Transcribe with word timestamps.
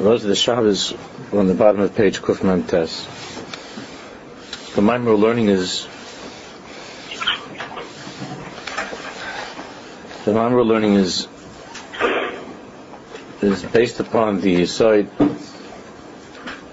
Those 0.00 0.24
are 0.24 0.28
the 0.28 0.34
Shabbos 0.34 0.94
on 1.32 1.46
the 1.46 1.54
bottom 1.54 1.80
of 1.80 1.94
page 1.94 2.20
Kuf 2.20 2.42
Mem 2.42 2.64
Tes. 2.64 3.06
The 4.74 4.82
mind 4.82 5.06
we're 5.06 5.14
learning 5.14 5.48
is 5.48 5.86
the 10.24 10.32
mind 10.32 10.54
we're 10.54 10.62
learning 10.62 10.94
is 10.94 11.28
is 13.42 13.62
based 13.62 14.00
upon 14.00 14.40
the 14.40 14.66
side 14.66 15.08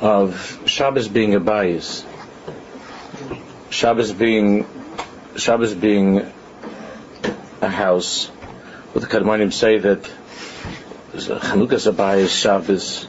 of 0.01 0.61
Shabbos 0.65 1.07
being 1.07 1.35
a 1.35 1.39
bias, 1.39 2.05
Shabbos 3.69 4.11
being 4.11 4.65
Shabbos 5.35 5.75
being 5.75 6.25
a 7.61 7.69
house. 7.69 8.27
What 8.93 9.01
the 9.01 9.07
Kadmonim 9.07 9.53
say 9.53 9.77
that 9.77 10.09
Chanukah 11.13 11.81
Sabai 11.81 12.29
Shabbos, 12.29 13.07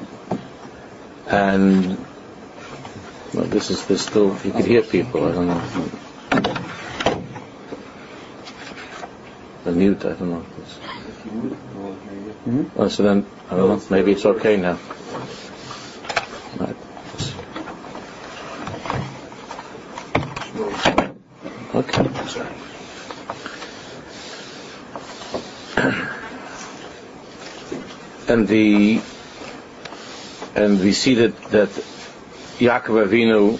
and 1.26 1.98
well, 3.34 3.44
this 3.44 3.70
is 3.70 3.84
this 3.86 4.02
still 4.06 4.36
you 4.42 4.52
could 4.52 4.64
hear 4.64 4.82
people. 4.82 5.26
I 5.26 5.32
don't 5.32 5.46
know. 5.48 5.62
The 9.64 9.72
mute. 9.72 10.04
I 10.06 10.14
don't 10.14 10.30
know. 10.30 10.44
Mm-hmm. 12.46 12.80
Oh, 12.80 12.88
so 12.88 13.02
then 13.02 13.26
I 13.50 13.56
don't 13.56 13.68
know. 13.68 13.82
Maybe 13.90 14.12
it's 14.12 14.24
okay 14.24 14.56
now. 14.56 14.78
Right. 16.58 16.76
Okay. 21.74 22.10
And 28.30 28.46
the 28.46 29.00
and 30.54 30.80
we 30.80 30.92
see 30.92 31.14
that 31.14 31.36
that 31.50 31.68
Yaakov 32.58 33.08
Avinu, 33.08 33.58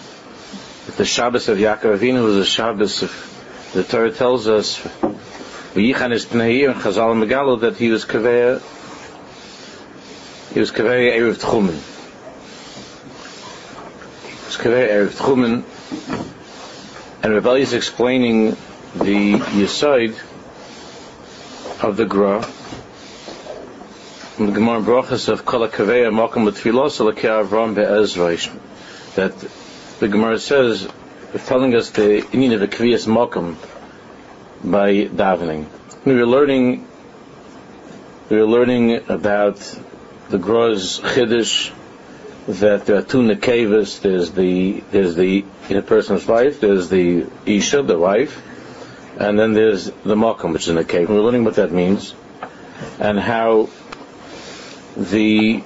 the 0.96 1.04
Shabbos 1.04 1.48
of 1.48 1.58
Yaakov 1.58 1.98
Avinu 1.98 2.24
was 2.24 2.36
a 2.36 2.44
Shabbos. 2.44 3.02
Of, 3.02 3.70
the 3.74 3.82
Torah 3.82 4.12
tells 4.12 4.46
us, 4.46 4.78
"V'yichan 4.78 6.12
is 6.12 6.26
Pnei 6.26 6.70
and 6.70 6.80
Chazal 6.80 7.14
Megalo 7.20 7.60
that 7.62 7.76
he 7.76 7.88
was 7.90 8.04
kaveya, 8.04 8.62
he 10.54 10.60
was 10.60 10.70
kaveya 10.70 11.18
erev 11.18 11.38
tchumen. 11.38 11.78
He 14.28 14.46
was 14.46 14.56
kaveya 14.56 14.88
erev 14.88 15.12
tchumen, 15.16 15.64
and 17.24 17.32
Rebelli 17.32 17.60
is 17.60 17.72
explaining 17.72 18.50
the 18.94 19.34
Yisoid 19.34 20.14
of 21.82 21.96
the 21.96 22.06
Gra 22.06 22.46
from 24.40 24.46
the 24.46 24.52
Gemara 24.54 24.80
Brachas 24.80 25.28
of 25.28 25.44
Kol 25.44 25.68
HaKaveya 25.68 26.10
Malkum 26.10 26.46
L'Tfilos 26.46 26.98
L'Kei 26.98 27.28
Avram 27.28 27.74
Be'ezra 27.74 28.38
that 29.14 29.38
the 29.98 30.08
Gemara 30.08 30.38
says, 30.38 30.88
telling 31.44 31.74
us 31.74 31.90
the 31.90 32.26
meaning 32.32 32.54
of 32.54 32.62
a 32.62 32.66
Kviyas 32.66 33.06
Malkum 33.06 33.56
by 34.64 34.94
davening. 35.08 35.66
We 36.06 36.14
were 36.14 36.24
learning, 36.24 36.88
we 38.30 38.38
were 38.38 38.46
learning 38.46 39.10
about 39.10 39.56
the 40.30 40.38
Groz 40.38 41.00
Chiddush 41.00 41.70
that 42.48 42.86
there 42.86 42.96
are 42.96 43.02
two 43.02 43.18
nekevas. 43.18 44.00
There's 44.00 44.30
the 44.30 44.82
there's 44.90 45.16
the 45.16 45.44
in 45.68 45.76
a 45.76 45.82
person's 45.82 46.26
wife. 46.26 46.60
There's 46.60 46.88
the 46.88 47.26
isha, 47.44 47.82
the 47.82 47.98
wife, 47.98 48.42
and 49.18 49.38
then 49.38 49.52
there's 49.52 49.84
the 49.84 50.14
makom, 50.14 50.54
which 50.54 50.66
is 50.66 50.74
a 50.74 50.82
cave. 50.82 51.10
We're 51.10 51.20
learning 51.20 51.44
what 51.44 51.56
that 51.56 51.72
means 51.72 52.14
and 52.98 53.20
how 53.20 53.68
the 54.96 55.62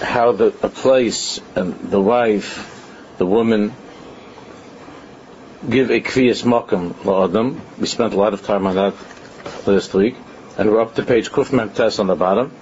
how 0.00 0.32
the 0.32 0.46
a 0.62 0.68
place 0.68 1.40
and 1.54 1.74
the 1.90 2.00
wife, 2.00 3.14
the 3.18 3.26
woman, 3.26 3.74
give 5.68 5.90
a 5.90 6.00
kviyas 6.00 6.44
makam 6.44 6.92
la'adam. 7.04 7.58
We 7.78 7.86
spent 7.86 8.14
a 8.14 8.16
lot 8.16 8.34
of 8.34 8.44
time 8.44 8.66
on 8.66 8.76
that 8.76 8.94
last 9.66 9.94
week, 9.94 10.16
and 10.56 10.70
we're 10.70 10.80
up 10.80 10.94
to 10.96 11.02
page 11.02 11.30
kuf 11.30 11.74
test 11.74 12.00
on 12.00 12.06
the 12.06 12.14
bottom. 12.14 12.52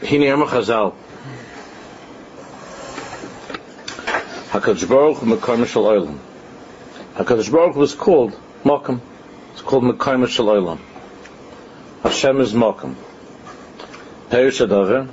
Hini 0.00 0.24
Yama 0.24 0.46
Chazal. 0.46 0.94
Hakadosh 4.50 4.88
Baruch 4.88 5.18
Hu 5.18 5.36
Mekar 5.36 5.56
Mishal 5.56 5.84
Olam. 5.84 6.18
Hakadosh 7.14 7.52
Baruch 7.52 7.76
was 7.76 7.94
called 7.94 8.36
Makam. 8.64 9.00
It's 9.52 9.62
called 9.62 9.84
Mekayim 9.84 10.26
Shalaylam. 10.26 10.78
Hashem 12.02 12.40
is 12.40 12.52
Malkum. 12.52 12.94
Perish 14.30 14.60
Adaver. 14.60 15.08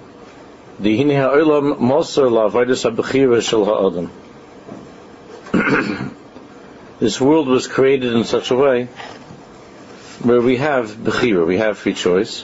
Dihini 0.81 1.15
ha'olam 1.15 1.79
moser 1.79 2.23
la'avaydus 2.23 2.83
ha'bechira 2.83 3.41
shel 3.41 3.65
ha'adam. 3.65 4.11
This 6.99 7.21
world 7.21 7.47
was 7.47 7.67
created 7.67 8.13
in 8.13 8.23
such 8.23 8.49
a 8.49 8.55
way 8.55 8.85
where 10.23 10.41
we 10.41 10.57
have 10.57 10.89
bechira, 10.91 11.45
we 11.45 11.57
have 11.57 11.77
free 11.77 11.93
choice. 11.93 12.43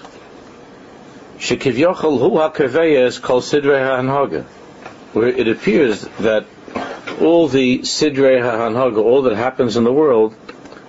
Shekivyochel 1.40 2.20
hu 2.20 2.38
ha'kaveya 2.38 3.08
is 3.08 3.18
called 3.18 3.44
sidrei 3.44 3.84
ha'anhaga, 3.84 4.44
where 5.14 5.28
it 5.28 5.48
appears 5.48 6.02
that 6.20 6.46
all 7.20 7.48
the 7.48 7.80
sidrei 7.80 8.42
ha'anhaga, 8.42 8.98
all 8.98 9.24
that 9.24 9.36
happens 9.36 9.76
in 9.76 9.84
the 9.84 9.94
world, 9.94 10.36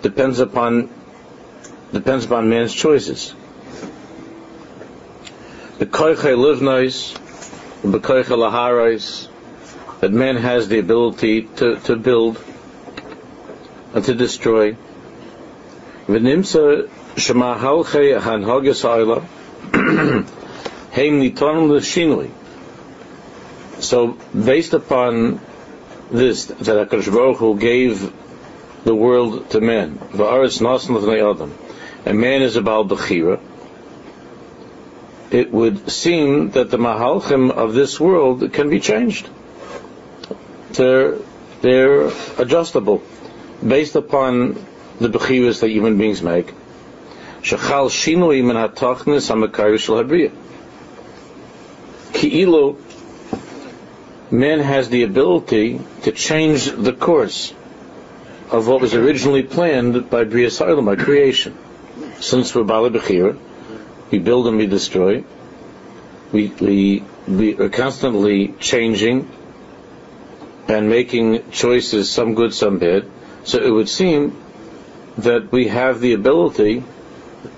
depends 0.05 0.39
upon 0.39 0.91
depends 1.93 2.27
upon 2.27 2.49
man's 2.51 2.75
choices. 2.75 3.35
The 5.79 5.87
koiche 5.87 6.35
livnois, 6.45 6.97
the 7.83 8.01
koiche 8.01 8.37
laharais, 8.43 9.29
that 10.01 10.13
man 10.13 10.37
has 10.37 10.69
the 10.69 10.79
ability 10.79 11.43
to, 11.43 11.77
to 11.87 11.97
build 11.97 12.43
and 13.95 14.05
to 14.05 14.15
destroy. 14.15 14.77
So, 23.81 24.19
based 24.53 24.75
upon 24.75 25.41
this, 26.11 26.45
that 26.47 26.89
HaKadosh 26.89 27.13
Baruch 27.13 27.39
Hu 27.39 27.59
gave 27.59 28.13
the 28.85 28.95
world 28.95 29.51
to 29.51 29.61
man, 29.61 29.99
v'aretz 30.13 30.61
nasan 30.61 31.35
adam, 31.35 31.55
a 32.05 32.13
man 32.13 32.43
is 32.43 32.57
a 32.57 32.63
Baal 32.63 32.85
Bechira, 32.85 33.41
it 35.31 35.51
would 35.51 35.91
seem 35.91 36.51
that 36.51 36.71
the 36.71 36.77
Mahalchim 36.77 37.51
of 37.51 37.73
this 37.73 37.99
world 37.99 38.53
can 38.53 38.69
be 38.69 38.79
changed. 38.79 39.29
They're, 40.73 41.17
they're 41.63 42.11
adjustable 42.39 43.03
based 43.67 43.97
upon 43.97 44.55
the 45.01 45.09
Bechiras 45.09 45.61
that 45.61 45.71
human 45.71 45.97
beings 45.99 46.23
make. 46.23 46.49
Shachal 47.43 47.89
shinui 47.89 48.45
min 48.45 48.57
hatachnis 48.57 49.31
hamakari 49.31 49.79
shel. 49.79 50.05
Ki'ilu, 52.13 52.77
man 54.31 54.61
has 54.61 54.89
the 54.91 55.03
ability 55.03 55.81
to 56.03 56.13
change 56.13 56.67
the 56.71 56.93
course 56.93 57.53
of 58.51 58.67
what 58.69 58.81
was 58.81 58.95
originally 58.95 59.43
planned 59.43 60.11
by 60.11 60.25
Bria 60.25 60.49
Sa'ilam, 60.51 60.87
by 60.87 60.97
creation 60.97 61.57
since 62.21 62.55
we're 62.55 62.65
Bala 62.65 62.91
Bechira, 62.91 63.37
we 64.11 64.19
build 64.19 64.47
and 64.47 64.57
we 64.57 64.67
destroy. 64.67 65.25
We, 66.33 66.49
we, 66.49 67.05
we 67.29 67.57
are 67.59 67.69
constantly 67.69 68.49
changing 68.59 69.31
and 70.69 70.89
making 70.89 71.51
choices, 71.51 72.11
some 72.11 72.35
good, 72.35 72.55
some 72.55 72.79
bad. 72.79 73.07
So 73.45 73.59
it 73.63 73.71
would 73.71 73.89
seem 73.89 74.41
that 75.19 75.53
we 75.53 75.69
have 75.69 76.01
the 76.01 76.15
ability 76.15 76.83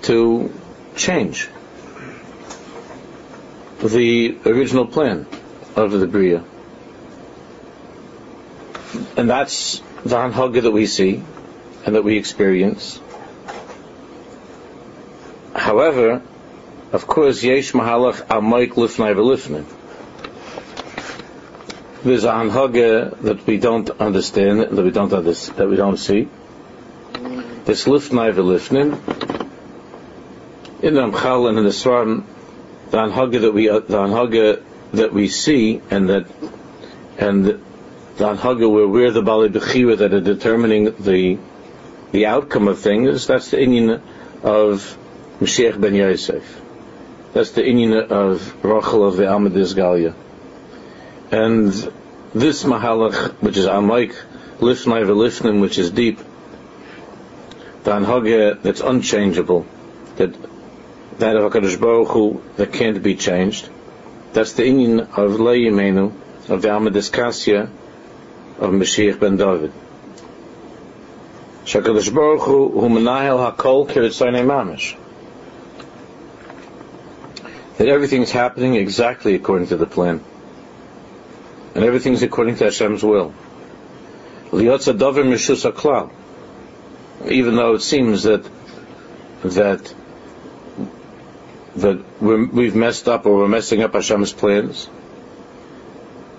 to 0.03 0.53
change 0.95 1.49
the 3.79 4.37
original 4.45 4.85
plan 4.85 5.25
of 5.75 5.91
the 5.91 6.07
Bria. 6.07 6.43
And 9.15 9.29
that's 9.29 9.81
the 10.07 10.15
Hanhaga 10.15 10.61
that 10.63 10.71
we 10.71 10.85
see 10.85 11.23
and 11.85 11.95
that 11.95 12.03
we 12.03 12.17
experience. 12.17 12.99
However, 15.53 16.21
of 16.91 17.07
course, 17.07 17.43
yesh 17.43 17.73
mahalach 17.73 18.27
amoik 18.27 18.73
lifnai 18.73 19.13
v'lifnai. 19.15 19.65
There's 22.03 22.23
a 22.23 22.27
that 23.21 23.45
we 23.45 23.57
don't 23.57 23.89
understand, 23.89 24.61
that 24.61 24.83
we 24.83 24.91
don't 24.91 25.11
understand, 25.11 25.57
that 25.57 25.67
we 25.67 25.75
don't 25.75 25.97
see. 25.97 26.29
This 27.65 27.85
lifnai 27.85 28.33
v'lifnai. 28.33 28.97
In 30.83 30.93
the 30.93 31.01
Amchal 31.01 31.49
and 31.49 31.57
in 31.57 31.63
the 31.65 31.71
Svarim, 31.71 32.23
the 32.91 32.97
anhaga 32.97 33.41
that 33.41 33.53
we, 33.53 33.67
the 33.67 33.79
anhaga 33.79 34.63
that 34.93 35.11
we 35.11 35.27
see, 35.27 35.81
and 35.89 36.07
that, 36.09 36.27
and 37.17 37.61
the 38.17 38.33
anhaga 38.33 38.71
where 38.71 38.87
we're 38.87 39.11
the 39.11 39.21
bali 39.21 39.49
bechira 39.49 39.97
that 39.97 40.13
are 40.13 40.21
determining 40.21 40.85
the, 40.99 41.37
the 42.11 42.25
outcome 42.25 42.67
of 42.67 42.79
things, 42.79 43.27
that's 43.27 43.51
the 43.51 43.57
inyan 43.57 44.01
of 44.43 44.97
Mashiach 45.39 45.79
ben 45.79 45.93
Yosef. 45.93 46.61
That's 47.33 47.51
the 47.51 47.61
inyan 47.61 48.09
of 48.09 48.65
Rachel 48.65 49.05
of 49.05 49.17
the 49.17 49.25
Amadis 49.25 49.75
Galia. 49.75 50.15
And 51.31 51.71
this 52.33 52.63
Mahalach, 52.63 53.33
which 53.41 53.57
is 53.57 53.65
unlike 53.65 54.15
Lifnai 54.59 55.05
Velifnim, 55.05 55.61
which 55.61 55.77
is 55.77 55.91
deep, 55.91 56.17
the 57.83 57.91
Anhagya 57.91 58.61
that's 58.63 58.81
unchangeable, 58.81 59.67
that 60.15 60.33
that 61.19 61.35
of 61.35 61.51
HaKadosh 61.51 61.79
Baruch 61.79 62.09
Hu, 62.09 62.41
that 62.55 62.73
can't 62.73 63.03
be 63.03 63.15
changed, 63.15 63.69
that's 64.33 64.53
the 64.53 64.63
inyan 64.63 65.01
of 65.01 65.33
Le'yimenu, 65.33 66.13
of 66.49 66.63
the 66.63 66.69
Amadis 66.69 67.11
Kasya, 67.11 67.69
of 68.59 68.71
Mashiach 68.71 69.19
ben 69.19 69.37
David. 69.37 69.71
Shakadosh 71.65 72.13
Baruch 72.13 72.41
Hu, 72.41 72.69
Menahel 72.89 73.55
HaKol 73.55 73.89
Kiritzonei 73.89 74.45
Mamish 74.45 74.95
that 77.77 77.87
everything's 77.87 78.31
happening 78.31 78.75
exactly 78.75 79.35
according 79.35 79.67
to 79.67 79.77
the 79.77 79.85
plan. 79.85 80.23
And 81.75 81.85
everything's 81.85 82.23
according 82.23 82.55
to 82.57 82.65
Hashem's 82.65 83.03
will. 83.03 83.33
Even 84.51 84.75
though 87.55 87.73
it 87.75 87.81
seems 87.81 88.23
that 88.23 88.49
that 89.43 89.93
that 91.75 92.21
we 92.21 92.65
have 92.65 92.75
messed 92.75 93.07
up 93.07 93.27
or 93.27 93.37
we're 93.37 93.47
messing 93.47 93.83
up 93.83 93.93
Hashem's 93.93 94.33
plans, 94.33 94.89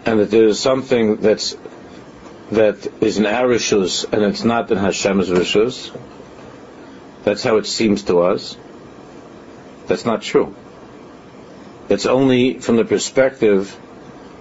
and 0.05 0.19
that 0.19 0.32
there 0.32 0.49
is 0.49 0.59
something 0.59 1.17
that's 1.17 1.56
that 2.53 2.87
is 3.03 3.19
in 3.19 3.27
our 3.27 3.47
rishus 3.47 4.11
and 4.11 4.23
it's 4.23 4.45
not 4.45 4.71
in 4.71 4.79
Hashem's 4.79 5.29
rishus. 5.29 5.97
That's 7.25 7.43
how 7.43 7.56
it 7.56 7.67
seems 7.67 8.05
to 8.05 8.21
us. 8.21 8.56
That's 9.87 10.05
not 10.05 10.23
true. 10.23 10.55
It's 11.89 12.06
only 12.06 12.59
from 12.59 12.77
the 12.77 12.85
perspective 12.85 13.79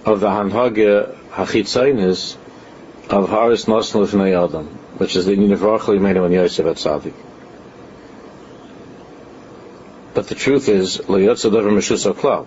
of 0.04 0.20
the 0.20 0.28
Hanhagya 0.28 1.16
Hachitzainis 1.30 2.36
of 3.10 3.28
Haris 3.28 3.64
Nosn 3.64 4.06
Lifnei 4.06 4.64
which 4.98 5.16
is 5.16 5.26
the 5.26 5.34
universally 5.34 5.98
made 5.98 6.16
on 6.16 6.32
Yosef 6.32 6.66
at. 6.66 7.12
But 10.14 10.26
the 10.26 10.34
truth 10.34 10.68
is, 10.68 10.98
Leyotza 10.98 11.52
Dover 11.52 11.70
Meshus 11.70 12.12
Klal. 12.12 12.46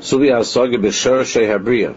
Subi 0.00 0.30
Asagi 0.30 0.76
B'Shar 0.76 1.24
Shehabriya. 1.24 1.94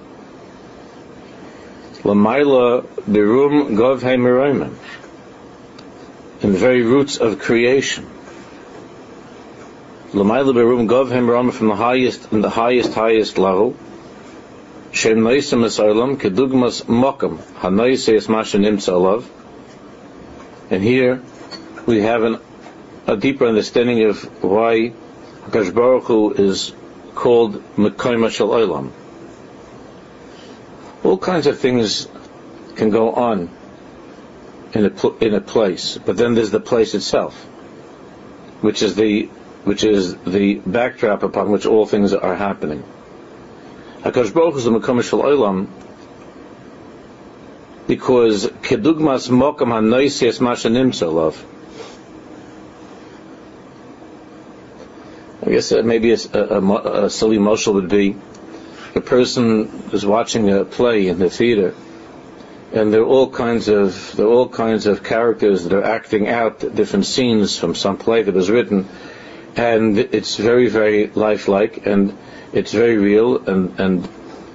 Lamaila 2.07 2.83
Birum 3.15 3.75
Gov 3.75 3.99
Heimiroimen. 3.99 4.73
In 6.41 6.53
the 6.53 6.57
very 6.57 6.81
roots 6.83 7.17
of 7.17 7.37
creation. 7.39 8.07
L'mayla 10.13 10.53
berum 10.53 10.87
gov 10.87 11.11
him 11.11 11.51
from 11.51 11.67
the 11.67 11.75
highest 11.75 12.31
in 12.31 12.39
the 12.39 12.49
highest 12.49 12.93
highest 12.93 13.37
level. 13.37 13.75
Shem 14.93 15.17
noisim 15.17 15.65
esolam 15.65 16.15
kedugmas 16.15 16.85
mokam 16.85 17.39
hanoises 17.59 18.29
masha 18.29 18.57
nimtza 18.57 18.93
alav. 18.93 19.25
And 20.71 20.81
here 20.81 21.21
we 21.85 21.99
have 22.03 22.23
an, 22.23 22.39
a 23.05 23.17
deeper 23.17 23.47
understanding 23.47 24.05
of 24.05 24.23
why 24.41 24.93
Hakadosh 25.47 26.39
is 26.39 26.71
called 27.15 27.61
Mekoyma 27.75 28.31
Shel 28.31 28.47
Olam. 28.47 28.91
All 31.03 31.17
kinds 31.17 31.47
of 31.47 31.59
things 31.59 32.07
can 32.75 32.89
go 32.89 33.13
on 33.13 33.49
in 34.73 34.85
a, 34.85 35.07
in 35.19 35.33
a 35.33 35.41
place, 35.41 35.97
but 35.97 36.17
then 36.17 36.35
there's 36.35 36.51
the 36.51 36.59
place 36.59 36.93
itself, 36.93 37.35
which 38.61 38.81
is 38.81 38.95
the 38.95 39.29
which 39.63 39.83
is 39.83 40.15
the 40.19 40.55
backdrop 40.55 41.23
upon 41.23 41.51
which 41.51 41.65
all 41.65 41.85
things 41.85 42.13
are 42.13 42.35
happening. 42.35 42.83
Hakadosh 44.01 44.33
Baruch 44.33 44.55
is 44.55 44.63
the 44.63 44.71
Mekom 44.71 45.03
Shel 45.03 45.23
Olam 45.23 45.67
because 47.87 48.45
kedugmas 48.47 49.29
mokam 49.29 49.69
hanoisias 49.69 50.39
masha 50.39 50.69
nimtzalav. 50.69 51.35
I 55.45 55.49
guess 55.49 55.71
uh, 55.71 55.81
maybe 55.83 56.11
a, 56.11 56.17
a, 56.33 57.05
a 57.05 57.09
silly 57.09 57.37
moshel 57.37 57.75
would 57.75 57.89
be 57.89 58.15
a 58.97 59.01
person 59.01 59.89
is 59.93 60.05
watching 60.05 60.49
a 60.49 60.65
play 60.65 61.07
in 61.07 61.19
the 61.19 61.29
theater, 61.29 61.73
and 62.73 62.91
there 62.93 63.01
are 63.01 63.11
all 63.15 63.29
kinds 63.29 63.69
of 63.69 64.15
there 64.15 64.25
are 64.25 64.35
all 64.39 64.49
kinds 64.49 64.85
of 64.85 65.03
characters 65.03 65.63
that 65.63 65.73
are 65.73 65.83
acting 65.83 66.27
out 66.27 66.59
different 66.75 67.05
scenes 67.05 67.57
from 67.57 67.75
some 67.75 67.97
play 67.97 68.23
that 68.23 68.33
was 68.33 68.49
written 68.49 68.87
and 69.57 69.97
it's 69.97 70.35
very, 70.35 70.67
very 70.67 71.07
lifelike, 71.07 71.87
and 71.87 72.15
it's 72.53 72.71
very 72.71 72.97
real, 72.97 73.37
and 73.47 73.79
and 73.79 74.07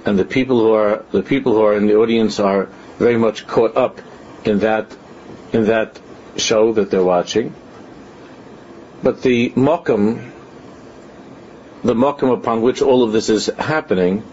and 0.05 0.17
the 0.17 0.25
people 0.25 0.59
who 0.61 0.73
are 0.73 1.03
the 1.11 1.21
people 1.21 1.53
who 1.53 1.61
are 1.61 1.75
in 1.75 1.87
the 1.87 1.95
audience 1.95 2.39
are 2.39 2.69
very 2.97 3.17
much 3.17 3.45
caught 3.45 3.75
up 3.75 3.99
in 4.45 4.59
that 4.59 4.95
in 5.51 5.65
that 5.65 5.99
show 6.37 6.71
that 6.73 6.89
they're 6.89 7.03
watching. 7.03 7.53
But 9.03 9.21
the 9.21 9.49
mokum, 9.51 10.31
the 11.83 11.93
mokum 11.93 12.33
upon 12.33 12.61
which 12.61 12.81
all 12.81 13.03
of 13.03 13.11
this 13.11 13.29
is 13.29 13.47
happening, 13.57 14.23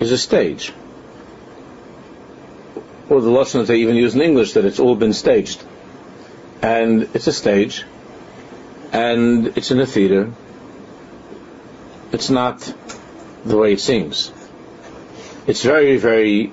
is 0.00 0.12
a 0.12 0.18
stage. 0.18 0.72
Or 3.08 3.20
the 3.20 3.30
lesson 3.30 3.60
that 3.60 3.66
they 3.66 3.78
even 3.78 3.96
use 3.96 4.14
in 4.14 4.20
English 4.20 4.52
that 4.52 4.64
it's 4.64 4.78
all 4.78 4.94
been 4.94 5.12
staged, 5.12 5.62
and 6.62 7.08
it's 7.14 7.26
a 7.26 7.32
stage 7.32 7.84
and 8.92 9.56
it's 9.56 9.70
in 9.70 9.80
a 9.80 9.86
theater. 9.86 10.32
It's 12.12 12.30
not 12.30 12.72
the 13.44 13.56
way 13.56 13.72
it 13.74 13.80
seems. 13.80 14.32
It's 15.46 15.62
very, 15.62 15.96
very, 15.96 16.52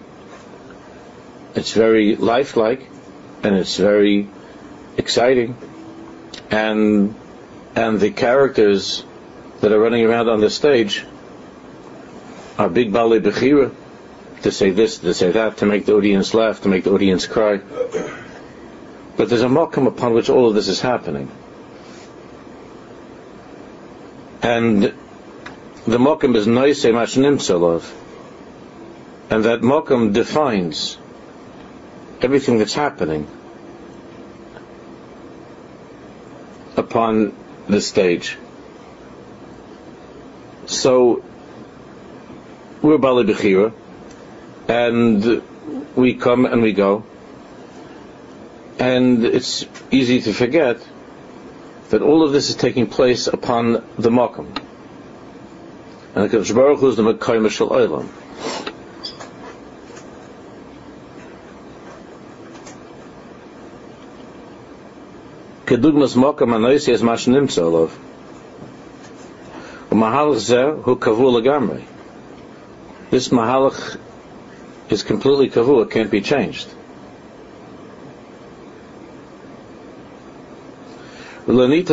it's 1.55 1.73
very 1.73 2.15
lifelike, 2.15 2.89
and 3.43 3.55
it's 3.55 3.77
very 3.77 4.27
exciting, 4.97 5.55
and 6.51 7.15
and 7.75 7.99
the 7.99 8.11
characters 8.11 9.03
that 9.61 9.71
are 9.71 9.79
running 9.79 10.05
around 10.05 10.29
on 10.29 10.41
the 10.41 10.49
stage 10.49 11.05
are 12.57 12.69
big 12.69 12.91
bali 12.93 13.19
bechira 13.19 13.73
to 14.43 14.51
say 14.51 14.69
this, 14.69 14.99
to 14.99 15.13
say 15.13 15.31
that, 15.31 15.57
to 15.57 15.65
make 15.65 15.85
the 15.85 15.95
audience 15.95 16.33
laugh, 16.33 16.61
to 16.61 16.69
make 16.69 16.83
the 16.83 16.91
audience 16.91 17.25
cry. 17.25 17.57
But 19.17 19.29
there's 19.29 19.41
a 19.41 19.47
mokum 19.47 19.87
upon 19.87 20.13
which 20.13 20.29
all 20.29 20.47
of 20.49 20.55
this 20.55 20.67
is 20.67 20.81
happening. 20.81 21.31
And 24.41 24.93
the 25.87 25.97
Mokum 25.97 26.35
is 26.35 26.45
Noise 26.45 26.83
Mashnim. 26.85 27.83
And 29.29 29.43
that 29.45 29.61
Mokum 29.61 30.13
defines 30.13 30.97
everything 32.21 32.59
that's 32.59 32.73
happening 32.73 33.27
upon 36.77 37.35
the 37.67 37.81
stage. 37.81 38.37
So 40.67 41.23
we're 42.81 42.97
Bali 42.97 43.23
Bechira, 43.23 43.71
and 44.67 45.41
we 45.95 46.15
come 46.15 46.45
and 46.45 46.61
we 46.61 46.73
go. 46.73 47.03
And 48.79 49.23
it's 49.23 49.65
easy 49.91 50.21
to 50.21 50.33
forget 50.33 50.85
that 51.89 52.01
all 52.01 52.23
of 52.23 52.31
this 52.31 52.49
is 52.49 52.55
taking 52.55 52.87
place 52.87 53.27
upon 53.27 53.73
the 53.97 54.09
Makam. 54.09 54.47
And 56.15 56.29
the 56.29 56.37
Kodesh 56.37 56.89
is 56.89 56.95
the 56.95 57.03
Mekayim 57.03 57.49
Shel 57.49 57.69
Olam. 57.69 58.09
Kedugmas 65.65 66.15
Makam 66.15 66.49
Anoisi 66.53 66.89
is 66.89 67.01
Mash 67.01 67.25
tzolov. 67.25 67.91
Mahalach 70.05 70.37
Zeh 70.37 70.83
Hu 70.83 70.95
Kavu 70.97 71.31
Lagamri. 71.35 71.83
This 73.09 73.29
Mahalach 73.29 73.97
is 74.89 75.01
completely 75.01 75.49
Kavu, 75.49 75.83
it 75.83 75.91
can't 75.91 76.11
be 76.11 76.21
changed. 76.21 76.67
We 81.47 81.83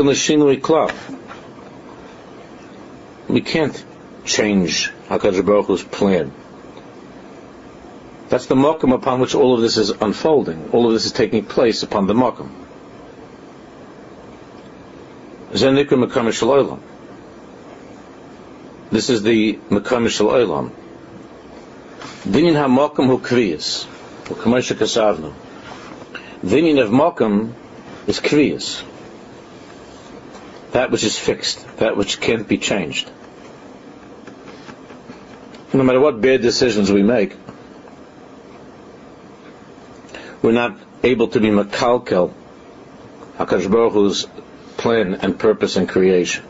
can't 3.40 3.84
change 4.24 4.90
HaKadosh 5.08 5.46
Baruch 5.46 5.66
Hu's 5.66 5.82
plan. 5.82 6.32
That's 8.28 8.46
the 8.46 8.54
mokum 8.54 8.94
upon 8.94 9.20
which 9.20 9.34
all 9.34 9.54
of 9.54 9.60
this 9.60 9.76
is 9.76 9.90
unfolding. 9.90 10.70
All 10.72 10.86
of 10.86 10.92
this 10.92 11.06
is 11.06 11.12
taking 11.12 11.44
place 11.44 11.82
upon 11.82 12.06
the 12.06 12.14
mokum. 12.14 12.50
Zenikra 15.52 16.06
Mekamish 16.06 16.40
this 18.92 19.08
is 19.08 19.22
the 19.22 19.54
Mekam 19.70 20.06
Shal 20.10 20.26
Olam. 20.28 20.70
Dinyan 22.28 22.56
HaMokum 22.62 23.06
Hu 23.06 23.18
Kriyas. 23.20 23.86
Kamesha 24.24 24.76
Kasavnu. 24.76 25.32
Dinyan 26.44 26.82
of 26.82 26.90
Mokum 26.90 27.54
is 28.06 28.20
Kriyas. 28.20 28.82
that 30.72 30.90
which 30.90 31.04
is 31.04 31.18
fixed, 31.18 31.64
that 31.78 31.96
which 31.96 32.20
can't 32.20 32.46
be 32.46 32.58
changed. 32.58 33.10
No 35.72 35.82
matter 35.84 36.00
what 36.00 36.20
bad 36.20 36.42
decisions 36.42 36.92
we 36.92 37.02
make, 37.02 37.34
we're 40.42 40.52
not 40.52 40.76
able 41.02 41.28
to 41.28 41.40
be 41.40 41.48
makalkel 41.48 42.34
Hakadosh 43.38 43.70
Baruch 43.70 43.94
Hu's 43.94 44.26
plan 44.76 45.14
and 45.14 45.38
purpose 45.38 45.76
in 45.76 45.86
creation. 45.86 46.44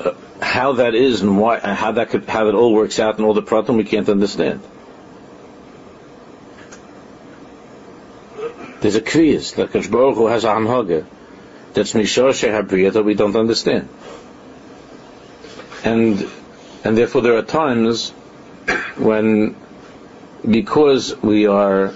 Uh, 0.00 0.14
how 0.40 0.72
that 0.74 0.94
is 0.94 1.22
and 1.22 1.38
why, 1.38 1.58
how 1.58 1.92
that 1.92 2.10
could, 2.10 2.24
how 2.24 2.48
it 2.48 2.54
all 2.54 2.72
works 2.72 2.98
out 2.98 3.16
and 3.16 3.26
all 3.26 3.34
the 3.34 3.42
pratim 3.42 3.76
we 3.76 3.84
can't 3.84 4.08
understand. 4.08 4.60
There's 8.80 8.96
a 8.96 9.00
kriyas 9.00 9.54
that 9.56 9.70
Hu 9.70 10.26
has 10.26 10.44
a 10.44 10.48
hanhaga 10.48 11.06
that's 11.72 11.94
mishoshe 11.94 12.48
habriya 12.48 12.92
that 12.92 13.02
we 13.02 13.14
don't 13.14 13.34
understand, 13.34 13.88
and 15.84 16.30
and 16.84 16.98
therefore 16.98 17.22
there 17.22 17.36
are 17.38 17.42
times 17.42 18.10
when 18.96 19.56
because 20.48 21.16
we 21.22 21.46
are 21.46 21.94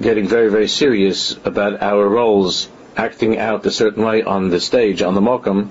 getting 0.00 0.26
very, 0.26 0.50
very 0.50 0.68
serious 0.68 1.36
about 1.44 1.82
our 1.82 2.08
roles 2.08 2.68
acting 2.96 3.38
out 3.38 3.66
a 3.66 3.70
certain 3.70 4.02
way 4.02 4.22
on 4.22 4.48
the 4.48 4.60
stage, 4.60 5.02
on 5.02 5.14
the 5.14 5.20
Mokum, 5.20 5.68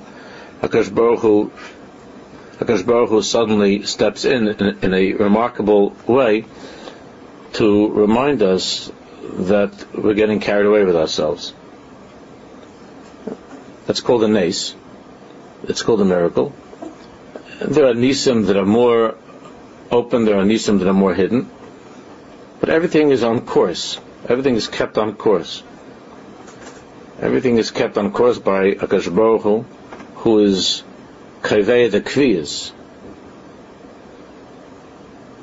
Hakadosh 0.62 0.94
Baruch 2.86 3.24
suddenly 3.24 3.84
steps 3.84 4.26
in, 4.26 4.48
in, 4.50 4.80
in 4.82 4.94
a 4.94 5.14
remarkable 5.14 5.96
way 6.06 6.46
to 7.54 7.90
remind 7.90 8.42
us 8.42 8.92
that 9.22 9.72
we're 9.96 10.14
getting 10.14 10.40
carried 10.40 10.66
away 10.66 10.84
with 10.84 10.96
ourselves. 10.96 11.54
That's 13.86 14.02
called 14.02 14.24
a 14.24 14.28
nace. 14.28 14.76
It's 15.64 15.82
called 15.82 16.02
a 16.02 16.06
miracle. 16.06 16.54
There 17.62 17.86
are 17.86 17.94
nisim 17.94 18.48
that 18.48 18.58
are 18.58 18.66
more 18.66 19.16
open, 19.92 20.26
there 20.26 20.38
are 20.38 20.44
nisim 20.44 20.80
that 20.80 20.88
are 20.88 20.94
more 20.94 21.14
hidden. 21.14 21.50
But 22.60 22.70
everything 22.70 23.12
is 23.12 23.24
on 23.24 23.46
course. 23.46 23.98
Everything 24.28 24.56
is 24.56 24.68
kept 24.68 24.98
on 24.98 25.16
course. 25.16 25.64
Everything 27.22 27.58
is 27.58 27.72
kept 27.72 27.98
on 27.98 28.12
course 28.12 28.38
by 28.38 28.72
Akash 28.72 29.14
Baruch 29.14 29.42
Hu, 29.42 29.66
who 30.20 30.40
is 30.40 30.84
Kaveh 31.42 31.90
the 31.92 32.02
Kviyas 32.02 32.72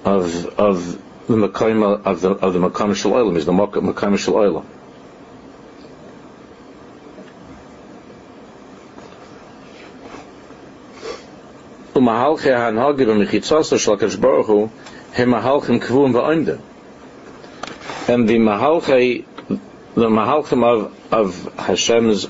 of 0.05 0.47
of 0.59 1.03
the 1.27 1.35
Makam 1.35 1.83
of 2.05 2.21
the 2.21 2.31
of 2.31 2.53
the 2.53 2.59
Makam 2.59 2.95
Shal 2.95 3.13
Olam, 3.13 3.37
is 3.37 3.47
the. 4.35 4.65
Umahalche 11.95 12.45
shel 13.79 13.97
mahalchim 15.25 15.81
kvum 15.81 16.13
and 18.09 18.29
the 18.29 18.37
mahalche, 18.37 19.25
the 19.95 20.09
mahalchim 20.09 20.63
of 20.63 21.13
of 21.13 21.55
Hashem's 21.59 22.27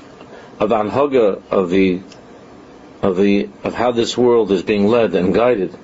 of 0.59 0.69
the 0.69 1.41
of 1.51 1.69
the 1.69 2.01
of 3.01 3.17
the 3.17 3.49
of 3.63 3.73
how 3.73 3.91
this 3.91 4.17
world 4.17 4.51
is 4.51 4.63
being 4.63 4.87
led 4.87 5.15
and 5.15 5.33
guided. 5.33 5.77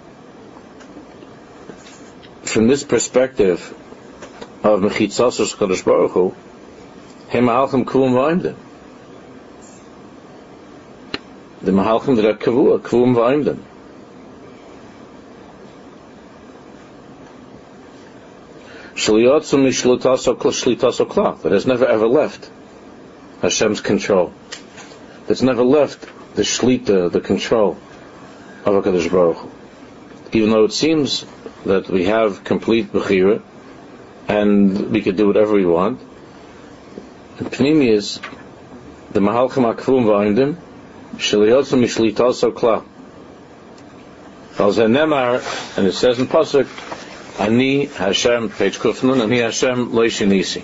From 2.44 2.68
this 2.68 2.84
perspective 2.84 3.74
of 4.64 4.82
Mechitzasas 4.82 5.56
Kadosh 5.56 5.84
Baruch 5.86 6.12
Hu, 6.12 6.36
Hem 7.30 7.46
Mahalchim 7.46 7.86
Kuum 7.86 8.14
V'Aimdim. 8.14 8.56
The 11.62 11.72
Mahalchim 11.72 12.16
that 12.18 12.26
are 12.26 12.34
Kavua, 12.34 12.80
Kuum 12.80 13.16
V'Aimdim. 13.16 13.60
that 21.42 21.52
has 21.52 21.66
never 21.66 21.86
ever 21.86 22.08
left 22.08 22.50
Hashem's 23.42 23.82
control. 23.82 24.34
That's 25.28 25.42
never 25.42 25.64
left 25.64 26.08
the 26.36 26.44
shlita, 26.44 27.12
the 27.12 27.20
control 27.20 27.78
of 28.66 28.84
HaKadosh 28.84 29.12
Baruch 29.12 29.38
Hu. 29.38 29.52
Even 30.32 30.50
though 30.50 30.66
it 30.66 30.74
seems 30.74 31.26
that 31.66 31.90
we 31.90 32.06
have 32.06 32.44
complete 32.44 32.92
bechira 32.92 33.42
and 34.28 34.92
we 34.92 35.02
could 35.02 35.16
do 35.16 35.28
whatever 35.28 35.54
we 35.54 35.66
want, 35.66 36.00
the 37.38 37.46
Pnimi 37.46 37.90
is 37.90 38.20
the 39.12 39.20
Mahalchim 39.20 39.74
HaKvum 39.74 40.06
V'Aimdim 40.06 40.58
Shaliyotzim 41.16 41.82
Mishlitaso 41.84 42.56
Kla. 42.56 42.84
Nemar, 44.58 45.78
And 45.78 45.88
it 45.88 45.94
says 45.94 46.20
in 46.20 46.28
Pasuk, 46.28 46.68
Ani 47.40 47.86
Hashem, 47.86 48.50
page 48.50 48.78
Kufnun, 48.78 49.22
Ani 49.22 49.40
Hashem 49.40 49.92
Loishinisi. 49.92 50.64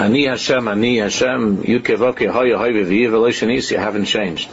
Ani 0.00 0.24
Hashem, 0.24 0.66
Ani 0.66 0.96
Hashem, 0.96 1.62
Yukevoke, 1.62 2.30
Hoya, 2.30 2.56
Hoya, 2.56 2.84
Viva, 2.84 3.18
you 3.18 3.78
haven't 3.78 4.06
changed. 4.06 4.48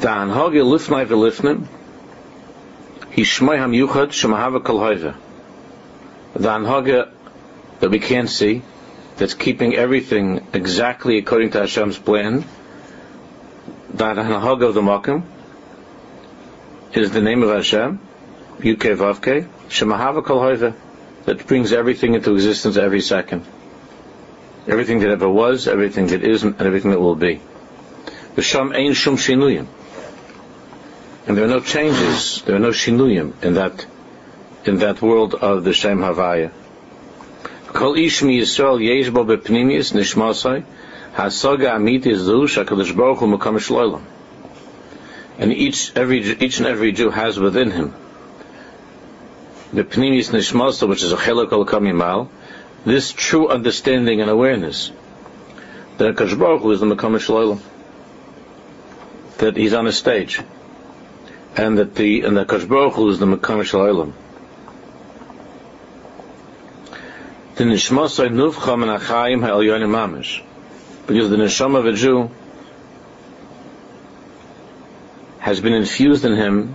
Dan 0.00 0.30
Hage 0.30 0.64
Lifnai 0.64 1.06
Velifnim, 1.06 1.68
Hishmai 3.12 3.56
Ham 3.56 3.70
Yuchad, 3.70 4.08
Shemahava 4.08 4.64
Kol. 4.64 5.14
Dan 6.42 6.64
Hage 6.64 7.06
that 7.78 7.88
we 7.88 8.00
can't 8.00 8.28
see, 8.28 8.62
that's 9.16 9.34
keeping 9.34 9.76
everything 9.76 10.44
exactly 10.52 11.18
according 11.18 11.50
to 11.50 11.60
Hashem's 11.60 11.98
plan, 11.98 12.44
Hanahag 13.94 14.64
of 14.64 14.74
the 14.74 14.80
Makim 14.80 15.22
is 16.92 17.12
the 17.12 17.20
name 17.20 17.42
of 17.42 17.50
Hashem, 17.50 18.00
Yukei 18.58 18.96
Vavke, 18.96 19.48
Shemahava 19.68 20.24
Kol 20.24 20.74
that 21.24 21.46
brings 21.46 21.72
everything 21.72 22.14
into 22.14 22.34
existence 22.34 22.76
every 22.76 23.00
second. 23.00 23.44
Everything 24.66 25.00
that 25.00 25.10
ever 25.10 25.28
was, 25.28 25.68
everything 25.68 26.08
that 26.08 26.22
is, 26.22 26.42
and 26.42 26.60
everything 26.60 26.90
that 26.90 27.00
will 27.00 27.14
be. 27.14 27.40
V'sham 28.34 28.74
ein 28.74 28.94
shum 28.94 29.16
shinuyim. 29.16 29.66
And 31.26 31.36
there 31.36 31.44
are 31.44 31.48
no 31.48 31.60
changes, 31.60 32.42
there 32.42 32.56
are 32.56 32.60
no 32.60 32.70
shinuyim 32.70 33.42
in 33.42 33.54
that, 33.54 33.86
in 34.64 34.78
that 34.78 35.00
world 35.00 35.34
of 35.34 35.64
the 35.64 35.72
Shem 35.72 35.98
Havaya. 35.98 36.50
Kol 37.68 37.96
ish 37.96 38.22
mi 38.22 38.40
Yisrael 38.40 38.82
yesh 38.82 39.10
bo 39.10 39.24
bepnimius 39.24 39.92
nishmasai 39.92 40.64
hasaga 41.14 41.74
amiti 41.76 42.16
zu 42.16 42.48
shakadosh 42.48 42.96
baruch 42.96 43.18
hu 43.18 43.26
makam 43.26 43.58
shloilam. 43.58 44.02
And 45.40 45.52
each 45.52 45.90
every 45.96 46.20
each 46.20 46.58
and 46.58 46.68
every 46.68 46.92
Jew 46.92 47.10
has 47.10 47.40
within 47.40 47.72
him 47.72 47.94
the 49.72 49.84
pnimius 49.84 50.30
nishmasa, 50.30 50.88
which 50.88 51.02
is 51.02 51.12
a 51.12 51.16
chelak 51.16 51.52
al 51.52 51.64
kamimal, 51.64 52.28
this 52.84 53.12
true 53.12 53.48
understanding 53.48 54.20
and 54.20 54.30
awareness 54.30 54.92
that 55.98 56.14
Hakadosh 56.14 56.38
Baruch 56.38 56.64
is 56.72 56.80
the 56.80 56.86
makam 56.86 57.16
shloilam, 57.18 57.60
that 59.38 59.56
he's 59.56 59.74
on 59.74 59.86
a 59.86 59.92
stage, 59.92 60.40
and 61.56 61.78
that 61.78 61.94
the 61.94 62.22
and 62.22 62.36
the 62.36 62.44
Hakadosh 62.44 63.10
is 63.10 63.18
the 63.18 63.26
makam 63.26 63.64
shloilam. 63.64 64.12
the 67.60 67.66
nishmasai 67.66 68.30
nufcha 68.30 68.78
min 68.78 68.88
achayim 68.88 69.42
ha'elyonim 69.42 69.90
mamish. 69.90 70.42
Because 71.06 71.28
the 71.28 71.36
neshama 71.36 71.80
of 71.80 71.86
a 71.86 71.92
Jew 71.92 72.30
has 75.40 75.60
been 75.60 75.72
infused 75.72 76.24
in 76.24 76.36
him 76.36 76.74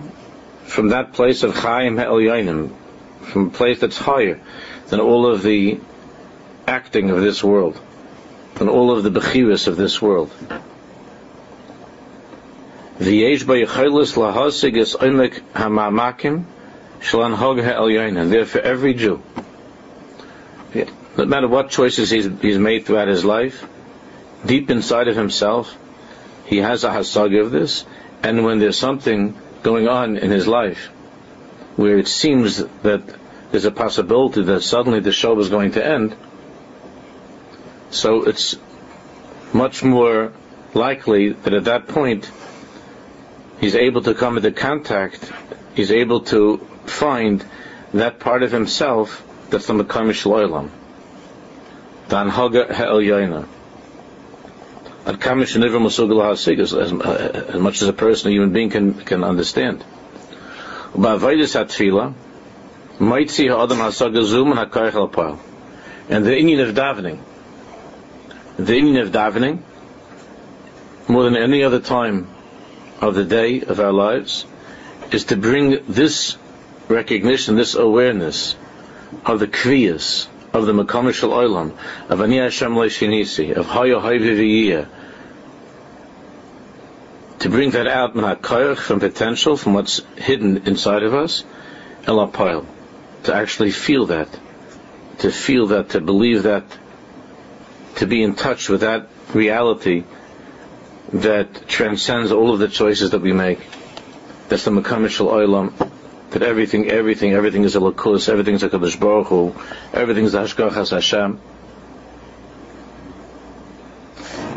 from 0.64 0.88
that 0.88 1.12
place 1.12 1.44
of 1.44 1.54
chayim 1.54 1.98
ha'elyonim, 1.98 2.74
from 3.22 3.46
a 3.46 3.50
place 3.50 3.80
that's 3.80 3.96
higher 3.96 4.40
than 4.88 5.00
all 5.00 5.26
of 5.26 5.42
the 5.42 5.80
acting 6.66 7.10
of 7.10 7.20
this 7.20 7.42
world, 7.42 7.80
than 8.56 8.68
all 8.68 8.90
of 8.90 9.04
the 9.04 9.10
bechiris 9.10 9.68
of 9.68 9.76
this 9.76 10.02
world. 10.02 10.30
Therefore 12.98 13.56
every 18.62 18.94
Jew, 18.94 19.22
no 21.16 21.24
matter 21.24 21.48
what 21.48 21.70
choices 21.70 22.10
he's, 22.10 22.28
he's 22.40 22.58
made 22.58 22.84
throughout 22.84 23.08
his 23.08 23.24
life, 23.24 23.66
deep 24.44 24.70
inside 24.70 25.08
of 25.08 25.16
himself, 25.16 25.76
he 26.46 26.58
has 26.58 26.84
a 26.84 26.90
hasag 26.90 27.40
of 27.40 27.50
this, 27.50 27.84
and 28.22 28.44
when 28.44 28.58
there's 28.58 28.78
something 28.78 29.36
going 29.62 29.88
on 29.88 30.16
in 30.16 30.30
his 30.30 30.46
life 30.46 30.86
where 31.76 31.98
it 31.98 32.08
seems 32.08 32.58
that 32.82 33.02
there's 33.50 33.64
a 33.64 33.70
possibility 33.70 34.42
that 34.42 34.62
suddenly 34.62 35.00
the 35.00 35.12
show 35.12 35.38
is 35.38 35.48
going 35.48 35.72
to 35.72 35.84
end, 35.84 36.16
so 37.90 38.24
it's 38.24 38.56
much 39.52 39.82
more 39.82 40.32
likely 40.74 41.32
that 41.32 41.52
at 41.52 41.64
that 41.64 41.86
point 41.88 42.30
he's 43.60 43.74
able 43.74 44.02
to 44.02 44.14
come 44.14 44.36
into 44.36 44.50
contact, 44.52 45.30
he's 45.74 45.90
able 45.90 46.20
to 46.20 46.58
find 46.84 47.44
that 47.94 48.18
part 48.18 48.42
of 48.42 48.52
himself 48.52 49.22
that's 49.50 49.66
the 49.66 49.74
Mekam 49.74 50.10
Shloilam. 50.10 50.70
The 52.08 52.16
Anhaga 52.16 53.55
HaSig, 55.06 56.58
as 56.58 57.60
much 57.60 57.80
as 57.82 57.88
a 57.88 57.92
person, 57.92 58.28
a 58.28 58.32
human 58.32 58.52
being 58.52 58.70
can, 58.70 58.94
can 58.94 59.22
understand. 59.22 59.84
And 60.94 61.04
the 66.24 66.32
inyan 66.32 66.68
of 66.68 66.74
davening, 66.74 67.18
the 68.56 68.72
inyan 68.72 69.02
of 69.02 69.10
davening, 69.10 69.62
more 71.08 71.22
than 71.24 71.36
any 71.36 71.62
other 71.62 71.80
time 71.80 72.26
of 73.00 73.14
the 73.14 73.24
day 73.24 73.60
of 73.60 73.78
our 73.78 73.92
lives, 73.92 74.44
is 75.12 75.24
to 75.26 75.36
bring 75.36 75.84
this 75.86 76.36
recognition, 76.88 77.54
this 77.54 77.74
awareness 77.76 78.56
of 79.24 79.38
the 79.38 79.46
kriyas, 79.46 80.26
of 80.58 80.66
the 80.66 80.72
makamishal 80.72 81.30
olam, 81.30 81.76
of 82.08 82.20
ani 82.20 82.38
Hashem 82.38 82.74
leishinisi, 82.74 83.54
of 83.54 83.66
hayo 83.66 84.00
hayviviyah, 84.00 84.88
to 87.40 87.48
bring 87.50 87.70
that 87.72 87.86
out 87.86 88.14
from 88.78 89.00
potential, 89.00 89.56
from 89.56 89.74
what's 89.74 90.00
hidden 90.16 90.66
inside 90.66 91.02
of 91.02 91.14
us, 91.14 91.44
elapile, 92.04 92.66
to 93.24 93.34
actually 93.34 93.70
feel 93.70 94.06
that, 94.06 94.28
to 95.18 95.30
feel 95.30 95.68
that, 95.68 95.90
to 95.90 96.00
believe 96.00 96.44
that, 96.44 96.64
to 97.96 98.06
be 98.06 98.22
in 98.22 98.34
touch 98.34 98.68
with 98.68 98.80
that 98.80 99.08
reality 99.32 100.04
that 101.12 101.68
transcends 101.68 102.32
all 102.32 102.52
of 102.52 102.58
the 102.58 102.68
choices 102.68 103.10
that 103.10 103.20
we 103.20 103.32
make. 103.32 103.60
That's 104.48 104.64
the 104.64 104.70
makamishal 104.70 105.30
olam, 105.30 105.85
that 106.36 106.46
everything, 106.46 106.90
everything, 106.90 107.32
everything 107.32 107.64
is 107.64 107.76
a 107.76 107.80
lakus, 107.80 108.28
everything 108.28 108.56
is 108.56 108.62
a 108.62 108.68
kadosh 108.68 109.00
baruch 109.00 109.28
Hu, 109.28 109.54
everything 109.94 110.26
is 110.26 110.34
a 110.34 110.42
hashgachas 110.42 110.90
Hashem. 110.90 111.40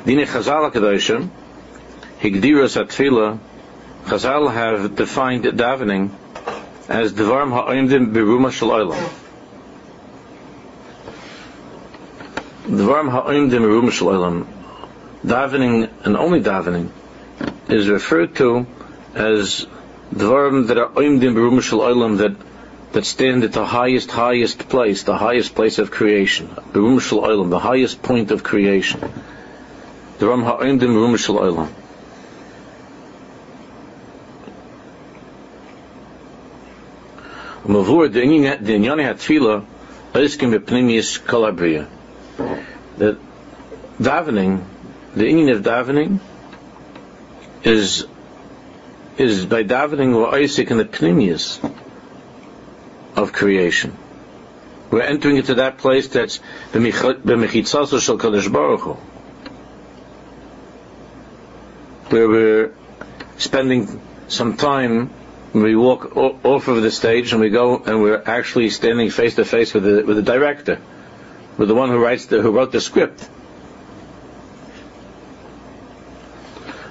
Dine 0.05 0.25
Chazal 0.25 0.69
HaKadoshim, 0.69 1.29
Higdiras 2.19 2.75
HaTfilah, 2.75 3.39
Chazal 4.07 4.53
have 4.53 4.98
defined 4.98 5.45
davening 5.45 6.12
as 6.89 7.13
Devarim 7.13 7.51
Ha'oimdim 7.51 8.12
Biruma 8.12 8.51
Shal 8.51 8.71
Olam. 8.71 9.09
Devarim 12.65 13.09
Ha'oimdim 13.09 13.62
Biruma 13.62 13.91
Shal 13.93 14.09
Olam. 14.09 14.48
Davening, 15.25 15.89
and 16.03 16.17
only 16.17 16.41
davening, 16.41 16.89
is 17.69 17.88
referred 17.88 18.36
to 18.36 18.67
as 19.15 19.65
dvarim 20.13 20.67
that 20.67 20.77
are 20.77 20.89
oimdim 20.89 21.33
berum 21.33 21.61
shel 21.61 21.79
olam 21.79 22.17
that 22.17 22.35
that 22.91 23.05
stand 23.05 23.43
at 23.43 23.53
the 23.53 23.65
highest, 23.65 24.09
highest 24.09 24.67
place, 24.67 25.03
the 25.03 25.15
highest 25.15 25.53
place 25.53 25.77
of 25.77 25.91
creation. 25.91 26.47
Berum 26.73 26.99
shel 26.99 27.43
the 27.45 27.59
highest 27.59 28.01
point 28.01 28.31
of 28.31 28.43
creation. 28.43 28.99
Dvarim 30.19 30.43
ha'oimdim 30.43 30.79
berum 30.79 31.17
shel 31.17 31.35
olam. 31.35 31.69
Mavur 37.67 38.11
the 38.11 38.21
inyani 38.21 39.03
hatfila 39.03 39.63
oiskim 40.13 40.57
bepnimius 40.57 41.19
kalabriya. 41.19 41.87
That 42.97 43.17
davening, 44.01 44.63
the 45.15 45.25
inyan 45.25 45.55
of 45.55 45.61
davening 45.61 46.19
is 47.63 48.07
is 49.27 49.45
by 49.45 49.63
davening 49.63 50.15
or 50.15 50.33
Isaac 50.33 50.71
in 50.71 50.77
the 50.77 50.85
pnimius 50.85 51.59
of 53.15 53.33
creation. 53.33 53.97
We're 54.89 55.01
entering 55.01 55.38
into 55.38 55.55
that 55.55 55.77
place 55.77 56.07
that's 56.07 56.39
b'mechitzaso 56.71 58.01
shel 58.01 58.17
Kadosh 58.17 58.51
Baruch 58.51 58.81
Hu, 58.81 58.94
where 62.09 62.27
we're 62.27 62.74
spending 63.37 64.01
some 64.27 64.57
time. 64.57 65.11
We 65.53 65.75
walk 65.75 66.15
off 66.15 66.67
of 66.67 66.81
the 66.81 66.91
stage 66.91 67.31
and 67.31 67.41
we 67.41 67.50
go 67.50 67.77
and 67.77 68.01
we're 68.01 68.24
actually 68.25 68.70
standing 68.70 69.09
face 69.09 69.35
to 69.35 69.46
face 69.46 69.74
with 69.74 69.83
the 69.83 70.03
with 70.03 70.15
the 70.15 70.24
director, 70.24 70.79
with 71.57 71.67
the 71.67 71.75
one 71.75 71.89
who 71.89 71.98
writes 71.98 72.27
the 72.27 72.41
who 72.41 72.51
wrote 72.51 72.72
the 72.72 72.81
script. 72.81 73.27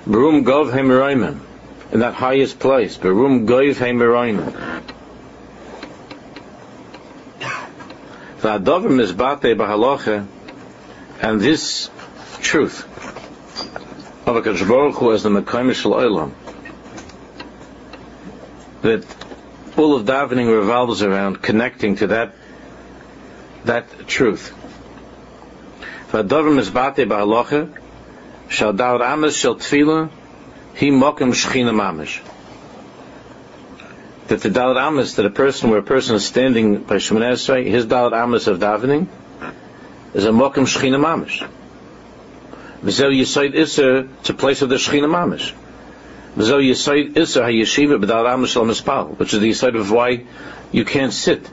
Brum 0.07 0.44
Gov 0.44 0.72
Hemiraimim 0.72 1.47
in 1.92 2.01
that 2.01 2.14
highest 2.14 2.59
place. 2.59 2.96
Berum 2.96 3.46
goiv 3.46 3.74
heimerayin. 3.77 4.85
V'adovim 8.40 8.94
mizbate 9.01 9.57
b'halacha, 9.57 10.27
and 11.20 11.40
this 11.40 11.90
truth 12.40 12.85
of 14.27 14.37
a 14.37 14.42
Baruch 14.42 14.94
Hu 14.96 15.12
as 15.12 15.22
the 15.22 15.29
Mekayim 15.29 15.74
Shal 15.74 15.92
Olam, 15.92 16.33
that 18.83 19.05
all 19.77 19.96
of 19.96 20.07
davening 20.07 20.46
revolves 20.46 21.03
around 21.03 21.42
connecting 21.42 21.96
to 21.96 22.07
that 22.09 22.35
that 23.64 24.07
truth. 24.07 24.55
V'adovim 26.12 26.62
mizbate 26.62 27.09
b'halacha, 27.09 27.77
shal 28.48 28.72
daur 28.72 29.03
amas 29.03 29.35
shal 29.37 29.57
tefillah, 29.57 30.11
he 30.79 30.91
mokim 30.91 31.33
shechina 31.35 31.75
mamish. 31.75 32.21
That 34.29 34.43
the 34.43 34.49
dalat 34.49 34.81
amas, 34.81 35.17
that 35.17 35.27
a 35.27 35.31
person 35.31 35.71
where 35.71 35.81
a 35.81 35.83
person 35.83 36.14
is 36.14 36.25
standing 36.25 36.85
by 36.85 36.97
Shemoneh 36.97 37.33
Esrei, 37.33 37.67
his 37.67 37.87
dalat 37.87 38.12
amas 38.12 38.47
of 38.47 38.61
davening 38.61 39.09
is 40.14 40.25
a 40.25 40.29
mokim 40.29 40.69
shechina 40.73 41.01
mamish. 41.01 41.45
V'zeu 42.85 43.11
yisoid 43.11 43.59
iser, 43.59 44.09
it's 44.21 44.31
a 44.31 44.35
place 44.35 44.62
of 44.62 44.69
the 44.69 44.77
shechina 44.77 45.11
mamish. 45.11 45.53
V'zeu 46.37 46.62
yisoid 46.62 47.19
iser 47.19 47.43
ha-yeshiva 47.43 48.01
b'dalat 48.01 48.33
amas 48.33 48.51
shal 48.51 48.64
mispal, 48.64 49.19
which 49.19 49.35
is 49.35 49.41
the 49.41 49.51
yisoid 49.51 49.77
of 49.77 49.91
why 49.91 50.25
you 50.71 50.85
can't 50.85 51.12
sit 51.12 51.51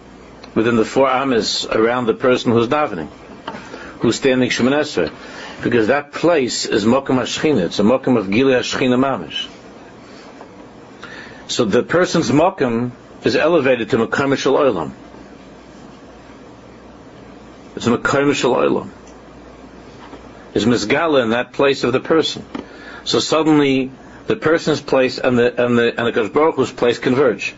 within 0.54 0.76
the 0.76 0.86
four 0.86 1.10
amas 1.10 1.66
around 1.66 2.06
the 2.06 2.14
person 2.14 2.52
who's 2.52 2.68
davening, 2.68 3.08
who's 4.02 4.18
standing 4.18 4.52
Shemoneh 4.52 4.82
Esrei 4.82 5.12
because 5.66 5.88
that 5.88 6.12
place 6.12 6.68
is 6.68 6.86
Mokum 6.86 7.18
HaShechina. 7.18 7.66
It's 7.66 7.80
a 7.80 7.82
Mokum 7.82 8.20
of 8.20 8.30
Gili 8.30 8.54
HaShechina 8.54 9.00
Mamish. 9.00 9.50
So 11.48 11.66
the 11.66 11.82
person's 11.82 12.30
Mokum 12.30 12.92
is 13.24 13.36
elevated 13.36 13.90
to 13.90 13.98
Mokum 13.98 14.38
Shal 14.38 14.54
Olam. 14.54 14.92
It's 17.76 17.88
Mokum 17.88 18.36
Shal 18.36 18.54
Olam. 18.54 18.92
It's 20.54 20.66
Mizgala 20.66 21.24
in 21.24 21.32
that 21.32 21.52
place 21.54 21.84
of 21.84 21.94
the 21.94 22.00
person. 22.00 22.46
So 23.04 23.20
suddenly 23.20 23.90
the 24.28 24.36
person's 24.36 24.82
place 24.82 25.18
and 25.18 25.36
the 25.36 25.66
and 25.66 25.80
the 25.80 26.00
and 26.00 26.06
the 26.06 26.12
Kosh 26.12 26.76
place 26.76 27.00
converge. 27.00 27.56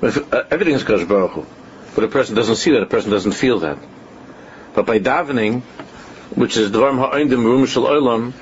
Uh, 0.00 0.44
everything 0.52 0.74
is 0.74 0.84
Kosh 0.84 1.04
but 1.04 2.04
a 2.04 2.08
person 2.08 2.36
doesn't 2.36 2.56
see 2.56 2.70
that. 2.70 2.82
A 2.84 2.86
person 2.86 3.10
doesn't 3.10 3.32
feel 3.32 3.58
that. 3.60 3.78
But 4.74 4.86
by 4.86 5.00
davening, 5.00 5.62
which 6.34 6.56
is 6.56 6.70
Dvarm 6.70 6.98
Ha'indim 6.98 7.44
Rum 7.44 7.66
Shal 7.66 7.84
Olam, 7.84 8.32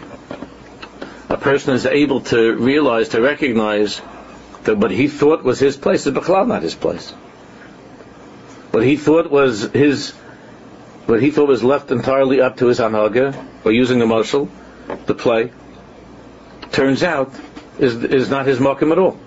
a 1.28 1.36
person 1.36 1.74
is 1.74 1.86
able 1.86 2.20
to 2.22 2.54
realize, 2.54 3.10
to 3.10 3.20
recognize 3.20 4.00
that 4.64 4.78
what 4.78 4.90
he 4.90 5.08
thought 5.08 5.42
was 5.42 5.58
his 5.58 5.76
place 5.76 6.06
is 6.06 6.14
Bechlal 6.14 6.46
not 6.46 6.62
his 6.62 6.74
place. 6.74 7.10
What 8.70 8.84
he 8.84 8.96
thought 8.96 9.30
was 9.30 9.62
his, 9.72 10.12
what 11.06 11.20
he 11.22 11.30
thought 11.30 11.48
was 11.48 11.62
left 11.62 11.90
entirely 11.90 12.40
up 12.40 12.56
to 12.58 12.66
his 12.66 12.78
anhaga, 12.78 13.34
or 13.64 13.72
using 13.72 13.98
the 13.98 14.06
marshal, 14.06 14.48
the 15.06 15.14
play, 15.14 15.52
turns 16.70 17.02
out 17.02 17.32
is, 17.78 18.02
is 18.04 18.30
not 18.30 18.46
his 18.46 18.58
mokum 18.58 18.92
at 18.92 18.98
all. 18.98 19.18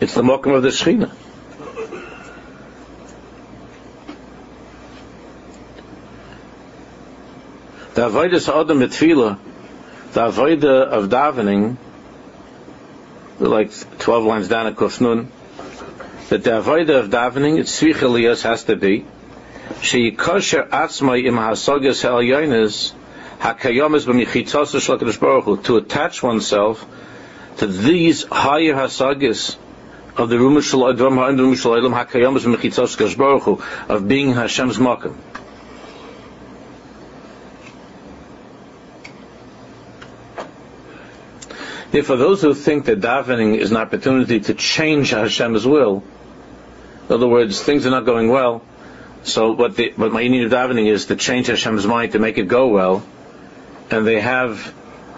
It's 0.00 0.14
the 0.14 0.22
mokum 0.22 0.54
of 0.54 0.62
the 0.62 0.68
Shekhinah. 0.68 1.25
The 7.96 8.10
avoidus 8.10 8.46
adam 8.50 8.80
mitfila, 8.80 9.38
the 10.12 10.20
of 10.20 11.08
davening, 11.08 11.78
like 13.38 13.70
12 14.00 14.24
lines 14.24 14.48
down 14.48 14.66
at 14.66 14.76
Kufnun, 14.76 15.28
that 16.28 16.44
the 16.44 16.50
avoida 16.50 17.00
of 17.00 17.08
davening, 17.08 17.58
its 17.58 17.80
svichelias 17.80 18.42
has 18.42 18.64
to 18.64 18.76
be, 18.76 19.06
she 19.80 20.10
kosher 20.10 20.64
atzmai 20.64 21.24
im 21.24 21.36
hasogas 21.36 22.02
ha'alyonis, 22.02 22.92
hakayomis 23.38 24.04
b'michitzos 24.04 24.76
shalakadosh 24.76 25.18
baruch 25.18 25.64
to 25.64 25.78
attach 25.78 26.22
oneself 26.22 26.84
to 27.56 27.66
these 27.66 28.24
higher 28.24 28.74
hasagas 28.74 29.56
of 30.18 30.28
the 30.28 30.36
Rumish 30.36 30.68
Shalom, 30.68 31.94
Hakayomis 31.94 32.44
b'michitzos 32.44 33.16
baruch 33.16 33.44
Hu, 33.44 33.62
of 33.88 34.06
being 34.06 34.34
Hashem's 34.34 34.76
makom. 34.76 35.16
Therefore, 41.96 42.16
those 42.16 42.42
who 42.42 42.52
think 42.52 42.84
that 42.84 43.00
davening 43.00 43.56
is 43.56 43.70
an 43.70 43.78
opportunity 43.78 44.38
to 44.38 44.52
change 44.52 45.12
Hashem's 45.12 45.66
will, 45.66 46.04
in 47.08 47.14
other 47.14 47.26
words, 47.26 47.62
things 47.62 47.86
are 47.86 47.90
not 47.90 48.04
going 48.04 48.28
well, 48.28 48.62
so 49.22 49.52
what, 49.52 49.76
the, 49.76 49.94
what 49.96 50.12
my 50.12 50.28
need 50.28 50.44
of 50.44 50.52
davening 50.52 50.88
is 50.92 51.06
to 51.06 51.16
change 51.16 51.46
Hashem's 51.46 51.86
mind 51.86 52.12
to 52.12 52.18
make 52.18 52.36
it 52.36 52.48
go 52.48 52.68
well, 52.68 53.02
and 53.90 54.06
they 54.06 54.20
have 54.20 54.74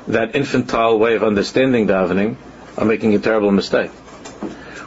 that 0.07 0.37
infantile 0.37 1.01
way 1.01 1.17
of 1.17 1.25
understanding 1.25 1.89
davening, 1.89 2.37
are 2.77 2.85
making 2.85 3.13
a 3.13 3.19
terrible 3.19 3.51
mistake. 3.51 3.91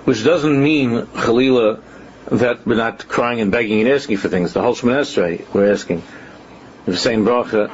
Which 0.07 0.23
doesn't 0.23 0.63
mean, 0.63 1.07
Khalila, 1.07 1.81
that 2.27 2.65
we're 2.65 2.75
not 2.75 3.05
crying 3.09 3.41
and 3.41 3.51
begging 3.51 3.81
and 3.81 3.89
asking 3.89 4.15
for 4.15 4.29
things. 4.29 4.53
The 4.53 4.61
whole 4.61 4.75
Shemoneh 4.75 5.01
Esrei, 5.01 5.53
we're 5.53 5.69
asking. 5.69 6.03
We're 6.85 6.95
saying 6.95 7.25
bracha, 7.25 7.67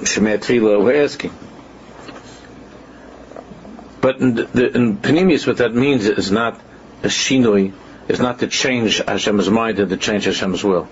Shemet 0.00 0.38
Tefillah, 0.38 0.82
we're 0.82 1.04
asking. 1.04 1.34
But 4.04 4.18
in, 4.20 4.34
the, 4.34 4.70
in 4.76 4.98
Panemius, 4.98 5.46
what 5.46 5.56
that 5.56 5.74
means 5.74 6.04
is 6.04 6.30
not 6.30 6.60
a 7.02 7.06
shinoi, 7.06 7.72
is 8.06 8.20
not 8.20 8.40
to 8.40 8.48
change 8.48 8.98
Hashem's 8.98 9.48
mind 9.48 9.78
and 9.78 9.88
to 9.88 9.96
change 9.96 10.26
Hashem's 10.26 10.62
will. 10.62 10.88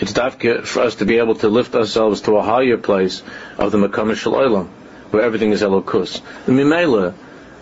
It's 0.00 0.12
dafka 0.14 0.66
for 0.66 0.80
us 0.80 0.96
to 0.96 1.04
be 1.04 1.18
able 1.18 1.36
to 1.36 1.48
lift 1.48 1.76
ourselves 1.76 2.22
to 2.22 2.36
a 2.38 2.42
higher 2.42 2.76
place 2.76 3.22
of 3.56 3.70
the 3.70 3.78
Makam 3.78 4.10
olam, 4.10 4.66
where 5.12 5.22
everything 5.22 5.52
is 5.52 5.62
Elokus. 5.62 6.22
The 6.46 6.50
Mimela, 6.50 7.14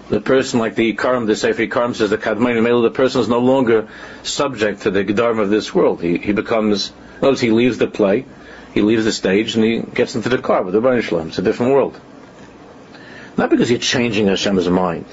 the 0.09 0.23
person 0.23 0.59
like 0.59 0.75
the 0.75 0.95
Ikarim, 0.95 1.27
the 1.27 1.37
Sefer 1.37 1.67
Ikarim 1.67 1.95
says 1.95 2.09
the 2.09 2.17
Kadmai 2.17 2.57
Mimela, 2.57 2.81
the 2.81 2.91
person 2.91 3.21
is 3.21 3.29
no 3.29 3.41
longer 3.41 3.89
subject 4.23 4.85
to 4.85 4.91
the 4.91 5.05
Gedarm 5.05 5.39
of 5.39 5.51
this 5.51 5.75
world. 5.75 6.01
He, 6.01 6.17
he 6.17 6.33
becomes, 6.33 6.95
notice 7.21 7.41
he 7.41 7.51
leaves 7.51 7.77
the 7.77 7.89
play, 7.89 8.25
he 8.73 8.81
leaves 8.81 9.05
the 9.05 9.13
stage, 9.13 9.55
and 9.55 9.65
he 9.65 9.81
gets 9.81 10.15
into 10.15 10.31
the 10.31 10.39
car 10.39 10.63
with 10.63 10.73
the 10.73 10.81
Baruch. 10.81 11.13
It's 11.13 11.37
a 11.37 11.43
different 11.43 11.73
world. 11.75 12.01
Not 13.37 13.51
because 13.51 13.71
you're 13.71 13.79
changing 13.79 14.27
Hashem's 14.27 14.69
mind. 14.69 15.07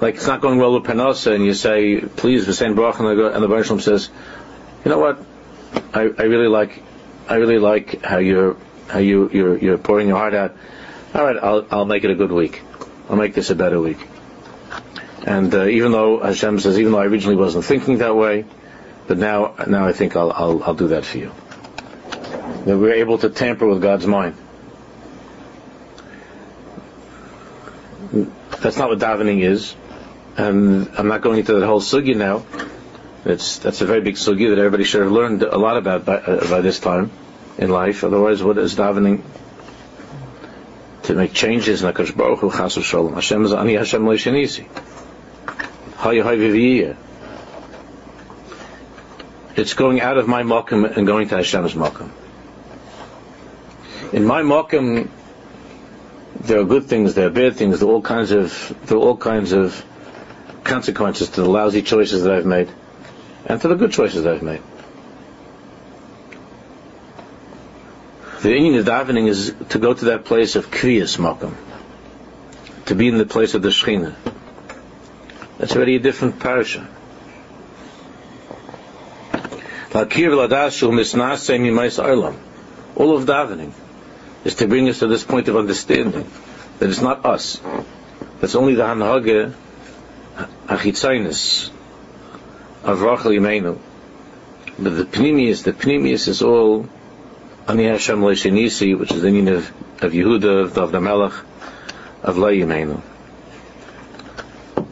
Like 0.00 0.16
it's 0.16 0.26
not 0.26 0.40
going 0.40 0.58
well 0.58 0.74
with 0.74 0.84
Panosa, 0.84 1.34
and 1.34 1.44
you 1.44 1.54
say, 1.54 2.00
please, 2.00 2.46
V'sein 2.46 2.76
Baruch, 2.76 2.98
and 2.98 3.42
the 3.42 3.48
Baruch 3.48 3.66
Shalom 3.66 3.80
says, 3.80 4.08
you 4.84 4.90
know 4.90 4.98
what? 4.98 5.18
I, 5.92 6.00
I 6.00 6.22
really 6.24 6.48
like, 6.48 6.82
I 7.28 7.36
really 7.36 7.58
like 7.58 8.04
how 8.04 8.18
you're, 8.18 8.56
how 8.88 8.98
you, 8.98 9.30
you're, 9.32 9.58
you're 9.58 9.78
pouring 9.78 10.08
your 10.08 10.18
heart 10.18 10.34
out. 10.34 10.56
All 11.14 11.24
right, 11.24 11.36
I'll, 11.36 11.66
I'll 11.70 11.84
make 11.84 12.04
it 12.04 12.10
a 12.10 12.14
good 12.14 12.32
week. 12.32 12.62
I'll 13.08 13.16
make 13.16 13.34
this 13.34 13.50
a 13.50 13.54
better 13.54 13.80
week. 13.80 13.98
And 15.24 15.52
uh, 15.54 15.66
even 15.66 15.92
though 15.92 16.20
Hashem 16.20 16.60
says, 16.60 16.78
even 16.78 16.92
though 16.92 17.00
I 17.00 17.06
originally 17.06 17.36
wasn't 17.36 17.64
thinking 17.64 17.98
that 17.98 18.14
way, 18.14 18.44
but 19.06 19.18
now, 19.18 19.54
now 19.66 19.86
I 19.86 19.92
think 19.92 20.16
I'll, 20.16 20.32
I'll, 20.32 20.62
I'll 20.62 20.74
do 20.74 20.88
that 20.88 21.04
for 21.04 21.18
you. 21.18 21.32
That 22.66 22.78
we're 22.78 22.94
able 22.94 23.18
to 23.18 23.30
tamper 23.30 23.66
with 23.66 23.82
God's 23.82 24.06
mind. 24.06 24.36
That's 28.60 28.76
not 28.76 28.88
what 28.88 28.98
davening 28.98 29.42
is. 29.42 29.74
And 30.36 30.90
I'm 30.98 31.08
not 31.08 31.22
going 31.22 31.38
into 31.38 31.54
that 31.54 31.66
whole 31.66 31.80
sugi 31.80 32.16
now. 32.16 32.44
It's, 33.24 33.58
that's 33.58 33.80
a 33.80 33.86
very 33.86 34.00
big 34.00 34.14
sugi 34.14 34.50
that 34.50 34.58
everybody 34.58 34.84
should 34.84 35.02
have 35.02 35.10
learned 35.10 35.42
a 35.42 35.56
lot 35.58 35.76
about 35.76 36.04
by, 36.04 36.16
uh, 36.16 36.48
by 36.48 36.60
this 36.60 36.78
time 36.78 37.10
in 37.58 37.70
life. 37.70 38.04
Otherwise, 38.04 38.42
what 38.42 38.58
is 38.58 38.74
davening? 38.74 39.22
To 41.04 41.14
make 41.14 41.32
changes 41.32 41.82
in 41.82 41.92
HaKadosh 41.92 42.16
Baruch 42.16 42.40
Hu 42.40 42.50
Chas 42.50 42.74
Shalom. 42.74 43.14
Hashem 43.14 43.44
is 43.44 43.52
Ani 43.52 43.74
Hashem 43.74 44.04
Leishanisi. 44.04 44.66
Hay 45.98 46.20
Hay. 46.20 46.96
It's 49.56 49.72
going 49.72 50.00
out 50.00 50.18
of 50.18 50.28
my 50.28 50.42
Malkum 50.42 50.96
and 50.96 51.06
going 51.06 51.28
to 51.28 51.36
Hashem's 51.36 51.74
Malkum. 51.74 52.10
In 54.12 54.24
my 54.24 54.42
Malkum, 54.42 55.08
there 56.40 56.60
are 56.60 56.64
good 56.64 56.84
things, 56.84 57.14
there 57.14 57.26
are 57.26 57.30
bad 57.30 57.56
things, 57.56 57.80
there 57.80 57.88
are 57.88 57.92
all 57.92 58.02
kinds 58.02 58.30
of, 58.30 58.76
there 58.84 58.96
are 58.98 59.00
all 59.00 59.16
kinds 59.16 59.52
of 59.52 59.84
consequences 60.64 61.30
to 61.30 61.42
the 61.42 61.48
lousy 61.48 61.82
choices 61.82 62.24
that 62.24 62.32
I've 62.32 62.46
made 62.46 62.68
and 63.46 63.60
to 63.60 63.68
the 63.68 63.74
good 63.74 63.92
choices 63.92 64.24
that 64.24 64.34
I've 64.34 64.42
made. 64.42 64.62
The 68.42 68.50
inyan 68.50 68.78
of 68.80 68.86
davening 68.86 69.28
is 69.28 69.54
to 69.70 69.78
go 69.78 69.94
to 69.94 70.04
that 70.06 70.24
place 70.24 70.56
of 70.56 70.70
Kriyas 70.70 71.18
Malkum, 71.18 71.54
to 72.86 72.94
be 72.94 73.08
in 73.08 73.18
the 73.18 73.26
place 73.26 73.54
of 73.54 73.62
the 73.62 73.70
Shekhinah. 73.70 74.14
That's 75.58 75.74
already 75.74 75.96
a 75.96 76.00
different 76.00 76.38
parasha. 76.38 76.86
All 82.96 83.16
of 83.16 83.24
davening 83.24 83.72
is 84.46 84.54
to 84.54 84.68
bring 84.68 84.88
us 84.88 85.00
to 85.00 85.08
this 85.08 85.24
point 85.24 85.48
of 85.48 85.56
understanding 85.56 86.30
that 86.78 86.88
it's 86.88 87.00
not 87.00 87.26
us. 87.26 87.60
That's 88.40 88.54
only 88.54 88.76
the 88.76 88.84
Hanhage 88.84 89.52
Achitzainis, 90.68 91.70
of 92.84 93.02
Rachel 93.02 93.32
Yimenu. 93.32 93.78
But 94.78 94.96
the 94.96 95.04
Pnimius, 95.04 95.64
the 95.64 95.72
Pnimius 95.72 96.28
is 96.28 96.42
all 96.42 96.88
Ani 97.66 97.86
Hashem 97.86 98.20
Leishanisi, 98.20 98.96
which 98.96 99.10
is 99.10 99.22
the 99.22 99.32
name 99.32 99.48
of, 99.48 99.68
of 100.04 100.12
Yehuda, 100.12 100.62
of 100.64 100.74
David 100.74 101.00
Melech, 101.00 101.32
of 102.22 102.38
Lo 102.38 102.52
Yimenu. 102.52 103.00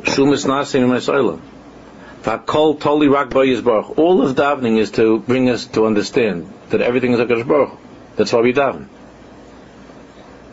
Shumas 0.02 0.46
Nasim 0.46 0.90
Baruch. 3.64 3.98
All 3.98 4.22
of 4.22 4.34
davening 4.34 4.78
is 4.78 4.90
to 4.92 5.20
bring 5.20 5.48
us 5.48 5.66
to 5.66 5.86
understand 5.86 6.52
that 6.70 6.80
everything 6.80 7.12
is 7.12 7.20
a 7.20 7.26
Baruch. 7.26 7.78
That's 8.16 8.32
why 8.32 8.40
we 8.40 8.52
daven. 8.52 8.88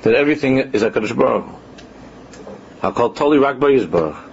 That 0.03 0.15
everything 0.15 0.57
is 0.73 0.81
a 0.81 0.89
Baruch. 0.89 1.45
Hakol 2.81 3.15
Toli 3.15 3.37
Rak 3.37 3.59
Baruch. 3.59 4.31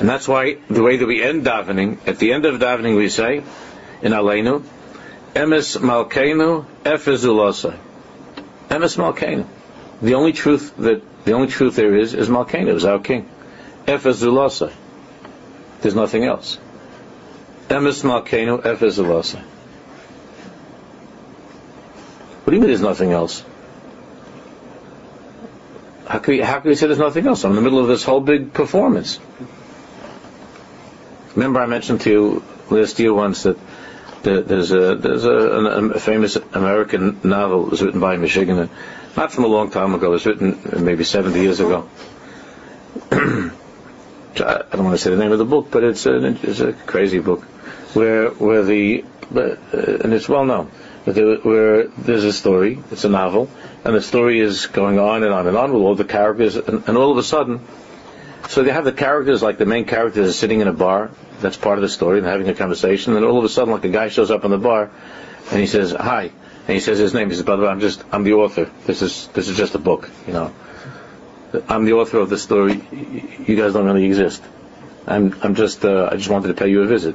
And 0.00 0.08
that's 0.08 0.28
why 0.28 0.58
the 0.68 0.82
way 0.82 0.96
that 0.96 1.06
we 1.06 1.22
end 1.22 1.44
davening, 1.46 1.98
at 2.06 2.18
the 2.18 2.32
end 2.32 2.44
of 2.44 2.60
davening 2.60 2.96
we 2.96 3.08
say, 3.08 3.42
in 4.02 4.12
Aleinu, 4.12 4.62
Emes 5.34 5.78
Malkeinu 5.78 6.66
Efezulasa. 6.84 7.78
Emes 8.68 8.96
Malkeinu. 8.96 9.46
The 10.02 10.14
only 10.14 10.32
truth 10.32 10.76
that 10.78 11.02
the 11.24 11.32
only 11.32 11.48
truth 11.48 11.76
there 11.76 11.94
is 11.96 12.14
is 12.14 12.28
Malkeinu, 12.28 12.74
is 12.74 12.84
our 12.84 12.98
king. 12.98 13.28
Efezulasa. 13.86 14.72
There's 15.84 15.94
nothing 15.94 16.24
else. 16.24 16.56
Emes 17.68 18.02
Malkeinu 18.04 18.62
Efezulasa. 18.62 19.38
What 22.42 22.50
do 22.50 22.54
you 22.54 22.60
mean 22.62 22.68
there's 22.68 22.80
nothing 22.80 23.12
else? 23.12 23.44
How 26.08 26.20
can, 26.20 26.34
you, 26.36 26.44
how 26.44 26.60
can 26.60 26.70
we 26.70 26.74
say 26.74 26.86
there's 26.86 26.98
nothing 26.98 27.26
else? 27.26 27.44
I'm 27.44 27.50
in 27.50 27.56
the 27.56 27.60
middle 27.60 27.80
of 27.80 27.88
this 27.88 28.02
whole 28.02 28.20
big 28.22 28.54
performance. 28.54 29.20
Remember 31.34 31.60
I 31.60 31.66
mentioned 31.66 32.00
to 32.00 32.10
you 32.10 32.44
last 32.70 32.98
year 32.98 33.12
once 33.12 33.42
that 33.42 33.58
there's 34.22 34.72
a 34.72 34.94
there's 34.94 35.26
a, 35.26 35.36
a, 35.36 36.00
famous 36.00 36.36
American 36.54 37.20
novel 37.24 37.64
that 37.64 37.70
was 37.72 37.82
written 37.82 38.00
by 38.00 38.16
Michigan, 38.16 38.70
not 39.18 39.32
from 39.32 39.44
a 39.44 39.48
long 39.48 39.70
time 39.70 39.94
ago. 39.94 40.06
It 40.06 40.10
was 40.12 40.24
written 40.24 40.82
maybe 40.82 41.04
70 41.04 41.38
years 41.38 41.60
ago. 41.60 41.90
I 44.40 44.64
don't 44.72 44.84
want 44.84 44.96
to 44.96 45.02
say 45.02 45.10
the 45.10 45.16
name 45.16 45.32
of 45.32 45.38
the 45.38 45.44
book, 45.44 45.68
but 45.70 45.84
it's 45.84 46.06
a, 46.06 46.24
it's 46.48 46.60
a 46.60 46.72
crazy 46.72 47.18
book, 47.18 47.42
where 47.94 48.30
where 48.30 48.62
the 48.62 49.04
and 49.30 50.12
it's 50.12 50.28
well 50.28 50.44
known 50.44 50.70
but 51.04 51.44
where 51.44 51.88
there's 51.88 52.24
a 52.24 52.32
story, 52.32 52.82
it's 52.90 53.04
a 53.04 53.08
novel, 53.08 53.50
and 53.84 53.94
the 53.94 54.00
story 54.00 54.40
is 54.40 54.66
going 54.66 54.98
on 54.98 55.22
and 55.22 55.32
on 55.32 55.46
and 55.46 55.56
on 55.56 55.72
with 55.72 55.82
all 55.82 55.94
the 55.94 56.04
characters, 56.04 56.56
and, 56.56 56.88
and 56.88 56.96
all 56.96 57.12
of 57.12 57.18
a 57.18 57.22
sudden, 57.22 57.60
so 58.48 58.62
they 58.62 58.70
have 58.70 58.84
the 58.84 58.92
characters, 58.92 59.42
like 59.42 59.58
the 59.58 59.66
main 59.66 59.84
characters 59.84 60.28
are 60.28 60.32
sitting 60.32 60.60
in 60.60 60.68
a 60.68 60.72
bar, 60.72 61.10
that's 61.40 61.56
part 61.56 61.76
of 61.76 61.82
the 61.82 61.88
story, 61.88 62.18
and 62.18 62.26
having 62.26 62.48
a 62.48 62.54
conversation, 62.54 63.16
and 63.16 63.24
all 63.24 63.38
of 63.38 63.44
a 63.44 63.48
sudden, 63.48 63.72
like 63.72 63.84
a 63.84 63.90
guy 63.90 64.08
shows 64.08 64.30
up 64.30 64.44
in 64.44 64.50
the 64.50 64.58
bar, 64.58 64.90
and 65.50 65.60
he 65.60 65.66
says, 65.66 65.92
hi, 65.92 66.30
and 66.66 66.74
he 66.74 66.80
says 66.80 66.98
his 66.98 67.12
name, 67.12 67.28
he 67.28 67.36
says, 67.36 67.44
by 67.44 67.56
the 67.56 67.62
way, 67.62 67.68
I'm 67.68 67.80
just, 67.80 68.02
I'm 68.10 68.24
the 68.24 68.34
author, 68.34 68.70
this 68.86 69.02
is, 69.02 69.26
this 69.28 69.48
is 69.48 69.58
just 69.58 69.74
a 69.74 69.78
book, 69.78 70.10
you 70.26 70.32
know. 70.32 70.54
I'm 71.68 71.84
the 71.84 71.94
author 71.94 72.18
of 72.18 72.30
the 72.30 72.38
story, 72.38 72.74
you 72.92 73.56
guys 73.56 73.72
don't 73.72 73.86
really 73.86 74.04
exist. 74.06 74.42
I'm, 75.06 75.34
I'm 75.42 75.54
just, 75.54 75.84
uh, 75.84 76.08
I 76.10 76.16
just 76.16 76.30
wanted 76.30 76.48
to 76.48 76.54
pay 76.54 76.68
you 76.68 76.82
a 76.82 76.86
visit. 76.86 77.14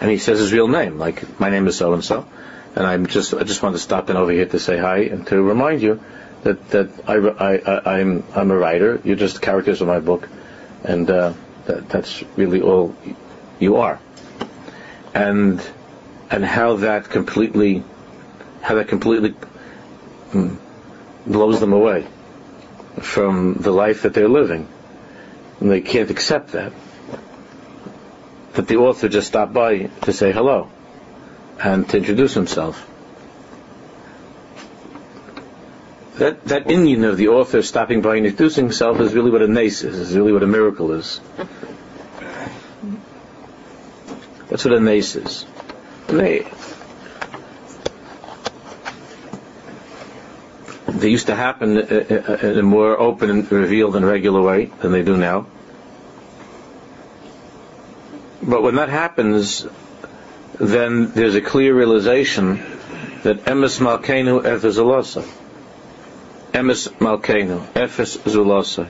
And 0.00 0.10
he 0.10 0.18
says 0.18 0.38
his 0.38 0.52
real 0.52 0.68
name, 0.68 0.98
like, 0.98 1.38
my 1.38 1.50
name 1.50 1.66
is 1.66 1.76
so 1.76 1.92
and 1.92 2.04
so 2.04 2.26
and 2.74 2.86
I'm 2.86 3.06
just 3.06 3.34
I 3.34 3.42
just 3.42 3.62
want 3.62 3.74
to 3.74 3.80
stop 3.80 4.10
in 4.10 4.16
over 4.16 4.30
here 4.30 4.46
to 4.46 4.58
say 4.58 4.78
hi 4.78 4.98
and 4.98 5.26
to 5.28 5.42
remind 5.42 5.82
you 5.82 6.00
that 6.42 6.70
that 6.70 6.88
I, 7.06 7.14
I, 7.14 7.98
am 8.00 8.22
I'm, 8.22 8.24
I'm 8.34 8.50
a 8.50 8.56
writer. 8.56 9.00
You're 9.04 9.16
just 9.16 9.42
characters 9.42 9.80
of 9.80 9.88
my 9.88 10.00
book, 10.00 10.28
and 10.84 11.10
uh, 11.10 11.34
that, 11.66 11.88
that's 11.88 12.22
really 12.36 12.62
all 12.62 12.94
you 13.58 13.76
are. 13.76 14.00
And 15.14 15.60
and 16.30 16.44
how 16.44 16.76
that 16.76 17.10
completely 17.10 17.82
how 18.62 18.76
that 18.76 18.88
completely 18.88 19.34
mm, 20.30 20.56
blows 21.26 21.60
them 21.60 21.72
away 21.72 22.06
from 22.98 23.54
the 23.54 23.70
life 23.70 24.02
that 24.02 24.14
they're 24.14 24.28
living, 24.28 24.68
and 25.60 25.70
they 25.70 25.80
can't 25.80 26.10
accept 26.10 26.52
that. 26.52 26.72
that 28.54 28.66
the 28.66 28.76
author 28.76 29.08
just 29.08 29.28
stopped 29.28 29.52
by 29.52 29.84
to 30.02 30.12
say 30.12 30.32
hello 30.32 30.70
and 31.62 31.88
to 31.88 31.98
introduce 31.98 32.34
himself. 32.34 32.86
That, 36.16 36.44
that 36.46 36.66
inyan 36.66 37.08
of 37.08 37.16
the 37.16 37.28
author 37.28 37.62
stopping 37.62 38.02
by 38.02 38.16
and 38.16 38.26
introducing 38.26 38.66
himself 38.66 39.00
is 39.00 39.14
really 39.14 39.30
what 39.30 39.40
a 39.40 39.48
nace 39.48 39.84
is, 39.84 39.96
is 39.96 40.14
really 40.14 40.32
what 40.32 40.42
a 40.42 40.46
miracle 40.46 40.92
is. 40.92 41.20
That's 44.48 44.64
what 44.64 44.74
a 44.74 44.80
nace 44.80 45.16
is. 45.16 45.46
They, 46.08 46.46
they 51.00 51.08
used 51.08 51.26
to 51.26 51.34
happen 51.34 51.78
uh, 51.78 51.80
uh, 51.80 52.32
uh, 52.32 52.46
in 52.46 52.58
a 52.58 52.62
more 52.62 52.98
open 52.98 53.30
and 53.30 53.50
revealed 53.50 53.96
and 53.96 54.06
regular 54.06 54.42
way 54.42 54.66
than 54.80 54.92
they 54.92 55.02
do 55.02 55.16
now. 55.16 55.46
But 58.42 58.62
when 58.62 58.76
that 58.76 58.88
happens, 58.88 59.66
then 60.58 61.12
there's 61.12 61.34
a 61.34 61.40
clear 61.40 61.74
realization 61.74 62.56
that 63.22 63.44
emes 63.44 63.80
malkeinu 63.80 64.42
efes 64.42 64.76
zulasa. 64.78 65.22
Emes 66.52 66.88
malkeinu 66.98 67.66
efes 67.72 68.18
zulasa. 68.18 68.88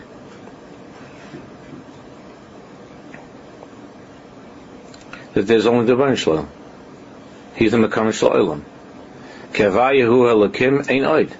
That 5.34 5.46
there's 5.46 5.66
only 5.66 5.86
the 5.86 6.16
Shalom. 6.16 6.48
He's 7.54 7.70
the 7.70 7.78
Mekam 7.78 8.12
Shalom. 8.12 8.64
Kevayahu 9.52 10.50
halakim 10.50 10.90
ein 10.90 11.02
oid. 11.02 11.36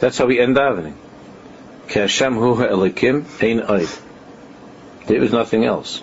That's 0.00 0.18
how 0.18 0.26
we 0.26 0.38
end 0.40 0.56
davening. 0.56 0.94
Hashem 1.88 2.34
hu 2.34 2.54
ha'elikim 2.54 3.24
ein 3.42 3.60
oid. 3.60 4.00
There 5.06 5.22
is 5.22 5.32
nothing 5.32 5.64
else. 5.64 6.02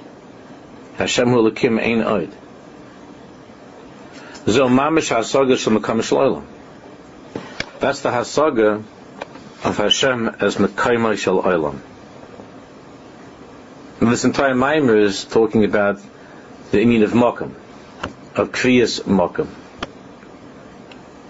Hashem 0.95 1.29
hu 1.29 1.35
ha'elikim 1.35 1.79
ein 1.79 1.99
oid. 1.99 2.31
Zo 4.47 4.67
mamish 4.67 5.15
hasaga 5.15 5.57
shel 5.57 5.73
mekam 5.73 6.03
shel 6.03 6.43
That's 7.79 8.01
the 8.01 8.09
hasaga 8.09 8.83
of 9.63 9.77
Hashem 9.77 10.27
as 10.39 10.57
mekayma 10.57 11.17
shel 11.17 11.41
olam. 11.41 11.79
This 13.99 14.23
entire 14.23 14.53
mimer 14.53 14.97
is 14.97 15.23
talking 15.23 15.63
about 15.63 15.99
the 16.71 16.77
inyan 16.77 17.03
of 17.03 17.11
Mokum, 17.11 17.53
of 18.35 18.51
Kriyas 18.51 19.01
Mokum. 19.01 19.47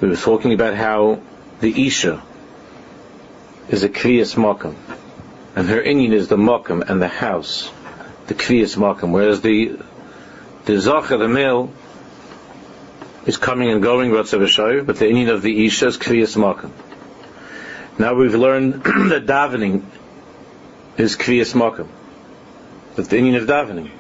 We 0.02 0.10
were 0.10 0.16
talking 0.16 0.52
about 0.52 0.76
how 0.76 1.22
the 1.62 1.88
Isha, 1.88 2.22
is 3.70 3.84
a 3.84 3.90
Kriyas 3.90 4.36
Makam. 4.36 4.76
And 5.56 5.68
her 5.70 5.82
Inyan 5.82 6.12
is 6.12 6.28
the 6.28 6.38
Makam 6.38 6.88
and 6.90 7.02
the 7.02 7.08
house, 7.08 7.72
the 8.28 8.34
Kriyas 8.34 8.78
Makam. 8.78 9.12
Whereas 9.12 9.42
the 9.42 9.80
the 10.66 10.74
Zacha, 10.74 11.20
the 11.20 11.28
male, 11.28 11.72
is 13.26 13.38
coming 13.38 13.70
and 13.70 13.82
going, 13.82 14.12
Ratzav 14.12 14.86
but 14.86 14.98
the 14.98 15.06
Inyan 15.06 15.30
of 15.30 15.42
the 15.42 15.66
Isha 15.66 15.88
is 15.88 15.98
Kriyas 15.98 16.36
Makam. 16.36 16.72
Now 17.98 18.16
we've 18.16 18.36
learned 18.36 18.74
that 18.84 19.26
davening 19.26 19.84
is 20.98 21.16
Kriyas 21.16 21.54
Makam. 21.54 21.88
That 22.96 23.10
the 23.10 23.18
Inyan 23.18 23.42
of 23.42 23.48
davening 23.48 23.92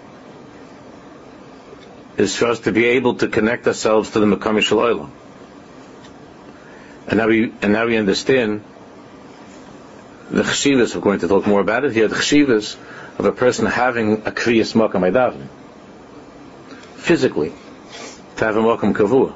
is 2.17 2.36
for 2.36 2.47
us 2.47 2.62
to 2.62 2.71
be 2.71 2.86
able 2.86 3.15
to 3.15 3.28
connect 3.28 3.67
ourselves 3.67 4.12
to 4.12 4.19
the 4.19 4.25
Makam 4.25 4.58
Olam. 4.58 5.10
And 7.08 7.17
now 7.17 7.28
we 7.28 7.54
and 7.62 7.73
now 7.73 7.86
we 7.86 7.97
understand 7.97 8.63
the 10.36 10.41
chshivas, 10.41 10.93
we're 10.93 11.02
going 11.02 11.19
to 11.19 11.30
talk 11.30 11.48
more 11.48 11.62
about 11.62 11.86
it 11.86 11.93
here, 11.93 12.10
the 12.10 12.15
chshivas 12.15 12.76
of 13.17 13.24
a 13.24 13.32
person 13.32 13.65
having 13.65 14.15
a 14.28 14.32
kriyas 14.32 14.76
makam 14.76 15.10
davening. 15.10 15.48
Physically, 16.98 17.54
to 18.36 18.43
have 18.43 18.58
a 18.58 18.62
makam 18.62 18.93
kavua, 18.93 19.34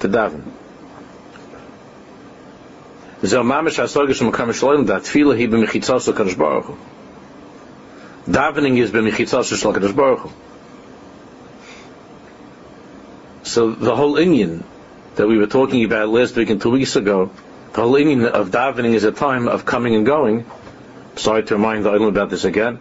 to 0.00 0.08
daven. 0.08 0.50
Davening 8.26 8.78
is 8.78 8.90
b'mechitzas 8.90 9.64
l'kadosh 9.64 9.94
baruch. 9.94 10.30
So 13.42 13.70
the 13.72 13.94
whole 13.94 14.14
inyan 14.14 14.62
that 15.16 15.26
we 15.26 15.36
were 15.36 15.46
talking 15.46 15.84
about 15.84 16.08
last 16.08 16.34
week 16.36 16.48
and 16.48 16.62
two 16.62 16.70
weeks 16.70 16.96
ago, 16.96 17.30
whole 17.80 17.96
of 17.96 18.50
davening 18.50 18.94
is 18.94 19.04
a 19.04 19.12
time 19.12 19.48
of 19.48 19.64
coming 19.64 19.94
and 19.94 20.06
going. 20.06 20.46
Sorry 21.16 21.42
to 21.44 21.54
remind 21.54 21.84
the 21.84 21.90
Eilim 21.90 22.08
about 22.08 22.30
this 22.30 22.44
again, 22.44 22.80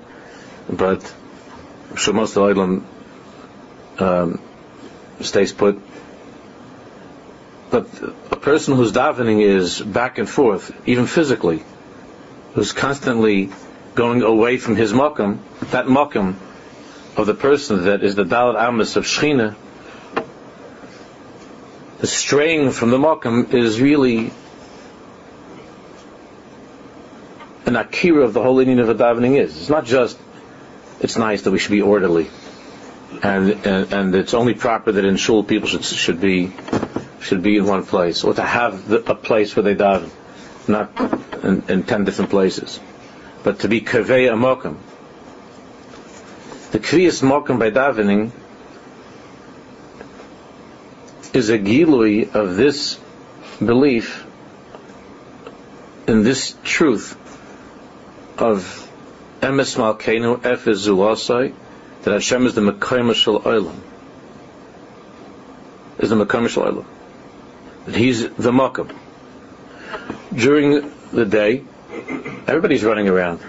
but 0.70 1.14
I'm 1.90 1.96
sure 1.96 2.14
most 2.14 2.36
of 2.36 2.48
the 2.48 2.54
Eilim 2.54 2.84
um, 4.00 4.42
stays 5.20 5.52
put. 5.52 5.82
But 7.70 7.88
a 8.32 8.36
person 8.36 8.76
whose 8.76 8.92
davening 8.92 9.42
is 9.42 9.82
back 9.82 10.20
and 10.20 10.30
forth, 10.30 10.72
even 10.88 11.08
physically, 11.08 11.64
who's 12.54 12.72
constantly 12.72 13.52
going 13.96 14.22
away 14.22 14.58
from 14.58 14.76
his 14.76 14.94
makam, 14.94 15.40
that 15.72 15.86
makam 15.86 16.36
of 17.18 17.26
the 17.26 17.34
person 17.34 17.86
that 17.86 18.04
is 18.04 18.16
the 18.16 18.24
dalat 18.26 18.56
amas 18.56 18.96
of 18.96 19.06
Shechina, 19.06 19.56
the 22.00 22.08
straying 22.08 22.72
from 22.72 22.90
the 22.90 22.98
makam 22.98 23.54
is 23.54 23.80
really 23.80 24.32
an 27.76 27.86
akira 27.86 28.24
of 28.24 28.34
the 28.34 28.42
whole 28.42 28.58
meaning 28.58 28.80
of 28.80 28.88
davening 28.98 29.40
is. 29.40 29.58
It's 29.58 29.70
not 29.70 29.86
just 29.86 30.18
it's 31.00 31.18
nice 31.18 31.42
that 31.44 31.52
we 31.52 31.58
should 31.58 31.72
be 31.72 31.82
orderly, 31.82 32.30
and 33.24 33.50
and, 33.66 33.94
and 33.94 34.16
it's 34.16 34.34
only 34.34 34.54
proper 34.54 34.92
that 34.92 35.06
in 35.06 35.18
shul 35.18 35.44
people 35.44 35.68
should 35.68 35.84
should 35.84 36.22
be 36.22 36.54
should 37.20 37.42
be 37.42 37.58
in 37.58 37.66
one 37.66 37.84
place, 37.84 38.24
or 38.24 38.34
to 38.36 38.44
have 38.44 38.88
the, 38.88 38.98
a 39.12 39.16
place 39.16 39.56
where 39.56 39.64
they 39.64 39.76
daven, 39.76 40.10
not 40.68 41.00
in, 41.44 41.64
in, 41.68 41.84
ten 41.84 42.04
different 42.04 42.30
places, 42.30 42.80
but 43.44 43.60
to 43.60 43.68
be 43.68 43.82
kavei 43.82 44.30
amokim. 44.30 44.78
The 46.72 46.80
kriyas 46.80 47.24
mokim 47.24 47.58
by 47.58 47.72
davening 47.72 48.32
is 51.34 51.50
a 51.50 51.58
gilui 51.58 52.36
of 52.36 52.56
this 52.56 53.00
belief 53.60 54.26
in 56.08 56.22
this 56.22 56.56
truth 56.64 57.18
of 58.38 58.90
Emes 59.42 59.76
Malkeinu 59.78 60.40
Efes 60.42 60.88
Zulasai, 60.88 61.54
that 62.04 62.14
Hashem 62.14 62.46
is 62.46 62.54
the 62.54 62.62
Mekayim 62.62 63.14
Shel 63.14 63.42
Olam. 63.42 63.76
Is 66.00 66.10
the 66.10 66.16
Mekayim 66.16 66.50
Shel 66.50 66.64
Olam. 66.64 66.86
That 67.86 67.96
He's 67.96 68.22
the 68.22 68.52
Makam. 68.52 68.96
During 70.34 70.92
the 71.12 71.26
day, 71.26 71.64
everybody's 72.48 72.84
running 72.84 73.08
around. 73.08 73.40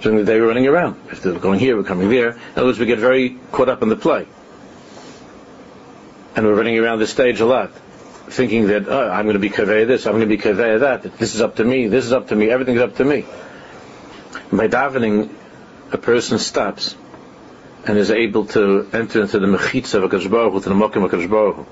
During 0.00 0.18
the 0.18 0.24
day, 0.24 0.40
we're 0.40 0.48
running 0.48 0.66
around. 0.66 1.00
If 1.10 1.22
they're 1.22 1.38
going 1.38 1.58
here, 1.58 1.76
we're 1.76 1.84
coming 1.84 2.08
there. 2.08 2.30
In 2.30 2.40
other 2.54 2.66
words, 2.66 2.78
we 2.78 2.86
get 2.86 2.98
very 2.98 3.38
caught 3.50 3.68
up 3.68 3.82
in 3.82 3.88
the 3.88 3.96
play. 3.96 4.26
And 6.36 6.46
we're 6.46 6.54
running 6.54 6.78
around 6.78 6.98
the 6.98 7.06
stage 7.06 7.40
a 7.40 7.46
lot 7.46 7.72
thinking 8.28 8.66
that 8.66 8.88
oh, 8.88 9.08
I'm 9.08 9.24
going 9.24 9.34
to 9.34 9.40
be 9.40 9.50
kaveh 9.50 9.86
this, 9.86 10.06
I'm 10.06 10.12
going 10.14 10.28
to 10.28 10.36
be 10.36 10.38
kaveh 10.38 10.80
that. 10.80 11.02
This 11.18 11.34
is 11.34 11.40
up 11.40 11.56
to 11.56 11.64
me. 11.64 11.88
This 11.88 12.04
is 12.04 12.12
up 12.12 12.28
to 12.28 12.36
me. 12.36 12.50
Everything's 12.50 12.80
up 12.80 12.96
to 12.96 13.04
me. 13.04 13.24
By 14.52 14.68
davening, 14.68 15.30
a 15.90 15.98
person 15.98 16.38
stops 16.38 16.94
and 17.84 17.98
is 17.98 18.10
able 18.10 18.46
to 18.46 18.88
enter 18.92 19.22
into 19.22 19.40
the 19.40 19.46
mechitza 19.46 20.02
of 20.02 20.12
a 20.12 20.28
Baruch 20.28 20.62
to 20.62 20.68
the 20.68 20.74
mokim 20.74 21.04
of 21.04 21.30
Baruch 21.30 21.66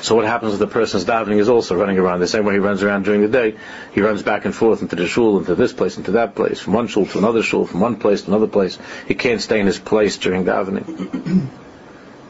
So 0.00 0.14
what 0.14 0.26
happens 0.26 0.52
with 0.52 0.60
the 0.60 0.68
person's 0.68 1.04
davening 1.04 1.38
is 1.38 1.48
also 1.48 1.74
running 1.74 1.98
around. 1.98 2.20
The 2.20 2.28
same 2.28 2.44
way 2.44 2.54
he 2.54 2.60
runs 2.60 2.84
around 2.84 3.04
during 3.04 3.22
the 3.22 3.28
day, 3.28 3.56
he 3.92 4.00
runs 4.00 4.22
back 4.22 4.44
and 4.44 4.54
forth 4.54 4.80
into 4.80 4.94
the 4.94 5.08
shul, 5.08 5.38
into 5.38 5.56
this 5.56 5.72
place, 5.72 5.96
into 5.96 6.12
that 6.12 6.36
place, 6.36 6.60
from 6.60 6.74
one 6.74 6.86
shul 6.86 7.06
to 7.06 7.18
another 7.18 7.42
shul, 7.42 7.66
from 7.66 7.80
one 7.80 7.96
place 7.96 8.22
to 8.22 8.28
another 8.28 8.46
place. 8.46 8.78
He 9.08 9.14
can't 9.14 9.40
stay 9.40 9.58
in 9.58 9.66
his 9.66 9.80
place 9.80 10.16
during 10.16 10.44
davening. 10.44 11.48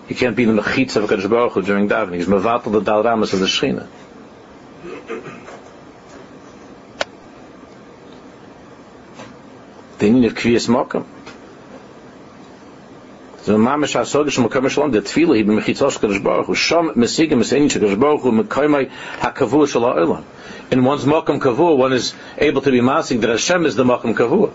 he 0.09 0.15
can't 0.15 0.35
be 0.35 0.45
in 0.45 0.57
the 0.57 0.63
mechitza 0.63 0.97
of 0.97 1.25
a 1.25 1.29
Baruch 1.29 1.63
during 1.65 1.91
davening. 1.91 2.17
He's 2.17 2.27
mevatel 2.27 2.73
the 2.73 2.81
dal 2.81 3.03
ramas 3.03 3.35
of 3.35 3.41
the 3.41 3.47
Shechina. 3.47 3.87
The 10.01 10.07
inyan 10.07 10.27
of 10.27 10.35
Kriyas 10.35 10.67
Mokam. 10.67 11.05
So 13.43 13.59
mamish 13.59 13.95
hasogish 13.95 14.43
mekam 14.43 14.71
shalom 14.71 14.93
the 14.93 15.03
tefillah 15.03 15.37
he 15.37 15.45
b'mechitzos 15.45 15.99
kadosh 15.99 16.25
baruch 16.25 16.47
hu 16.47 16.55
sham 16.55 16.89
mesigim 16.95 17.41
mesein 17.41 17.69
shekadosh 17.69 18.01
baruch 18.01 18.23
hu 18.23 18.33
mekaymai 18.33 18.91
hakavua 19.19 19.69
shel 19.69 19.83
ha'olam. 19.83 20.25
In 20.71 20.85
one's 20.85 21.05
makam 21.05 21.39
kavua, 21.39 21.77
one 21.77 21.93
is 21.93 22.15
able 22.39 22.63
to 22.63 22.71
be 22.71 22.81
masing 22.81 23.21
that 23.21 23.29
Hashem 23.29 23.67
is 23.67 23.77
the 23.77 23.85
makam 23.85 24.15
kavua. 24.15 24.53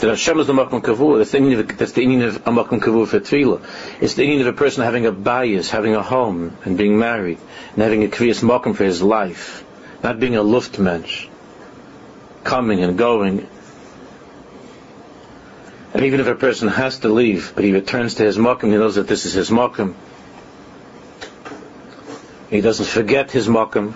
That 0.00 0.10
Hashem 0.10 0.40
is 0.40 0.46
the 0.46 0.52
makam 0.52 0.82
kavua. 0.82 1.16
That's 1.16 1.30
the 1.30 1.40
meaning 1.40 1.60
of, 1.60 1.78
that's 1.78 1.92
the 1.92 2.06
meaning 2.06 2.22
of 2.24 2.36
a 2.36 2.50
makam 2.50 2.80
kavua 2.80 3.08
for 3.08 3.20
tefillah. 3.20 3.62
It's 4.02 4.14
the 4.14 4.26
meaning 4.26 4.42
of 4.42 4.48
a 4.48 4.52
person 4.52 4.84
having 4.84 5.06
a 5.06 5.12
bias, 5.12 5.70
having 5.70 5.94
a 5.94 6.02
home, 6.02 6.58
and 6.66 6.76
being 6.76 6.98
married, 6.98 7.38
and 7.72 7.82
having 7.82 8.04
a 8.04 8.08
kriyas 8.08 8.42
makam 8.42 8.76
for 8.76 8.84
his 8.84 9.02
life 9.02 9.63
not 10.04 10.20
being 10.20 10.36
a 10.36 10.42
luftmensch, 10.42 11.26
coming 12.44 12.84
and 12.84 12.96
going 12.96 13.48
And 15.94 16.04
even 16.06 16.18
if 16.18 16.26
a 16.26 16.34
person 16.34 16.66
has 16.66 16.98
to 17.00 17.08
leave, 17.08 17.52
but 17.54 17.62
he 17.62 17.72
returns 17.72 18.16
to 18.16 18.24
his 18.24 18.36
mokum, 18.36 18.64
he 18.72 18.76
knows 18.76 18.96
that 18.96 19.06
this 19.06 19.26
is 19.26 19.32
his 19.32 19.50
mokum. 19.50 19.94
He 22.50 22.60
doesn't 22.60 22.86
forget 22.86 23.30
his 23.30 23.46
mokum. 23.46 23.94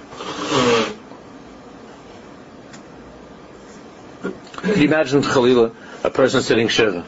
Can 4.62 4.78
you 4.78 4.84
imagine, 4.84 5.22
Khalila, 5.22 5.74
a 6.04 6.10
person 6.10 6.42
sitting 6.42 6.68
Shiva? 6.68 7.04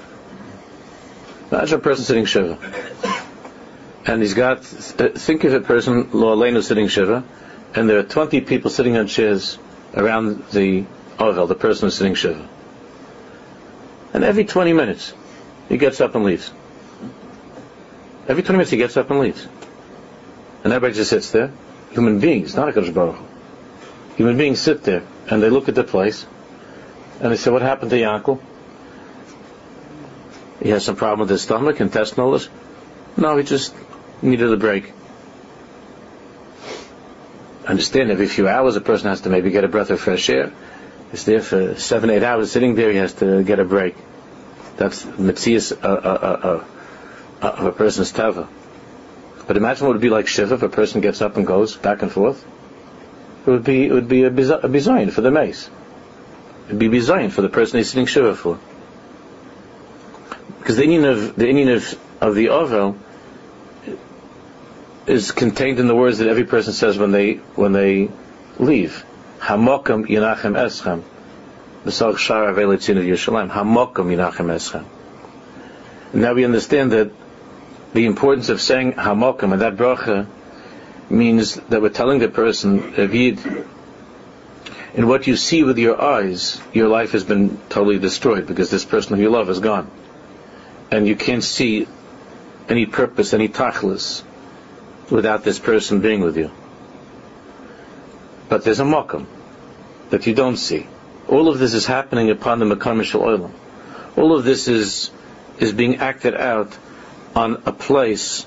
Imagine 1.53 1.79
a 1.79 1.83
person 1.83 2.05
sitting 2.05 2.25
Shiva. 2.25 2.59
And 4.07 4.23
he's 4.23 4.35
got, 4.35 4.59
uh, 4.59 5.11
think 5.11 5.45
of 5.45 5.55
a 5.55 5.61
person, 5.61 6.11
Lo 6.13 6.37
Aleinu, 6.37 6.65
sitting 6.65 6.89
Shiva, 6.89 7.23
and 7.75 7.89
there 7.89 7.99
are 7.99 8.03
20 8.03 8.41
people 8.43 8.71
sitting 8.71 8.97
on 8.97 9.07
chairs 9.07 9.59
around 9.95 10.45
the 10.51 10.85
Ovel, 11.19 11.47
the 11.47 11.55
person 11.55 11.87
who's 11.87 11.97
sitting 11.97 12.15
Shiva. 12.15 12.49
And 14.13 14.25
every 14.25 14.45
20 14.45 14.73
minutes, 14.73 15.13
he 15.69 15.77
gets 15.77 16.01
up 16.01 16.15
and 16.15 16.25
leaves. 16.25 16.51
Every 18.27 18.43
20 18.43 18.53
minutes, 18.53 18.71
he 18.71 18.77
gets 18.77 18.97
up 18.97 19.11
and 19.11 19.21
leaves. 19.21 19.47
And 20.65 20.73
everybody 20.73 20.95
just 20.95 21.11
sits 21.11 21.31
there. 21.31 21.53
Human 21.93 22.21
beings, 22.21 22.55
not 22.55 22.69
a 22.69 22.73
Kodesh 22.73 22.93
Baruch. 22.93 23.19
Human 24.17 24.37
beings 24.37 24.61
sit 24.61 24.83
there, 24.83 25.03
and 25.29 25.43
they 25.43 25.51
look 25.51 25.69
at 25.69 25.75
the 25.75 25.85
place, 25.85 26.27
and 27.21 27.33
they 27.33 27.37
say, 27.37 27.51
what 27.51 27.63
happened 27.63 27.91
to 27.91 27.97
Yankel? 27.97 28.41
He 30.63 30.71
has 30.71 30.85
some 30.85 30.97
problem 30.97 31.21
with 31.21 31.31
his 31.31 31.43
stomach, 31.43 31.81
intestinal. 31.81 32.39
No, 33.17 33.37
he 33.37 33.45
just 33.45 33.75
needed 34.23 34.53
a 34.53 34.57
break. 34.57 34.93
Understand, 37.71 38.11
every 38.11 38.27
few 38.27 38.49
hours 38.49 38.75
a 38.75 38.81
person 38.81 39.11
has 39.11 39.21
to 39.21 39.31
maybe 39.31 39.53
get 39.53 39.63
a 39.63 39.69
breath 39.69 39.91
of 39.91 40.01
fresh 40.01 40.29
air. 40.29 40.53
He's 41.13 41.25
there 41.25 41.41
for 41.41 41.77
seven, 41.77 42.11
eight 42.11 42.25
hours 42.25 42.51
sitting 42.51 42.75
there, 42.75 42.91
he 42.91 42.97
has 42.97 43.15
to 43.15 43.45
get 43.45 43.61
a 43.61 43.65
break. 43.65 43.95
That's 44.77 45.05
mitzias 45.05 45.73
uh, 45.73 45.87
uh, 45.87 46.65
uh, 47.41 47.47
of 47.47 47.67
a 47.67 47.71
person's 47.71 48.11
tava. 48.11 48.49
But 49.47 49.57
imagine 49.57 49.87
what 49.87 49.93
it 49.93 49.99
would 49.99 50.03
be 50.03 50.11
like 50.11 50.27
shiva 50.27 50.57
if 50.57 50.65
a 50.65 50.69
person 50.69 51.01
gets 51.01 51.23
up 51.23 51.37
and 51.37 51.47
goes 51.47 51.77
back 51.77 52.03
and 52.03 52.11
forth. 52.11 52.45
It 53.47 53.51
would 53.51 53.63
be 53.63 53.87
it 53.87 53.93
would 53.93 54.09
be 54.09 54.25
a, 54.25 54.31
bizayin 54.31 55.13
for 55.13 55.21
the 55.21 55.31
mace. 55.31 55.71
It 56.67 56.73
would 56.73 56.81
be 56.81 56.89
bizayin 56.89 57.31
for 57.31 57.43
the 57.43 57.49
person 57.49 57.79
he's 57.79 57.91
sitting 57.91 58.07
shiva 58.07 58.35
for. 58.35 58.59
Because 60.59 60.77
the 60.77 60.83
inyan 60.83 61.05
of 61.09 61.37
the 61.37 61.45
inyan 61.45 61.77
of, 61.77 62.01
of 62.21 62.35
the 62.35 62.49
Ovel 62.49 62.97
is 65.07 65.33
contained 65.33 65.79
in 65.79 65.87
the 65.87 65.95
words 65.95 66.19
that 66.19 66.29
every 66.29 66.45
person 66.45 66.73
says 66.73 66.99
when 66.99 67.13
they 67.13 67.35
when 67.57 67.73
they 67.73 68.11
leave. 68.59 69.05
Hamokam 69.41 70.07
Yinachem 70.07 70.55
Eschem. 70.55 71.03
B'sach 71.85 72.15
Shara 72.17 72.55
Velitzin 72.55 72.99
of 72.99 73.05
Yerushalayim. 73.05 73.51
Hamokam 73.51 74.07
Yinachem 74.15 74.47
Eschem. 74.55 74.85
Now 76.13 76.35
we 76.35 76.45
understand 76.45 76.93
that 76.93 77.11
the 77.95 78.07
importance 78.07 78.49
of 78.49 78.61
saying 78.61 78.93
Hamokam 78.95 79.53
and 79.53 79.63
that 79.63 79.77
bracha 79.77 80.27
means 81.09 81.55
that 81.55 81.81
we're 81.81 81.89
telling 81.89 82.19
the 82.21 82.29
person, 82.29 82.95
Avid, 82.95 83.39
in 84.95 85.09
what 85.09 85.27
you 85.27 85.37
see 85.37 85.63
with 85.63 85.79
your 85.79 86.01
eyes, 86.01 86.61
your 86.73 86.89
life 86.89 87.13
has 87.13 87.25
been 87.25 87.59
totally 87.69 87.99
destroyed 87.99 88.47
because 88.47 88.71
this 88.71 88.85
person 88.85 89.17
who 89.17 89.23
you 89.23 89.31
love 89.31 89.49
is 89.51 89.61
gone 89.61 89.91
and 90.91 91.07
you 91.07 91.17
can't 91.17 91.45
see 91.45 91.87
any 92.69 92.87
purpose, 92.87 93.33
any 93.33 93.49
tachlis, 93.49 94.23
without 95.11 95.45
this 95.45 95.59
person 95.59 96.01
being 96.01 96.21
with 96.21 96.37
you. 96.37 96.51
But 98.49 98.65
there's 98.65 98.81
a 98.81 98.85
makam 98.85 99.27
that 100.11 100.27
you 100.27 100.35
don't 100.35 100.57
see. 100.57 100.87
All 101.29 101.49
of 101.49 101.59
this 101.59 101.75
is 101.75 101.87
happening 101.87 102.31
upon 102.31 102.59
the 102.59 102.65
Makam 102.65 103.01
Olam. 103.01 103.53
All 104.17 104.37
of 104.37 104.45
this 104.45 104.67
is 104.69 105.11
is 105.59 105.73
being 105.73 105.97
acted 105.97 106.35
out 106.35 106.77
on 107.37 107.63
a 107.67 107.73
place 107.73 108.47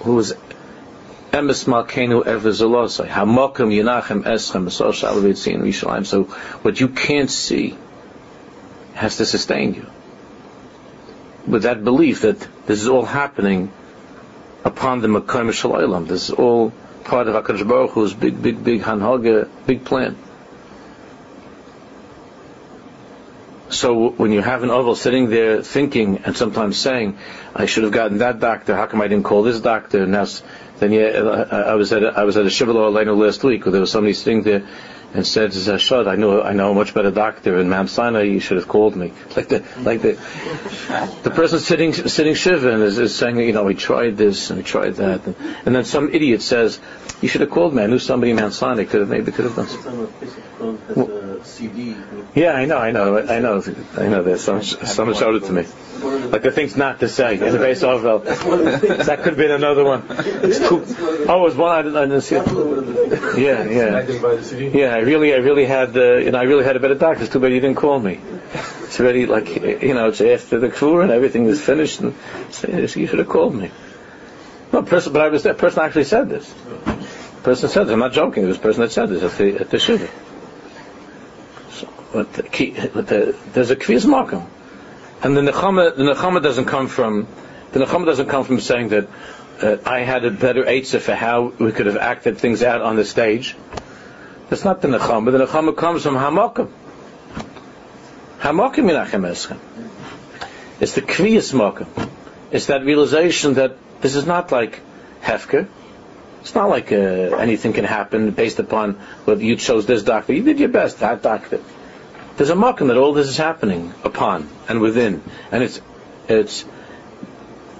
who 0.00 0.18
is 0.18 0.34
emes 1.32 1.64
malkenu 1.64 2.22
evizolosai 2.24 3.08
hamakam 3.08 3.72
yinachem 3.72 4.22
eschem 4.22 4.66
esosh 4.66 6.06
So 6.06 6.24
what 6.62 6.78
you 6.78 6.88
can't 6.88 7.30
see 7.30 7.76
has 8.94 9.16
to 9.16 9.26
sustain 9.26 9.74
you 9.74 9.86
with 11.46 11.62
that 11.62 11.82
belief 11.82 12.20
that 12.20 12.46
this 12.66 12.82
is 12.82 12.88
all 12.88 13.04
happening 13.04 13.72
upon 14.64 15.00
the 15.00 15.08
Makkah 15.08 15.38
Shalaylam. 15.38 16.06
This 16.06 16.28
is 16.28 16.30
all 16.30 16.72
part 17.04 17.28
of 17.28 17.34
HaKadosh 17.34 17.66
Baruch 17.68 17.90
Hu's 17.92 18.14
big, 18.14 18.40
big, 18.42 18.62
big 18.62 18.82
Hanhaga, 18.82 19.48
big 19.66 19.84
plan. 19.84 20.16
So 23.70 24.10
when 24.10 24.32
you 24.32 24.42
have 24.42 24.62
an 24.62 24.70
oval 24.70 24.94
sitting 24.94 25.30
there 25.30 25.62
thinking 25.62 26.18
and 26.18 26.36
sometimes 26.36 26.76
saying, 26.76 27.16
I 27.54 27.64
should 27.64 27.84
have 27.84 27.92
gotten 27.92 28.18
that 28.18 28.38
doctor, 28.38 28.76
how 28.76 28.86
come 28.86 29.00
I 29.00 29.08
didn't 29.08 29.24
call 29.24 29.42
this 29.42 29.60
doctor? 29.60 30.02
And 30.02 30.12
now, 30.12 30.26
then 30.78 30.92
yeah, 30.92 31.46
I 31.50 31.74
was 31.74 31.92
at 31.92 32.02
a, 32.02 32.08
I 32.08 32.24
was 32.24 32.36
at 32.36 32.44
a 32.44 32.50
Shiva 32.50 32.72
last 32.72 33.42
week 33.42 33.64
where 33.64 33.72
there 33.72 33.80
was 33.80 33.90
somebody 33.90 34.12
sitting 34.12 34.42
there 34.42 34.66
and 35.14 35.26
said, 35.26 35.50
Zashad, 35.50 36.08
I 36.08 36.16
know, 36.16 36.42
I 36.42 36.52
know 36.52 36.72
a 36.72 36.74
much 36.74 36.94
better 36.94 37.10
doctor 37.10 37.58
in 37.58 37.68
Mount 37.68 37.90
Sinai, 37.90 38.22
you 38.22 38.40
should 38.40 38.56
have 38.56 38.68
called 38.68 38.96
me. 38.96 39.12
Like 39.36 39.48
the, 39.48 39.64
like 39.80 40.02
the, 40.02 40.12
the 41.22 41.30
person 41.30 41.58
sitting, 41.58 41.92
sitting 41.92 42.34
Shiva 42.34 42.72
and 42.72 42.82
is, 42.82 42.98
is 42.98 43.14
saying, 43.14 43.38
you 43.38 43.52
know, 43.52 43.64
we 43.64 43.74
tried 43.74 44.16
this 44.16 44.50
and 44.50 44.58
we 44.58 44.64
tried 44.64 44.96
that. 44.96 45.26
And, 45.26 45.36
and, 45.66 45.74
then 45.74 45.84
some 45.84 46.14
idiot 46.14 46.42
says, 46.42 46.80
you 47.20 47.28
should 47.28 47.40
have 47.42 47.50
called 47.50 47.74
me. 47.74 47.82
I 47.82 47.86
knew 47.86 47.98
somebody 47.98 48.30
in 48.30 48.36
Mount 48.36 48.54
Sinai 48.54 48.84
could 48.84 49.00
have, 49.00 49.08
maybe 49.08 49.32
could 49.32 49.44
have 49.44 49.56
done 49.56 49.68
something. 49.68 51.44
CD. 51.44 51.96
Yeah, 52.34 52.52
I 52.52 52.66
know, 52.66 52.78
I 52.78 52.92
know, 52.92 53.18
I 53.18 53.40
know, 53.40 53.62
I 53.96 54.08
know 54.08 54.22
that. 54.22 54.38
Someone, 54.38 54.64
someone 54.64 55.16
showed 55.16 55.42
it 55.42 55.46
to 55.46 55.52
me. 55.52 55.66
Like 56.30 56.42
the 56.42 56.50
things 56.50 56.76
not 56.76 57.00
to 57.00 57.08
say 57.08 57.34
in 57.34 57.52
the 57.52 57.58
base 57.58 57.82
of 57.82 58.02
That 58.02 59.18
could 59.18 59.26
have 59.26 59.36
been 59.36 59.50
another 59.50 59.84
one. 59.84 60.06
Too, 60.08 60.84
oh, 61.28 61.40
it 61.40 61.42
was 61.42 61.56
one 61.56 61.70
I 61.70 61.82
didn't, 61.82 61.96
I 61.96 62.04
didn't 62.06 62.20
see. 62.22 62.36
It. 62.36 63.38
Yeah, 63.38 63.64
yeah, 63.64 64.00
yeah. 64.74 65.01
I 65.02 65.04
really, 65.04 65.34
I 65.34 65.38
really 65.38 65.66
had, 65.66 65.96
uh, 65.96 66.14
you 66.18 66.30
know, 66.30 66.38
I 66.38 66.44
really 66.44 66.62
had 66.62 66.76
a 66.76 66.78
better 66.78 66.94
doctor. 66.94 67.24
It's 67.24 67.32
too 67.32 67.40
bad 67.40 67.52
you 67.52 67.58
didn't 67.58 67.76
call 67.76 67.98
me. 67.98 68.20
It's 68.84 69.00
already 69.00 69.26
like, 69.26 69.48
you 69.48 69.94
know, 69.94 70.10
it's 70.10 70.20
after 70.20 70.60
the 70.60 70.68
kfur 70.68 71.02
and 71.02 71.10
everything 71.10 71.46
is 71.46 71.60
finished, 71.60 71.98
and 71.98 72.14
you 72.62 72.86
should 72.86 73.18
have 73.18 73.28
called 73.28 73.52
me. 73.52 73.72
No, 74.72 74.84
person, 74.84 75.12
but 75.12 75.22
I 75.22 75.28
was 75.28 75.42
there. 75.42 75.54
Person 75.54 75.82
actually 75.82 76.04
said 76.04 76.28
this. 76.28 76.54
Person 77.42 77.68
said 77.68 77.88
this. 77.88 77.92
I'm 77.92 77.98
not 77.98 78.12
joking. 78.12 78.44
It 78.44 78.46
was 78.46 78.58
person 78.58 78.82
that 78.82 78.92
said 78.92 79.08
this 79.08 79.24
at 79.24 79.36
the 79.36 79.56
at 79.56 79.70
the 79.70 79.80
shiva. 79.80 80.08
But, 82.12 82.32
the, 82.34 82.90
but 82.94 83.08
the, 83.08 83.36
there's 83.54 83.70
a 83.70 83.76
kviz 83.76 84.06
makom, 84.06 84.46
and 85.24 85.36
the 85.36 85.40
nechama 85.40 85.96
the 85.96 86.04
nechama 86.14 86.40
doesn't 86.40 86.66
come 86.66 86.86
from 86.86 87.26
the 87.72 87.80
nechama 87.80 88.06
doesn't 88.06 88.28
come 88.28 88.44
from 88.44 88.60
saying 88.60 88.90
that 88.90 89.08
uh, 89.60 89.78
I 89.84 90.02
had 90.02 90.24
a 90.24 90.30
better 90.30 90.62
eitzah 90.62 91.00
for 91.00 91.16
how 91.16 91.52
we 91.58 91.72
could 91.72 91.86
have 91.86 91.96
acted 91.96 92.38
things 92.38 92.62
out 92.62 92.82
on 92.82 92.94
the 92.94 93.04
stage. 93.04 93.56
That's 94.52 94.66
not 94.66 94.82
the 94.82 94.88
nechama. 94.88 95.32
The 95.32 95.46
nechama 95.46 95.74
comes 95.74 96.02
from 96.02 96.14
hamakom. 96.14 96.70
Hamakom 98.40 98.84
minachem 98.84 99.24
eschem. 99.26 99.56
It's 100.78 100.92
the 100.92 101.00
kviyas 101.00 101.54
makom. 101.54 102.10
It's 102.50 102.66
that 102.66 102.84
realization 102.84 103.54
that 103.54 103.78
this 104.02 104.14
is 104.14 104.26
not 104.26 104.52
like 104.52 104.78
hefker. 105.22 105.66
It's 106.42 106.54
not 106.54 106.68
like 106.68 106.92
uh, 106.92 106.96
anything 107.46 107.72
can 107.72 107.86
happen 107.86 108.32
based 108.32 108.58
upon 108.58 108.96
whether 109.24 109.42
you 109.42 109.56
chose 109.56 109.86
this 109.86 110.02
doctor. 110.02 110.34
You 110.34 110.42
did 110.42 110.58
your 110.60 110.68
best, 110.68 110.98
that 110.98 111.22
doctor. 111.22 111.58
There's 112.36 112.50
a 112.50 112.54
makom 112.54 112.88
that 112.88 112.98
all 112.98 113.14
this 113.14 113.28
is 113.28 113.38
happening 113.38 113.94
upon 114.04 114.50
and 114.68 114.82
within, 114.82 115.22
and 115.50 115.62
it's 115.62 115.80
it's 116.28 116.66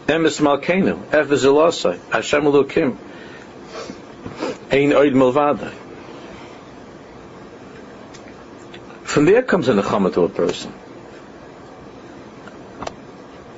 emes 0.07 0.41
malkenu 0.41 1.05
efezelosai 1.11 1.99
Hashem 2.11 2.45
Elokim 2.45 2.97
ein 4.71 4.93
oid 4.93 5.13
milvadai. 5.13 5.82
From 9.13 9.27
there 9.27 9.43
comes 9.43 9.69
a 9.69 9.75
nechama 9.75 10.15
to 10.15 10.23
a 10.25 10.29
person. 10.31 10.73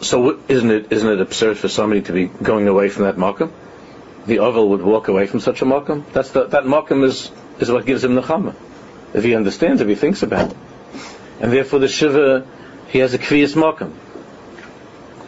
So 0.00 0.40
isn't 0.48 0.70
it 0.70 0.92
isn't 0.92 1.09
it 1.09 1.20
absurd 1.20 1.59
for 1.59 1.68
somebody 1.68 2.02
to 2.02 2.12
be 2.12 2.26
going 2.26 2.66
away 2.66 2.88
from 2.88 3.05
that 3.05 3.14
makom? 3.14 3.52
The 4.26 4.40
oval 4.40 4.70
would 4.70 4.82
walk 4.82 5.07
away 5.07 5.28
from 5.28 5.38
such 5.38 5.62
a 5.62 5.64
makom. 5.64 6.02
That's 6.12 6.32
the, 6.32 6.46
that 6.46 6.64
makom 6.64 7.05
is 7.05 7.30
is 7.61 7.70
what 7.70 7.86
gives 7.86 8.02
him 8.02 8.16
nechama. 8.16 8.57
If 9.14 9.22
he 9.22 9.36
understands, 9.36 9.80
if 9.80 9.86
he 9.86 9.94
thinks 9.94 10.24
about 10.24 10.50
it 10.50 10.57
and 11.38 11.52
therefore 11.52 11.78
the 11.78 11.86
shiva 11.86 12.44
he 12.88 12.98
has 12.98 13.14
a 13.14 13.18
kviyas 13.20 13.55
makam. 13.55 13.92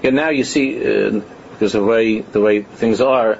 And 0.03 0.16
now 0.16 0.31
you 0.31 0.43
see, 0.43 0.77
uh, 0.77 1.20
because 1.53 1.72
the 1.72 1.85
way 1.85 2.18
the 2.20 2.41
way 2.41 2.62
things 2.62 3.01
are, 3.01 3.39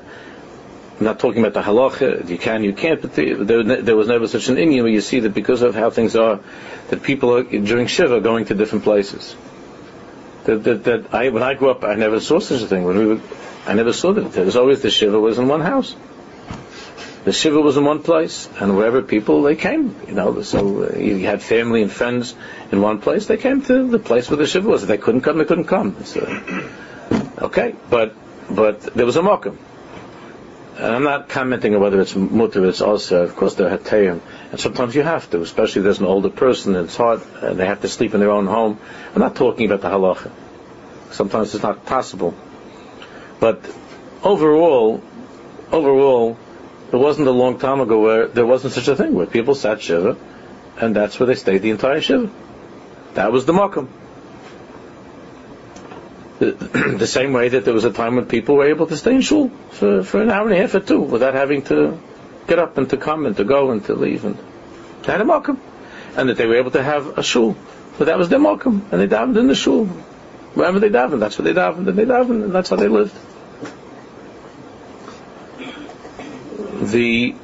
I'm 0.99 1.05
not 1.05 1.19
talking 1.19 1.45
about 1.45 1.53
the 1.53 1.61
halacha. 1.61 2.29
You 2.29 2.39
can, 2.39 2.65
you 2.65 2.73
can't. 2.73 3.03
But 3.03 3.15
the, 3.15 3.35
there, 3.35 3.83
there, 3.83 3.97
was 3.97 4.09
never 4.09 4.27
such 4.29 4.49
an 4.49 4.57
inyan 4.57 4.83
where 4.83 4.93
you 4.93 5.03
see 5.03 5.21
that 5.21 5.35
because 5.35 5.61
of 5.61 5.75
how 5.75 5.91
things 5.91 6.17
are, 6.17 6.41
that 6.89 7.03
people 7.03 7.35
are 7.37 7.43
during 7.43 7.87
shiva 7.87 8.17
are 8.17 8.21
going 8.21 8.47
to 8.47 8.55
different 8.55 8.85
places. 8.85 9.37
That, 10.45 10.65
that, 10.65 10.85
that 10.85 11.15
I, 11.15 11.29
when 11.29 11.43
I 11.43 11.53
grew 11.53 11.71
up, 11.71 11.85
I 11.85 11.97
never 11.97 12.19
saw 12.21 12.39
such 12.39 12.63
a 12.63 12.67
thing. 12.67 12.85
When 12.85 12.97
we 12.97 13.07
were, 13.07 13.21
I 13.67 13.75
never 13.75 13.93
saw 13.93 14.15
that. 14.15 14.33
There 14.33 14.45
was 14.47 14.57
always 14.57 14.81
the 14.81 14.91
shiva 14.91 15.21
was 15.21 15.39
in 15.39 15.49
one 15.49 15.61
house. 15.61 15.95
the 17.25 17.33
shiva 17.33 17.61
was 17.61 17.77
in 17.77 17.85
one 17.85 18.03
place, 18.03 18.49
and 18.59 18.75
wherever 18.75 19.03
people 19.03 19.43
they 19.43 19.57
came, 19.57 19.95
you 20.07 20.15
know, 20.15 20.41
so 20.43 20.85
uh, 20.85 20.97
you 20.97 21.27
had 21.27 21.43
family 21.43 21.83
and 21.83 21.93
friends 21.93 22.35
in 22.73 22.81
one 22.81 23.01
place, 23.03 23.27
they 23.27 23.37
came 23.37 23.61
to 23.63 23.87
the 23.91 23.99
place 23.99 24.31
where 24.31 24.39
the 24.39 24.47
shiva 24.47 24.67
was. 24.67 24.83
If 24.85 24.89
they 24.89 24.97
couldn't 24.97 25.23
come, 25.23 25.37
they 25.37 25.45
couldn't 25.45 25.65
come. 25.65 26.05
So, 26.05 26.21
okay, 27.39 27.75
but 27.91 28.15
but 28.49 28.81
there 28.95 29.05
was 29.05 29.17
a 29.17 29.23
mokum. 29.23 29.59
And 30.77 30.95
I'm 30.95 31.05
not 31.05 31.31
commenting 31.31 31.75
on 31.75 31.81
whether 31.81 32.01
it's 32.03 32.15
mutter, 32.15 32.67
it's 32.67 32.83
also, 32.83 33.23
of 33.23 33.35
course, 33.35 33.55
they're 33.55 33.79
hatayim. 33.79 34.21
And 34.51 34.61
sometimes 34.61 34.95
you 34.95 35.03
have 35.03 35.29
to, 35.31 35.41
especially 35.41 35.81
if 35.81 35.85
there's 35.85 36.01
an 36.01 36.07
older 36.07 36.29
person 36.29 36.77
and 36.77 36.87
it's 36.87 36.97
hard 36.97 37.23
and 37.41 37.59
they 37.59 37.65
have 37.65 37.81
to 37.81 37.89
sleep 37.89 38.13
in 38.13 38.21
their 38.21 38.31
own 38.31 38.47
home. 38.47 38.79
I'm 39.15 39.21
not 39.21 39.37
talking 39.37 39.71
about 39.71 39.81
the 39.81 39.89
halacha. 39.89 40.31
Sometimes 41.13 41.55
it's 41.55 41.63
not 41.63 41.87
possible. 41.87 42.35
But 43.41 43.65
overall, 44.23 45.03
overall, 45.73 46.37
it 46.93 46.97
wasn't 46.97 47.29
a 47.29 47.33
long 47.33 47.59
time 47.59 47.81
ago 47.81 48.01
where 48.01 48.29
there 48.29 48.47
wasn't 48.47 48.75
such 48.75 48.89
a 48.89 48.97
thing, 48.97 49.15
where 49.15 49.27
people 49.27 49.55
sat 49.55 49.81
Shiva, 49.81 50.17
and 50.79 50.95
that's 50.95 51.19
where 51.19 51.27
they 51.27 51.37
stayed 51.37 51.63
the 51.63 51.71
entire 51.71 52.03
Shiva. 52.03 52.31
That 53.15 53.33
was 53.33 53.47
the 53.47 53.55
Makam. 53.55 53.89
The, 56.97 57.07
same 57.07 57.33
way 57.33 57.49
that 57.49 57.65
there 57.65 57.73
was 57.73 57.85
a 57.85 57.93
time 57.93 58.17
when 58.17 58.27
people 58.27 58.57
were 58.57 58.69
able 58.69 58.87
to 58.89 58.97
stay 58.97 59.15
in 59.15 59.21
shul 59.23 59.49
for, 59.71 60.03
for 60.03 60.21
an 60.23 60.31
hour 60.31 60.47
and 60.47 60.57
a 60.57 60.61
half 60.61 60.75
or 60.75 60.81
two 60.81 61.01
without 61.01 61.35
having 61.35 61.63
to 61.63 61.99
get 62.47 62.59
up 62.59 62.77
and 62.77 62.91
to 62.91 62.97
come 62.97 63.27
and 63.27 63.37
to 63.39 63.45
go 63.45 63.71
and 63.71 63.85
to 63.87 63.95
leave 63.95 64.25
and 64.25 64.37
they 65.07 65.13
had 65.13 65.21
a 65.21 65.25
mokum. 65.25 65.59
And 66.17 66.29
that 66.29 66.37
they 66.37 66.47
were 66.47 66.57
able 66.57 66.71
to 66.73 66.83
have 66.83 67.19
a 67.19 67.23
shul. 67.23 67.57
But 67.99 68.07
that 68.07 68.19
was 68.19 68.29
their 68.29 68.39
mokum. 68.39 68.83
And 68.91 69.01
they 69.01 69.07
davened 69.07 69.37
in 69.39 69.47
the 69.47 69.55
shul. 69.55 69.87
Wherever 70.55 70.81
they 70.81 70.89
davened, 70.89 71.21
that's 71.21 71.39
where 71.39 71.53
they 71.53 71.59
davened, 71.59 71.87
and 71.89 71.99
they 71.99 72.07
davened, 72.07 72.45
and 72.45 72.53
that's 72.53 72.71
how 72.71 72.77
they 72.77 72.89
lived. 72.89 73.15
The 76.91 77.35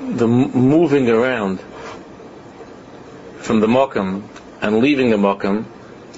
the 0.00 0.26
moving 0.26 1.08
around 1.08 1.60
from 3.38 3.60
the 3.60 3.66
mokum 3.66 4.22
and 4.60 4.80
leaving 4.80 5.10
the 5.10 5.16
mokum, 5.16 5.64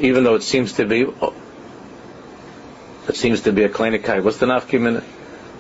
even 0.01 0.25
though 0.25 0.35
it 0.35 0.43
seems 0.43 0.75
to 0.75 0.87
be 0.87 1.07
it 3.11 3.17
seems 3.17 3.43
to 3.43 3.53
be 3.53 3.65
a 3.65 3.69
klinikai. 3.69 4.23
What's 4.23 4.39
the 4.39 4.47
nafkim 4.47 5.03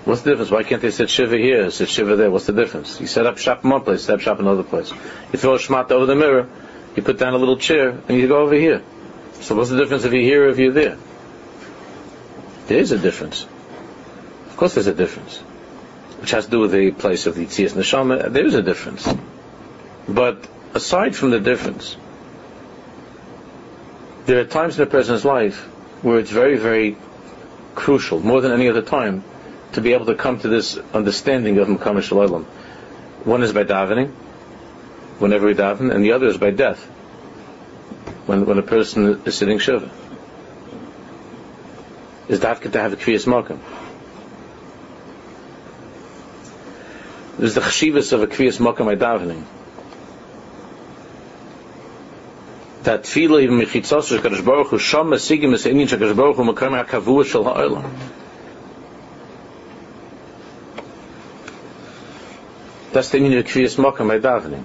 What's 0.04 0.22
the 0.22 0.30
difference? 0.30 0.50
Why 0.50 0.62
can't 0.62 0.80
they 0.80 0.90
sit 0.90 1.10
shiva 1.10 1.36
here, 1.36 1.70
sit 1.70 1.88
shiva 1.88 2.16
there? 2.16 2.30
What's 2.30 2.46
the 2.46 2.54
difference? 2.54 3.00
You 3.00 3.06
set 3.06 3.26
up 3.26 3.36
shop 3.36 3.64
in 3.64 3.70
one 3.70 3.82
place, 3.82 4.04
set 4.04 4.14
up 4.14 4.20
shop 4.20 4.38
in 4.38 4.46
another 4.46 4.62
place. 4.62 4.90
You 5.32 5.38
throw 5.38 5.54
a 5.54 5.58
shmat 5.58 5.90
over 5.90 6.06
the 6.06 6.14
mirror, 6.14 6.48
you 6.96 7.02
put 7.02 7.18
down 7.18 7.34
a 7.34 7.36
little 7.36 7.58
chair, 7.58 7.90
and 7.90 8.16
you 8.16 8.26
go 8.26 8.38
over 8.38 8.54
here. 8.54 8.82
So 9.40 9.54
what's 9.54 9.68
the 9.68 9.76
difference 9.76 10.04
if 10.04 10.12
you're 10.12 10.22
here 10.22 10.46
or 10.46 10.48
if 10.48 10.58
you're 10.58 10.72
there? 10.72 10.96
There 12.68 12.78
is 12.78 12.92
a 12.92 12.98
difference. 12.98 13.46
Of 14.46 14.56
course 14.56 14.74
there's 14.74 14.86
a 14.86 14.94
difference. 14.94 15.38
Which 16.20 16.30
has 16.30 16.46
to 16.46 16.50
do 16.50 16.60
with 16.60 16.72
the 16.72 16.92
place 16.92 17.26
of 17.26 17.34
the 17.34 17.46
Tzias 17.46 17.72
Neshama. 17.72 18.32
There 18.32 18.46
is 18.46 18.54
a 18.54 18.62
difference. 18.62 19.12
But 20.08 20.46
aside 20.72 21.14
from 21.14 21.30
the 21.30 21.40
difference, 21.40 21.96
there 24.26 24.40
are 24.40 24.44
times 24.44 24.78
in 24.78 24.82
a 24.82 24.86
person's 24.86 25.24
life 25.24 25.60
where 26.02 26.18
it's 26.18 26.30
very, 26.30 26.56
very 26.56 26.96
crucial, 27.74 28.20
more 28.20 28.40
than 28.40 28.52
any 28.52 28.68
other 28.68 28.82
time, 28.82 29.24
to 29.72 29.80
be 29.80 29.92
able 29.92 30.06
to 30.06 30.14
come 30.14 30.38
to 30.40 30.48
this 30.48 30.78
understanding 30.92 31.58
of 31.58 31.68
Makam 31.68 32.02
Shalom. 32.02 32.44
One 33.24 33.42
is 33.42 33.52
by 33.52 33.64
davening, 33.64 34.10
whenever 35.18 35.46
we 35.46 35.54
daven, 35.54 35.94
and 35.94 36.04
the 36.04 36.12
other 36.12 36.26
is 36.26 36.38
by 36.38 36.50
death 36.50 36.82
when, 38.26 38.46
when 38.46 38.58
a 38.58 38.62
person 38.62 39.22
is 39.24 39.34
sitting 39.34 39.58
Shiva. 39.58 39.90
Is 42.28 42.40
dafka 42.40 42.72
to 42.72 42.80
have 42.80 42.92
a 42.92 42.96
Kriyas 42.96 43.26
Malkim. 43.26 43.58
There's 47.38 47.54
the 47.54 47.60
chshivas 47.60 48.12
of 48.12 48.22
a 48.22 48.26
Kriyas 48.26 48.60
Malkim 48.60 48.86
by 48.86 48.96
davening. 48.96 49.44
That 52.84 53.04
tefillah 53.04 53.42
even 53.42 53.58
mechitzos 53.58 54.10
of 54.12 54.22
Kadosh 54.22 54.44
Baruch 54.44 54.68
Hu 54.68 54.78
shom 54.78 55.08
mesigim 55.08 55.54
es 55.54 55.66
inyan 55.66 55.86
shakadosh 55.86 56.16
Baruch 56.16 56.36
Hu 56.36 56.44
makam 56.44 56.76
ha-kavua 56.76 57.24
shel 57.26 57.44
ha'olam. 57.44 57.90
That's 62.92 63.10
the 63.10 63.18
inyan 63.18 63.38
of 63.38 63.46
Kriyas 63.46 63.76
Malkim 63.76 64.08
by 64.08 64.18
davening 64.18 64.64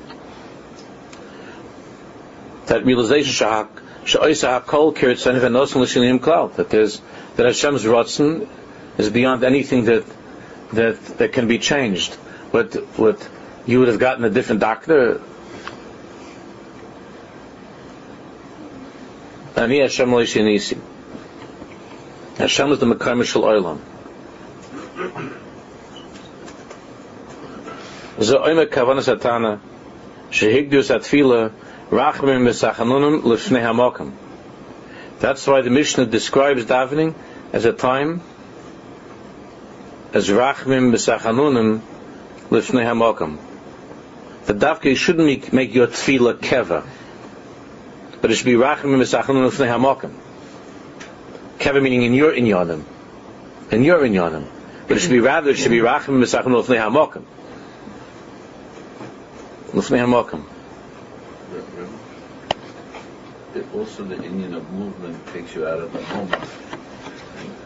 that 2.67 2.85
realization 2.85 3.31
shahak 3.31 3.69
sha'isa 4.05 4.61
hakol 4.61 4.95
kirit 4.95 5.17
son 5.17 5.35
of 5.35 6.21
cloud 6.21 6.55
that 6.55 6.69
there's 6.69 7.01
that 7.35 7.45
Hashem's 7.45 7.83
rotzen 7.83 8.47
is 8.97 9.09
beyond 9.09 9.43
anything 9.43 9.85
that 9.85 10.05
that 10.73 11.03
that 11.17 11.33
can 11.33 11.47
be 11.47 11.59
changed. 11.59 12.13
What 12.51 12.73
what 12.97 13.27
you 13.65 13.79
would 13.79 13.87
have 13.87 13.99
gotten 13.99 14.23
a 14.23 14.29
different 14.29 14.61
doctor. 14.61 15.21
Ani 19.57 19.79
Hashem 19.79 20.09
Hashem 20.09 20.47
is 20.47 20.69
the 22.79 22.85
Mekayim 22.85 23.23
Shel 23.23 23.43
Olam. 23.43 23.79
Zo 28.21 28.39
oimek 28.39 28.67
kavanas 28.67 29.07
atana 29.17 29.59
shehigdus 30.29 30.91
atfila 30.93 31.53
Rachmim 31.89 32.41
Mesachanunim 32.43 33.21
Lifnei 33.21 33.61
Hamakam. 33.61 34.11
That's 35.19 35.47
why 35.47 35.61
the 35.61 35.69
Mishnah 35.69 36.07
describes 36.07 36.65
davening 36.65 37.15
as 37.53 37.63
a 37.63 37.71
time 37.71 38.21
as 40.13 40.27
Rachmim 40.27 40.91
Mesachanunim 40.91 41.79
Lifnei 42.49 42.83
Hamakam. 42.83 43.37
The 44.47 44.53
davke 44.53 44.97
shouldn't 44.97 45.25
make, 45.25 45.53
make 45.53 45.73
your 45.73 45.87
tefillah 45.87 46.39
keva, 46.39 46.83
but 48.25 48.31
it 48.31 48.37
should 48.37 48.45
be 48.45 48.53
Rachmim 48.53 48.97
Mesachanunim 48.97 49.51
Lifnei 49.51 49.69
Hamakam. 49.69 50.11
Keva 51.59 51.79
meaning 51.79 52.01
in 52.01 52.15
your 52.15 52.31
inyanim, 52.31 52.83
in 53.69 53.83
your 53.83 53.99
inyanim. 53.99 54.47
But 54.87 54.97
it 54.97 55.01
should 55.01 55.11
be 55.11 55.19
rather 55.19 55.51
it 55.51 55.59
should 55.59 55.69
be 55.69 55.77
Rachmim 55.77 56.23
Mesachanunim 56.23 56.63
Lifnei 56.63 56.81
Hamakam. 56.81 57.23
Lifnei 59.73 60.01
Hamakam 60.03 60.43
also 63.75 64.03
the 64.05 64.15
inyan 64.15 64.55
of 64.55 64.67
movement 64.71 65.27
takes 65.27 65.53
you 65.53 65.67
out 65.67 65.77
of 65.79 65.93
the 65.93 66.01
moment. 66.15 66.43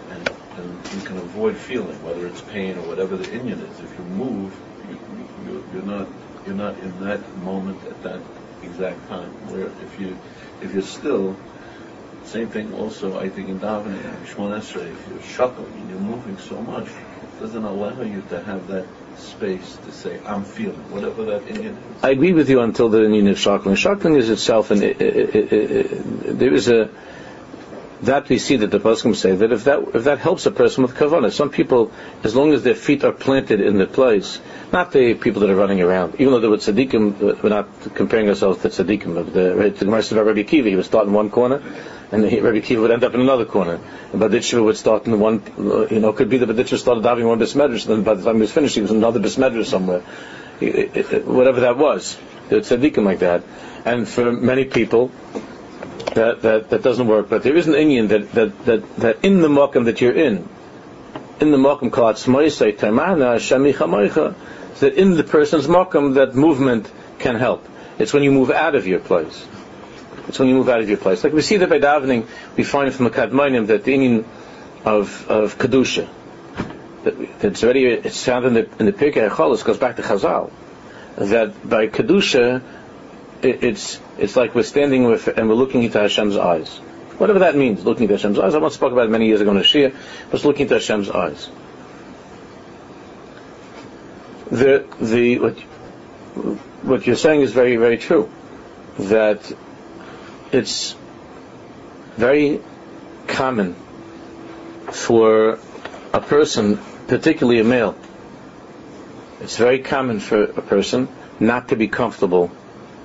And, 0.09 0.29
and 0.57 0.93
you 0.93 1.07
can 1.07 1.17
avoid 1.19 1.55
feeling, 1.55 2.03
whether 2.03 2.27
it's 2.27 2.41
pain 2.41 2.77
or 2.77 2.81
whatever 2.81 3.15
the 3.15 3.27
inyan 3.27 3.63
is. 3.63 3.79
If 3.79 3.97
you 3.97 4.03
move, 4.03 4.53
you, 4.89 4.99
you, 5.45 5.63
you're 5.73 5.83
not 5.83 6.07
you're 6.45 6.55
not 6.55 6.77
in 6.79 6.99
that 7.05 7.37
moment 7.37 7.81
at 7.85 8.03
that 8.03 8.19
exact 8.63 9.07
time. 9.07 9.29
Where 9.49 9.67
if 9.67 9.99
you 9.99 10.17
if 10.61 10.73
you're 10.73 10.81
still, 10.81 11.35
same 12.25 12.47
thing 12.49 12.73
also 12.73 13.19
I 13.19 13.29
think 13.29 13.49
in 13.49 13.59
davening, 13.59 14.01
Shmon 14.25 14.57
Esrei, 14.59 14.91
if 14.91 15.07
you're 15.09 15.19
shuckling 15.19 15.73
and 15.73 15.89
you're 15.89 15.99
moving 15.99 16.37
so 16.37 16.61
much, 16.61 16.87
it 16.87 17.39
doesn't 17.39 17.63
allow 17.63 18.01
you 18.01 18.23
to 18.29 18.41
have 18.43 18.67
that 18.67 18.85
space 19.17 19.77
to 19.85 19.91
say, 19.91 20.19
I'm 20.25 20.43
feeling, 20.43 20.91
whatever 20.91 21.25
that 21.25 21.41
inyan 21.43 21.77
is. 21.77 22.03
I 22.03 22.11
agree 22.11 22.33
with 22.33 22.49
you 22.49 22.61
until 22.61 22.89
the 22.89 22.99
inyan 22.99 23.29
of 23.31 23.39
Shakling. 23.39 23.75
Shakling 23.75 24.15
is 24.15 24.29
itself, 24.29 24.71
and 24.71 24.83
it, 24.83 25.01
it, 25.01 25.53
it, 25.53 26.39
there 26.39 26.53
is 26.53 26.69
a, 26.69 26.89
that 28.03 28.29
we 28.29 28.37
see 28.39 28.55
that 28.57 28.71
the 28.71 28.79
Paskim 28.79 29.15
say 29.15 29.35
that 29.35 29.51
if 29.51 29.65
that 29.65 29.79
if 29.93 30.03
that 30.05 30.19
helps 30.19 30.45
a 30.45 30.51
person 30.51 30.83
with 30.83 30.95
kavanah, 30.95 31.31
some 31.31 31.49
people, 31.49 31.91
as 32.23 32.35
long 32.35 32.53
as 32.53 32.63
their 32.63 32.75
feet 32.75 33.03
are 33.03 33.11
planted 33.11 33.59
in 33.59 33.77
the 33.77 33.87
place, 33.87 34.39
not 34.71 34.91
the 34.91 35.13
people 35.15 35.41
that 35.41 35.49
are 35.49 35.55
running 35.55 35.81
around, 35.81 36.15
even 36.15 36.31
though 36.31 36.39
they 36.39 36.47
were 36.47 36.57
tzaddikim, 36.57 37.21
uh, 37.21 37.39
we're 37.43 37.49
not 37.49 37.67
comparing 37.95 38.29
ourselves 38.29 38.61
to 38.61 38.69
tzaddikim. 38.69 39.33
The, 39.33 39.69
the 39.71 39.85
Gemara 39.85 40.03
says 40.03 40.13
about 40.13 40.27
Rabbi 40.27 40.43
Kiva, 40.43 40.69
he 40.69 40.75
would 40.75 40.85
start 40.85 41.07
in 41.07 41.13
one 41.13 41.29
corner, 41.29 41.61
and 42.11 42.23
the, 42.23 42.39
Rabbi 42.39 42.61
Kiva 42.61 42.81
would 42.81 42.91
end 42.91 43.03
up 43.03 43.13
in 43.13 43.21
another 43.21 43.45
corner. 43.45 43.79
And 44.13 44.21
Baditshva 44.21 44.63
would 44.63 44.77
start 44.77 45.05
in 45.05 45.19
one, 45.19 45.41
uh, 45.57 45.87
you 45.87 45.99
know, 45.99 46.13
could 46.13 46.29
be 46.29 46.37
that 46.37 46.49
Baditshva 46.49 46.77
started 46.77 47.03
diving 47.03 47.27
one 47.27 47.39
bismedrash, 47.39 47.85
and 47.85 47.97
then 47.97 48.03
by 48.03 48.13
the 48.13 48.23
time 48.23 48.35
he 48.35 48.41
was 48.41 48.51
finished, 48.51 48.75
he 48.75 48.81
was 48.81 48.91
in 48.91 48.97
another 48.97 49.19
bismedrash 49.19 49.65
somewhere. 49.65 50.03
whatever 50.59 51.61
that 51.61 51.77
was. 51.77 52.17
They're 52.49 52.61
tzaddikim 52.61 53.03
like 53.03 53.19
that. 53.19 53.43
And 53.85 54.07
for 54.07 54.31
many 54.31 54.65
people, 54.65 55.11
that, 56.15 56.41
that, 56.41 56.69
that 56.69 56.83
doesn't 56.83 57.07
work. 57.07 57.29
But 57.29 57.43
there 57.43 57.55
is 57.55 57.67
an 57.67 57.73
inyan 57.73 58.09
that, 58.09 58.31
that, 58.33 58.65
that, 58.65 58.95
that 58.97 59.25
in 59.25 59.41
the 59.41 59.47
makam 59.47 59.85
that 59.85 60.01
you're 60.01 60.15
in, 60.15 60.47
in 61.39 61.51
the 61.51 61.57
makam 61.57 61.91
called 61.91 62.17
Smoisei 62.17 62.77
Taimana 62.77 63.37
Shemicha 63.37 64.35
that 64.79 64.93
in 64.93 65.15
the 65.15 65.23
person's 65.23 65.67
makam 65.67 66.15
that 66.15 66.35
movement 66.35 66.91
can 67.19 67.35
help. 67.35 67.67
It's 67.97 68.13
when 68.13 68.23
you 68.23 68.31
move 68.31 68.49
out 68.49 68.75
of 68.75 68.87
your 68.87 68.99
place. 68.99 69.45
It's 70.27 70.39
when 70.39 70.47
you 70.47 70.55
move 70.55 70.69
out 70.69 70.79
of 70.79 70.87
your 70.87 70.97
place. 70.97 71.23
Like 71.23 71.33
we 71.33 71.41
see 71.41 71.57
that 71.57 71.69
by 71.69 71.79
davening, 71.79 72.27
we 72.55 72.63
find 72.63 72.93
from 72.93 73.05
the 73.05 73.11
Kadmainim 73.11 73.67
that 73.67 73.83
the 73.83 73.93
inyan 73.93 74.25
of, 74.85 75.29
of 75.29 75.57
Kedusha, 75.57 76.07
that, 77.03 77.39
that's 77.39 77.63
already, 77.63 77.85
it's 77.85 78.23
found 78.23 78.45
in 78.45 78.53
the, 78.53 78.69
in 78.79 78.85
the 78.85 78.93
Pirkei 78.93 79.29
Heichalos, 79.29 79.63
goes 79.63 79.77
back 79.77 79.97
to 79.97 80.01
Chazal, 80.01 80.51
that 81.17 81.67
by 81.67 81.87
Kedusha, 81.87 82.61
it, 83.41 83.63
it's, 83.63 83.99
it's 84.17 84.35
like 84.35 84.55
we're 84.55 84.63
standing 84.63 85.05
with, 85.05 85.27
and 85.27 85.47
we're 85.49 85.55
looking 85.55 85.83
into 85.83 85.99
Hashem's 85.99 86.37
eyes. 86.37 86.77
Whatever 87.17 87.39
that 87.39 87.55
means, 87.55 87.83
looking 87.83 88.03
into 88.03 88.15
Hashem's 88.15 88.39
eyes. 88.39 88.55
I 88.55 88.59
once 88.59 88.75
spoke 88.75 88.93
about 88.93 89.07
it 89.07 89.11
many 89.11 89.27
years 89.27 89.41
ago 89.41 89.51
in 89.51 89.57
a 89.57 89.61
Shia, 89.61 89.95
but 90.31 90.43
looking 90.45 90.63
into 90.63 90.75
Hashem's 90.75 91.09
eyes. 91.09 91.49
the 94.51 94.85
the 94.99 95.39
what, 95.39 95.59
what 96.83 97.07
you're 97.07 97.15
saying 97.15 97.41
is 97.41 97.51
very 97.51 97.75
very 97.75 97.97
true. 97.97 98.29
That 98.97 99.51
it's 100.51 100.95
very 102.17 102.59
common 103.27 103.75
for 104.91 105.59
a 106.13 106.19
person, 106.19 106.79
particularly 107.07 107.59
a 107.59 107.63
male. 107.63 107.95
It's 109.41 109.57
very 109.57 109.79
common 109.79 110.19
for 110.19 110.43
a 110.43 110.61
person 110.61 111.07
not 111.39 111.69
to 111.69 111.75
be 111.75 111.87
comfortable 111.87 112.51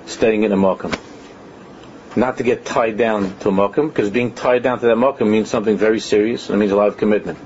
staying 0.05 0.43
in 0.43 0.51
a 0.51 0.57
mokum. 0.57 0.97
Not 2.15 2.37
to 2.37 2.43
get 2.43 2.65
tied 2.65 2.97
down 2.97 3.37
to 3.39 3.49
a 3.49 3.51
mokum, 3.51 3.89
because 3.89 4.09
being 4.09 4.33
tied 4.33 4.63
down 4.63 4.79
to 4.79 4.85
that 4.87 4.95
mokum 4.95 5.29
means 5.29 5.49
something 5.49 5.77
very 5.77 5.99
serious, 5.99 6.49
and 6.49 6.55
it 6.55 6.59
means 6.59 6.71
a 6.71 6.75
lot 6.75 6.87
of 6.87 6.97
commitment. 6.97 7.37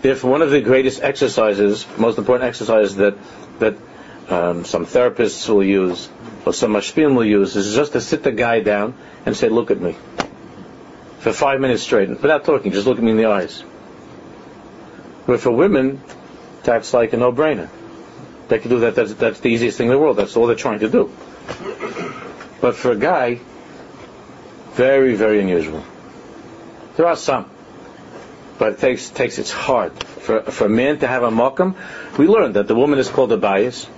Therefore, 0.00 0.30
one 0.30 0.42
of 0.42 0.50
the 0.50 0.60
greatest 0.60 1.02
exercises, 1.02 1.86
most 1.98 2.18
important 2.18 2.48
exercises 2.48 2.96
that 2.96 3.16
that 3.58 3.76
um, 4.28 4.64
some 4.64 4.86
therapists 4.86 5.48
will 5.48 5.64
use, 5.64 6.08
or 6.46 6.52
some 6.52 6.72
mashpim 6.72 7.16
will 7.16 7.24
use, 7.24 7.56
is 7.56 7.74
just 7.74 7.92
to 7.92 8.00
sit 8.00 8.22
the 8.22 8.32
guy 8.32 8.60
down 8.60 8.94
and 9.26 9.36
say, 9.36 9.48
"Look 9.48 9.70
at 9.70 9.80
me," 9.80 9.96
for 11.18 11.32
five 11.32 11.60
minutes 11.60 11.82
straight, 11.82 12.08
without 12.08 12.44
talking, 12.44 12.72
just 12.72 12.86
look 12.86 12.98
at 12.98 13.04
me 13.04 13.10
in 13.10 13.16
the 13.16 13.26
eyes. 13.26 13.64
But 15.26 15.40
for 15.40 15.50
women, 15.50 16.00
that's 16.62 16.94
like 16.94 17.12
a 17.12 17.18
no-brainer. 17.18 17.68
They 18.48 18.58
can 18.58 18.70
do 18.70 18.80
that. 18.80 18.94
That's, 18.94 19.12
that's 19.12 19.40
the 19.40 19.50
easiest 19.50 19.76
thing 19.76 19.88
in 19.88 19.92
the 19.92 19.98
world. 19.98 20.16
That's 20.16 20.36
all 20.36 20.46
they're 20.46 20.56
trying 20.56 20.78
to 20.78 20.88
do. 20.88 21.12
But 22.60 22.74
for 22.74 22.92
a 22.92 22.96
guy, 22.96 23.40
very, 24.72 25.14
very 25.14 25.40
unusual. 25.40 25.82
There 26.96 27.06
are 27.06 27.16
some, 27.16 27.48
but 28.58 28.72
it 28.72 28.78
takes 28.78 29.08
takes 29.10 29.38
its 29.38 29.50
hard 29.50 29.92
for 30.02 30.42
for 30.42 30.66
a 30.66 30.68
man 30.68 30.98
to 30.98 31.06
have 31.06 31.22
a 31.22 31.30
makam. 31.30 31.74
We 32.18 32.26
learned 32.26 32.54
that 32.54 32.66
the 32.66 32.74
woman 32.74 32.98
is 32.98 33.08
called 33.08 33.32
a 33.32 33.36
bias. 33.36 33.88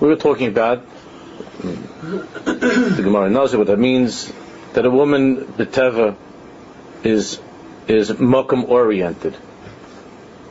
We 0.00 0.08
were 0.08 0.16
talking 0.16 0.48
about 0.48 0.82
the 1.62 3.02
Gemara 3.02 3.30
knows 3.30 3.54
what 3.56 3.66
that 3.66 3.78
means. 3.78 4.32
That 4.74 4.86
a 4.86 4.90
woman 4.90 5.44
beteva 5.44 6.16
is 7.02 7.40
is 7.88 8.10
makam 8.10 8.68
oriented, 8.68 9.36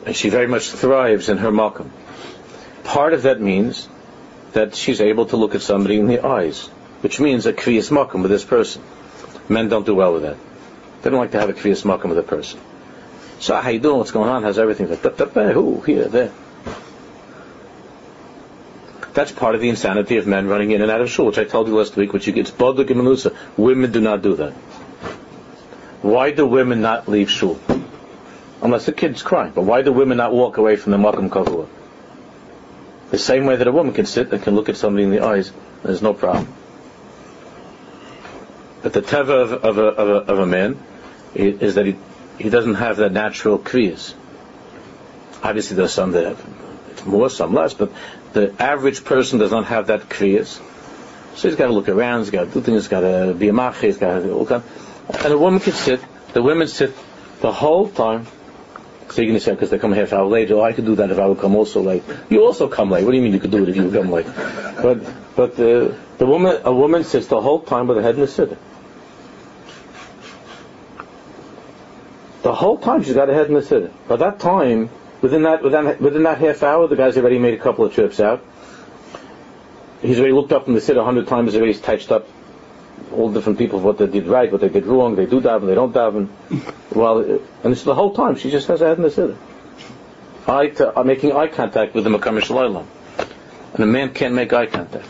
and 0.06 0.16
she 0.16 0.30
very 0.30 0.48
much 0.48 0.70
thrives 0.70 1.30
in 1.30 1.38
her 1.38 1.52
makam. 1.52 1.90
Part 2.84 3.14
of 3.14 3.24
that 3.24 3.40
means 3.42 3.88
that 4.56 4.74
she's 4.74 5.02
able 5.02 5.26
to 5.28 5.36
look 5.36 5.54
at 5.54 5.62
somebody 5.62 6.00
in 6.00 6.08
the 6.08 6.26
eyes, 6.26 6.68
which 7.02 7.20
means 7.20 7.46
a 7.46 7.52
kriyas 7.52 7.92
makam 7.92 8.22
with 8.22 8.32
this 8.32 8.46
person. 8.46 8.82
Men 9.50 9.68
don't 9.68 9.86
do 9.86 9.94
well 9.94 10.14
with 10.14 10.24
that. 10.24 10.38
They 11.02 11.10
don't 11.10 11.20
like 11.20 11.32
to 11.32 11.40
have 11.40 11.50
a 11.50 11.54
kriyas 11.54 11.84
makam 11.84 12.10
with 12.10 12.18
a 12.18 12.24
person. 12.24 12.60
So 13.40 13.54
ah, 13.54 13.62
how 13.62 13.70
you 13.70 13.80
doing? 13.80 13.98
What's 13.98 14.12
going 14.12 14.30
on? 14.30 14.44
How's 14.44 14.58
everything? 14.58 14.88
Who? 14.88 15.82
Here, 15.82 16.06
there. 16.06 16.32
That's 19.14 19.34
part 19.34 19.56
of 19.56 19.62
the 19.62 19.70
insanity 19.70 20.18
of 20.18 20.26
men 20.26 20.48
running 20.48 20.72
in 20.72 20.82
and 20.82 20.90
out 20.90 21.02
of 21.02 21.10
shul, 21.10 21.26
which 21.26 21.38
I 21.38 21.44
told 21.44 21.68
you 21.68 21.76
last 21.76 21.98
week, 21.98 22.14
which 22.14 22.26
you 22.26 22.34
get 22.34 22.48
boduk 22.48 22.90
and 22.90 23.02
menusa. 23.02 23.36
Women 23.58 23.92
do 23.92 24.00
not 24.00 24.22
do 24.22 24.36
that. 24.38 24.54
Why 26.02 26.32
do 26.32 26.48
women 26.48 26.82
not 26.82 27.10
leave 27.10 27.30
shul? 27.30 27.60
Unless 28.62 28.86
the 28.86 28.94
kid's 28.94 29.22
crying. 29.22 29.52
But 29.54 29.64
why 29.64 29.82
do 29.82 29.92
women 29.92 30.18
not 30.18 30.32
walk 30.32 30.58
away 30.58 30.78
from 30.78 30.94
the 30.94 30.98
makam 30.98 31.30
kavua? 31.30 31.68
The 33.12 33.18
same 33.18 33.46
way 33.46 33.56
that 33.56 33.68
a 33.68 33.72
woman 33.72 33.94
can 33.94 34.06
sit 34.06 34.32
and 34.32 34.42
can 34.42 34.56
look 34.56 34.70
at 34.70 34.78
somebody 34.78 35.04
in 35.04 35.12
the 35.12 35.24
eyes, 35.24 35.52
there's 35.84 36.02
no 36.02 36.14
problem. 36.14 36.48
But 38.82 38.94
the 38.94 39.02
teva 39.02 39.30
of, 39.30 39.52
of, 39.54 39.78
a, 39.78 39.82
of, 39.82 40.10
a, 40.10 40.32
of 40.32 40.40
a 40.40 40.46
man 40.46 40.80
is 41.34 41.76
that 41.76 41.86
he, 41.86 41.96
he 42.38 42.50
doesn't 42.50 42.76
have 42.76 42.98
that 42.98 43.12
natural 43.12 43.60
kriyas. 43.60 44.14
Obviously, 45.44 45.78
there's 45.78 45.94
some 45.94 46.12
that 46.14 46.26
have 46.26 47.08
more, 47.08 47.30
some 47.30 47.54
less, 47.54 47.74
but 47.74 47.92
the 48.34 48.54
average 48.62 49.04
person 49.04 49.40
does 49.40 49.52
not 49.52 49.66
have 49.66 49.88
that 49.88 50.10
kriyas. 50.10 50.62
So 51.36 51.48
he's 51.48 51.58
got 51.58 51.68
to 51.68 51.74
look 51.74 51.90
around, 51.90 52.22
he's 52.22 52.30
got 52.32 52.46
to 52.46 52.52
do 52.52 52.62
things, 52.62 52.84
he's 52.84 52.88
got 52.88 53.02
to 53.02 53.34
be 53.34 53.50
a 53.50 53.54
mach, 53.54 53.78
he's 53.78 53.98
got 53.98 54.20
to 54.20 54.32
all 54.32 54.46
kind. 54.46 54.64
And 55.10 55.34
a 55.34 55.38
woman 55.38 55.60
can 55.60 55.74
sit, 55.74 56.00
the 56.34 56.42
women 56.42 56.68
sit 56.68 56.94
the 57.42 57.52
whole 57.52 57.90
time 57.90 58.26
say, 59.16 59.52
because 59.52 59.70
they 59.70 59.80
come 59.80 59.92
half 59.92 60.14
hour 60.14 60.26
late, 60.26 60.52
oh, 60.52 60.62
I 60.62 60.74
could 60.74 60.86
do 60.86 60.96
that 60.96 61.12
if 61.12 61.20
I 61.20 61.26
would 61.26 61.40
come 61.40 61.56
also 61.56 61.82
late. 61.82 62.04
You 62.30 62.44
also 62.44 62.68
come 62.68 62.92
late. 62.92 63.04
What 63.04 63.12
do 63.12 63.18
you 63.18 63.24
mean 63.24 63.34
you 63.34 63.40
could 63.40 63.52
do 63.52 63.64
it 63.64 63.70
if 63.70 63.76
you 63.76 63.86
would 63.86 63.94
come 63.94 64.12
late? 64.12 64.26
But, 64.82 65.00
but 65.36 65.56
the, 65.56 65.98
the 66.18 66.26
woman, 66.26 66.62
a 66.64 66.74
woman 66.74 67.04
sits 67.04 67.28
the 67.28 67.42
whole 67.42 67.62
time 67.62 67.88
with 67.88 67.98
her 67.98 68.04
head 68.04 68.16
in 68.16 68.22
the 68.22 68.28
siddur. 68.28 68.58
The 72.44 72.54
whole 72.54 72.78
time 72.78 73.04
she's 73.04 73.16
got 73.16 73.28
her 73.28 73.34
head 73.34 73.48
in 73.48 73.56
the 73.56 73.62
siddur. 73.62 73.92
By 74.08 74.18
that 74.18 74.40
time, 74.40 74.90
within 75.22 75.44
that, 75.44 75.64
within 75.64 75.98
within 76.00 76.24
that 76.24 76.38
half 76.38 76.62
hour, 76.62 76.88
the 76.88 76.96
guy's 76.96 77.18
already 77.18 77.40
made 77.40 77.56
a 77.56 77.58
couple 77.58 77.86
of 77.86 77.94
trips 77.94 78.20
out. 78.20 78.44
He's 80.02 80.20
already 80.20 80.34
looked 80.34 80.52
up 80.52 80.68
in 80.68 80.76
the 80.76 80.80
siddur 80.80 81.02
a 81.02 81.04
hundred 81.04 81.28
times, 81.28 81.54
he's 81.54 81.62
already 81.62 81.74
touched 81.74 82.12
up 82.12 82.28
all 83.16 83.32
different 83.32 83.58
people 83.58 83.80
what 83.80 83.98
they 83.98 84.08
did 84.08 84.28
right, 84.28 84.52
what 84.52 84.62
they 84.62 84.70
did 84.70 84.86
wrong, 84.86 85.16
they 85.16 85.26
do 85.26 85.42
daven, 85.42 85.68
they 85.68 85.76
don't 85.76 85.94
daven. 85.94 86.30
well, 86.94 87.20
and 87.20 87.74
it's 87.74 87.84
the 87.84 87.96
whole 87.96 88.14
time 88.14 88.36
she 88.36 88.52
just 88.52 88.68
has 88.68 88.82
a 88.82 88.88
head 88.88 88.98
in 88.98 89.04
the 89.04 89.10
siddur. 89.10 89.38
Uh, 90.48 91.04
making 91.04 91.32
eye 91.34 91.48
contact 91.48 91.96
with 91.96 92.04
the 92.04 92.10
Makam 92.10 92.40
Shalaylam. 92.40 92.86
And 93.74 93.84
a 93.84 93.88
man 93.88 94.14
can't 94.14 94.36
make 94.36 94.54
eye 94.54 94.68
contact. 94.68 95.08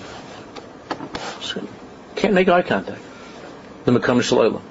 Can't 2.16 2.34
make 2.34 2.48
eye 2.48 2.62
contact. 2.62 3.02
The 3.84 3.92
Makam 3.92 4.22
Shalaylam. 4.22 4.62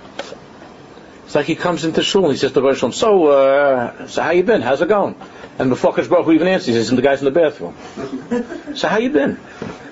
It's 1.26 1.34
like 1.34 1.46
he 1.46 1.54
comes 1.54 1.84
into 1.84 2.02
shul 2.02 2.24
and 2.24 2.32
he 2.32 2.38
says 2.38 2.52
to 2.52 2.62
Rosh 2.62 2.80
so, 2.94 3.26
uh, 3.26 4.06
so 4.06 4.22
how 4.22 4.30
you 4.30 4.42
been? 4.42 4.62
How's 4.62 4.80
it 4.80 4.88
going? 4.88 5.16
And 5.58 5.68
before 5.68 5.92
Baruch 5.92 6.28
even 6.28 6.48
answers, 6.48 6.66
he 6.66 6.72
says, 6.74 6.90
the 6.90 7.02
guy's 7.02 7.20
in 7.20 7.26
the 7.26 7.30
bathroom. 7.30 7.76
so 8.74 8.88
how 8.88 8.98
you 8.98 9.10
been? 9.10 9.38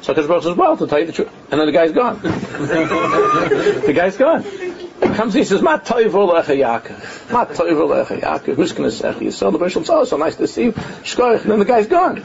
So 0.03 0.15
Baruch 0.15 0.43
says, 0.43 0.57
well, 0.57 0.77
to 0.77 0.87
tell 0.89 0.99
you 0.99 1.07
the 1.07 1.13
truth. 1.13 1.31
And 1.51 1.61
then 1.61 1.67
the 1.67 1.73
guy's 1.73 1.93
gone. 1.93 2.21
the 2.23 3.93
guy's 3.95 4.17
gone. 4.17 4.43
He 4.43 5.09
comes 5.15 5.33
he 5.33 5.45
says, 5.45 5.63
Ma 5.63 5.79
toivo 5.79 6.29
lecha 6.29 6.57
Yaakov. 6.57 7.33
Ma 7.33 7.45
toivo 7.45 7.89
lecha 7.89 8.21
Yaakov. 8.21 8.57
Mishkan 8.57 8.87
esech 8.87 9.15
yisrael. 9.15 9.53
The 9.53 9.59
Baruch 9.59 9.73
says, 9.73 9.91
oh, 9.91 10.05
so 10.05 10.17
nice 10.17 10.35
to 10.37 10.49
see 10.49 10.65
you. 10.65 10.73
Shkoich. 10.73 11.43
And 11.43 11.53
then 11.53 11.59
the 11.61 11.65
guy's 11.65 11.87
gone. 11.87 12.25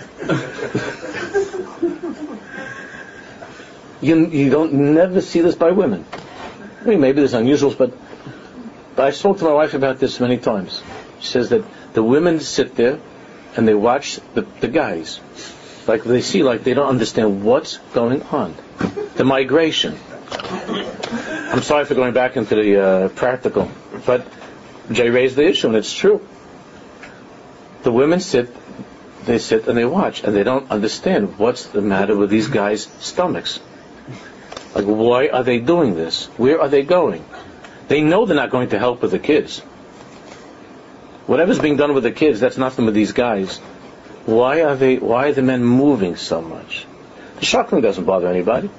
you, 4.01 4.25
you 4.25 4.49
don't 4.49 4.73
never 4.73 5.21
see 5.21 5.41
this 5.41 5.53
by 5.53 5.69
women. 5.69 6.03
I 6.81 6.85
mean, 6.85 6.99
maybe 6.99 7.19
there's 7.19 7.33
unusuals, 7.33 7.77
but, 7.77 7.93
but 8.95 9.05
I 9.05 9.11
spoke 9.11 9.37
to 9.37 9.43
my 9.43 9.53
wife 9.53 9.75
about 9.75 9.99
this 9.99 10.19
many 10.19 10.37
times. 10.37 10.81
She 11.19 11.27
says 11.27 11.49
that 11.49 11.63
the 11.93 12.01
women 12.01 12.39
sit 12.39 12.75
there 12.75 12.99
and 13.55 13.67
they 13.67 13.75
watch 13.75 14.19
the, 14.33 14.41
the 14.61 14.67
guys. 14.67 15.19
Like 15.87 16.03
they 16.03 16.21
see, 16.21 16.43
like 16.43 16.63
they 16.63 16.73
don't 16.73 16.89
understand 16.89 17.43
what's 17.43 17.77
going 17.93 18.21
on. 18.23 18.55
The 19.15 19.23
migration. 19.23 19.97
I'm 21.49 21.61
sorry 21.61 21.85
for 21.85 21.95
going 21.95 22.13
back 22.13 22.35
into 22.35 22.55
the 22.55 22.81
uh, 22.81 23.09
practical, 23.09 23.71
but 24.05 24.27
Jay 24.91 25.09
raised 25.09 25.35
the 25.37 25.47
issue, 25.47 25.67
and 25.67 25.75
it's 25.77 25.93
true. 25.93 26.25
The 27.83 27.91
women 27.91 28.19
sit, 28.19 28.53
they 29.25 29.37
sit 29.37 29.67
and 29.67 29.77
they 29.77 29.85
watch, 29.85 30.23
and 30.23 30.35
they 30.35 30.43
don't 30.43 30.69
understand 30.69 31.37
what's 31.39 31.67
the 31.67 31.81
matter 31.81 32.17
with 32.17 32.29
these 32.29 32.47
guys' 32.47 32.87
stomachs. 32.99 33.59
Like, 34.75 34.85
why 34.85 35.29
are 35.29 35.43
they 35.43 35.59
doing 35.59 35.95
this? 35.95 36.25
Where 36.37 36.61
are 36.61 36.67
they 36.69 36.83
going? 36.83 37.23
They 37.87 38.01
know 38.01 38.25
they're 38.25 38.35
not 38.35 38.51
going 38.51 38.69
to 38.69 38.79
help 38.79 39.01
with 39.01 39.11
the 39.11 39.19
kids. 39.19 39.59
Whatever's 41.27 41.59
being 41.59 41.77
done 41.77 41.93
with 41.93 42.03
the 42.03 42.11
kids, 42.11 42.39
that's 42.39 42.57
nothing 42.57 42.85
with 42.85 42.93
these 42.93 43.13
guys. 43.13 43.59
Why 44.27 44.61
are 44.61 44.75
they? 44.75 44.97
Why 44.97 45.29
are 45.29 45.31
the 45.31 45.41
men 45.41 45.63
moving 45.63 46.17
so 46.17 46.41
much? 46.41 46.85
The 47.39 47.45
shuckling 47.45 47.81
doesn't 47.81 48.03
bother 48.03 48.27
anybody. 48.27 48.69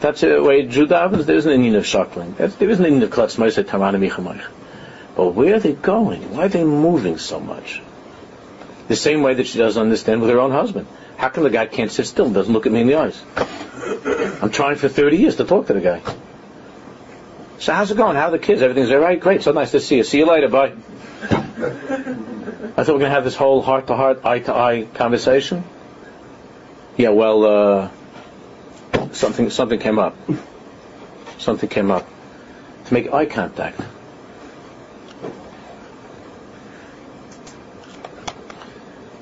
That's 0.00 0.20
uh, 0.24 0.28
the 0.30 0.42
way 0.42 0.66
Judah. 0.66 1.08
There 1.12 1.36
isn't 1.36 1.52
an 1.52 1.62
inyan 1.62 1.76
of 1.76 1.84
shuckling. 1.84 2.36
There 2.36 2.68
isn't 2.68 2.84
an 2.84 3.00
inyan 3.00 3.04
of 3.04 3.10
klutz 3.12 3.36
But 5.14 5.34
where 5.34 5.54
are 5.54 5.60
they 5.60 5.74
going? 5.74 6.34
Why 6.34 6.46
are 6.46 6.48
they 6.48 6.64
moving 6.64 7.18
so 7.18 7.38
much? 7.38 7.80
The 8.88 8.96
same 8.96 9.22
way 9.22 9.34
that 9.34 9.46
she 9.46 9.58
doesn't 9.58 9.80
understand 9.80 10.22
with 10.22 10.30
her 10.30 10.40
own 10.40 10.50
husband. 10.50 10.88
How 11.18 11.28
come 11.28 11.44
the 11.44 11.50
guy 11.50 11.66
can't 11.66 11.92
sit 11.92 12.08
still 12.08 12.26
and 12.26 12.34
doesn't 12.34 12.52
look 12.52 12.66
at 12.66 12.72
me 12.72 12.80
in 12.80 12.88
the 12.88 12.96
eyes? 12.96 13.22
I'm 14.42 14.50
trying 14.50 14.74
for 14.74 14.88
30 14.88 15.18
years 15.18 15.36
to 15.36 15.44
talk 15.44 15.68
to 15.68 15.74
the 15.74 15.80
guy. 15.80 16.02
So 17.60 17.74
how's 17.74 17.92
it 17.92 17.96
going? 17.96 18.16
How 18.16 18.26
are 18.28 18.30
the 18.32 18.40
kids? 18.40 18.60
Everything's 18.60 18.90
all 18.90 18.98
right? 18.98 19.20
Great. 19.20 19.42
So 19.42 19.52
nice 19.52 19.70
to 19.70 19.78
see 19.78 19.98
you. 19.98 20.02
See 20.02 20.18
you 20.18 20.26
later. 20.26 20.48
Bye. 20.48 20.72
I 22.60 22.84
thought 22.84 22.88
we 22.88 22.96
are 22.96 22.98
going 22.98 23.10
to 23.10 23.10
have 23.10 23.24
this 23.24 23.36
whole 23.36 23.62
heart-to-heart, 23.62 24.20
eye-to-eye 24.24 24.88
conversation. 24.92 25.64
Yeah, 26.98 27.08
well, 27.08 27.44
uh, 27.44 27.90
something 29.12 29.48
something 29.48 29.80
came 29.80 29.98
up. 29.98 30.14
Something 31.38 31.70
came 31.70 31.90
up. 31.90 32.06
To 32.86 32.94
make 32.94 33.12
eye 33.14 33.24
contact. 33.24 33.80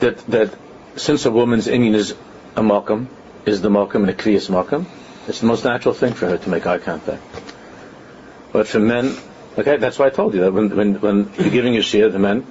That 0.01 0.18
that 0.26 0.55
since 0.97 1.24
a 1.24 1.30
woman's 1.30 1.68
inyan 1.68 1.95
is 1.95 2.12
a 2.57 2.62
malkum, 2.62 3.07
is 3.47 3.62
the 3.62 3.68
malkum 3.68 4.03
and 4.03 4.11
a 4.11 4.14
kriyas 4.14 4.51
malkum, 4.51 4.86
it's 5.28 5.41
the 5.41 5.47
most 5.47 5.64
natural 5.64 5.95
thing 5.95 6.14
for 6.14 6.26
her 6.26 6.39
to 6.39 6.51
make 6.51 6.66
eye 6.66 6.78
contact. 6.78 7.22
But 8.51 8.66
for 8.66 8.80
men, 8.80 9.16
okay, 9.57 9.76
that's 9.76 9.97
why 9.97 10.07
I 10.07 10.11
told 10.11 10.34
you 10.34 10.41
that 10.41 10.53
when 10.53 10.74
when, 10.74 10.95
when 11.01 11.32
you're 11.39 11.51
giving 11.51 11.74
your 11.74 11.84
share, 11.84 12.09
the 12.09 12.18
men, 12.18 12.45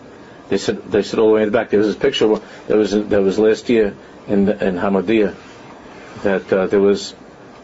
They 0.49 0.57
said 0.57 0.83
they 0.91 1.03
said 1.03 1.19
all 1.19 1.27
the 1.29 1.33
way 1.33 1.43
in 1.43 1.49
the 1.49 1.57
back. 1.57 1.69
There 1.69 1.79
was 1.79 1.87
this 1.87 1.97
picture 1.97 2.27
that 2.67 2.77
was 2.77 2.91
that 2.91 3.21
was 3.21 3.37
last 3.37 3.69
year 3.69 3.95
in 4.27 4.49
in 4.49 4.75
Hamodia 4.75 5.35
that 6.23 6.51
uh, 6.51 6.67
there 6.67 6.79
was 6.79 7.13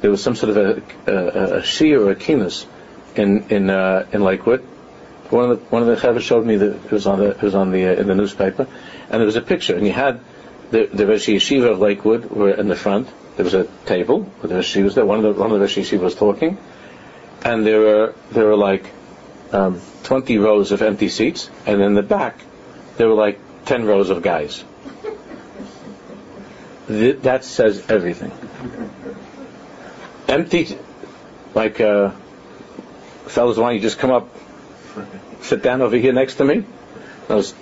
there 0.01 0.11
was 0.11 0.21
some 0.21 0.35
sort 0.35 0.55
of 0.55 0.57
a 0.57 0.69
a, 1.11 1.57
a 1.57 1.61
shia 1.61 1.99
or 1.99 2.11
a 2.11 2.15
kinas 2.15 2.65
in 3.15 3.45
in 3.49 3.69
uh, 3.69 4.05
in 4.11 4.23
Lakewood. 4.23 4.61
One 5.29 5.49
of 5.49 5.59
the 5.59 5.65
one 5.65 5.81
of 5.81 5.87
the 5.87 5.95
chavos 5.95 6.21
showed 6.21 6.45
me 6.45 6.57
that 6.57 6.85
it 6.85 6.91
was 6.91 7.07
on 7.07 7.19
the 7.19 7.29
it 7.29 7.41
was 7.41 7.55
on 7.55 7.71
the 7.71 7.87
uh, 7.87 8.01
in 8.01 8.07
the 8.07 8.15
newspaper, 8.15 8.67
and 9.09 9.19
there 9.19 9.25
was 9.25 9.37
a 9.37 9.41
picture, 9.41 9.75
and 9.75 9.85
you 9.85 9.93
had 9.93 10.19
the 10.71 10.85
the 10.85 11.07
Rosh 11.07 11.27
Yeshiva 11.27 11.71
of 11.71 11.79
Lakewood 11.79 12.29
were 12.29 12.51
in 12.51 12.67
the 12.67 12.75
front. 12.75 13.07
There 13.37 13.45
was 13.45 13.53
a 13.53 13.65
table 13.85 14.29
with 14.41 14.51
the 14.51 14.57
Rosh 14.57 14.75
was 14.75 14.95
there. 14.95 15.05
One 15.05 15.23
of 15.23 15.35
the 15.35 15.41
one 15.41 15.51
of 15.51 15.59
the 15.59 15.65
Yeshiva 15.65 16.01
was 16.01 16.15
talking, 16.15 16.57
and 17.43 17.65
there 17.65 17.79
were 17.79 18.15
there 18.31 18.45
were 18.45 18.57
like 18.57 18.85
um, 19.53 19.79
20 20.03 20.37
rows 20.39 20.71
of 20.71 20.81
empty 20.81 21.09
seats, 21.09 21.49
and 21.65 21.81
in 21.81 21.93
the 21.93 22.03
back 22.03 22.43
there 22.97 23.07
were 23.07 23.15
like 23.15 23.39
10 23.65 23.85
rows 23.85 24.09
of 24.09 24.21
guys. 24.21 24.63
Th- 26.87 27.19
that 27.21 27.43
says 27.43 27.89
everything. 27.89 28.31
Empty, 30.27 30.77
like, 31.53 31.79
uh, 31.79 32.11
fellas, 33.27 33.57
why 33.57 33.67
don't 33.67 33.75
you 33.75 33.81
just 33.81 33.99
come 33.99 34.11
up, 34.11 34.29
sit 35.41 35.61
down 35.61 35.81
over 35.81 35.95
here 35.95 36.13
next 36.13 36.35
to 36.35 36.45
me? 36.45 36.63
Those 37.27 37.53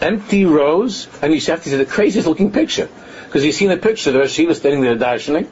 empty 0.00 0.44
rows, 0.44 1.08
and 1.22 1.32
you 1.32 1.40
have 1.40 1.62
to 1.64 1.70
see 1.70 1.76
the 1.76 1.86
craziest 1.86 2.26
looking 2.26 2.52
picture. 2.52 2.88
Because 3.24 3.44
you 3.44 3.52
see 3.52 3.66
in 3.66 3.70
the 3.70 3.76
picture, 3.76 4.12
the 4.12 4.28
she 4.28 4.46
was 4.46 4.58
standing 4.58 4.80
there 4.80 4.96
darshaning, 4.96 5.48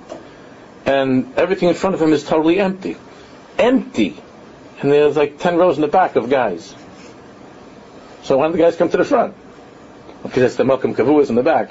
and 0.87 1.34
everything 1.37 1.68
in 1.68 1.74
front 1.74 1.95
of 1.95 2.03
him 2.03 2.12
is 2.12 2.24
totally 2.24 2.61
empty. 2.61 2.97
Empty. 3.59 4.16
And 4.80 4.93
there's 4.93 5.16
like 5.16 5.39
10 5.39 5.57
rows 5.57 5.76
in 5.76 5.82
the 5.82 5.89
back 5.89 6.16
of 6.16 6.30
guys. 6.30 6.74
So 8.26 8.36
why 8.38 8.46
don't 8.46 8.52
the 8.52 8.58
guys 8.58 8.74
come 8.74 8.88
to 8.88 8.96
the 8.96 9.04
front? 9.04 9.34
Because 10.24 10.42
it's 10.42 10.56
the 10.56 10.64
Malcolm 10.64 10.96
Kavuas 10.96 11.28
in 11.28 11.36
the 11.36 11.44
back. 11.44 11.70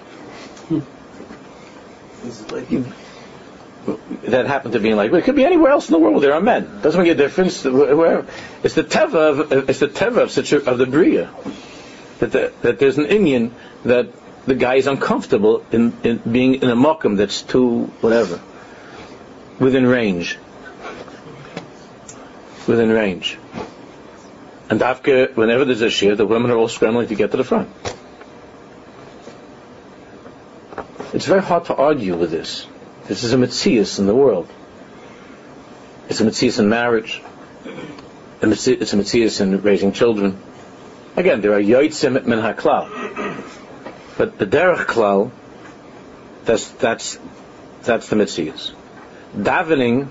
that 4.24 4.48
happened 4.48 4.74
to 4.74 4.80
be 4.80 4.90
in 4.92 4.96
like, 4.96 5.12
it 5.12 5.26
could 5.26 5.36
be 5.36 5.44
anywhere 5.44 5.72
else 5.72 5.90
in 5.90 5.92
the 5.92 6.00
world. 6.00 6.24
There 6.24 6.34
are 6.34 6.40
men. 6.40 6.82
Doesn't 6.82 7.02
make 7.02 7.12
a 7.12 7.16
difference. 7.16 7.66
Where 7.66 8.26
it's 8.64 8.74
the 8.74 8.86
teva 8.86 9.16
of 9.16 9.70
it's 9.70 9.80
the 9.80 9.90
teva 9.90 10.24
of 10.24 10.32
such 10.32 10.54
a, 10.54 10.64
of 10.70 10.78
the 10.78 10.86
bria 10.86 11.30
that 12.20 12.32
the, 12.32 12.54
that 12.62 12.80
there's 12.80 12.98
an 12.98 13.06
inyan 13.06 13.52
that 13.84 14.08
the 14.46 14.56
guy 14.56 14.76
is 14.76 14.88
uncomfortable 14.88 15.66
in, 15.74 15.94
in 16.04 16.18
being 16.20 16.56
in 16.56 16.70
a 16.70 16.76
mokum 16.76 17.18
that's 17.18 17.42
too 17.42 17.84
whatever 18.00 18.40
within 19.60 19.86
range 19.86 20.40
within 22.66 22.90
range. 22.90 23.38
And 24.70 24.82
after, 24.82 25.28
whenever 25.28 25.66
there's 25.66 25.82
a 25.82 25.90
shear, 25.90 26.16
the 26.16 26.26
women 26.26 26.52
are 26.52 26.58
all 26.58 26.68
scrambling 26.68 27.08
to 27.10 27.16
get 27.16 27.32
to 27.32 27.38
the 27.38 27.44
front. 27.44 27.70
It's 31.14 31.26
very 31.26 31.42
hard 31.42 31.66
to 31.66 31.76
argue 31.76 32.18
with 32.18 32.32
this. 32.32 32.68
This 33.08 33.24
is 33.24 33.34
a 33.34 33.38
mitzias 33.38 34.00
in 34.00 34.08
the 34.08 34.16
world. 34.16 34.50
It's 36.10 36.20
a 36.20 36.26
mitzias 36.26 36.60
in 36.60 36.68
marriage. 36.68 37.22
It's 38.42 38.94
a 38.94 38.98
mitzias 38.98 39.42
in 39.42 39.62
raising 39.62 39.92
children. 39.92 40.42
Again, 41.16 41.42
there 41.42 41.54
are 41.54 41.62
yoitzim 41.62 42.26
min 42.26 42.40
haklal. 42.40 42.90
But 44.18 44.38
the 44.40 44.46
derech 44.46 44.86
klal, 44.86 45.32
that's, 46.44 46.70
that's, 46.72 47.20
that's 47.84 48.10
the 48.10 48.16
mitzias. 48.16 48.74
Davening, 49.38 50.10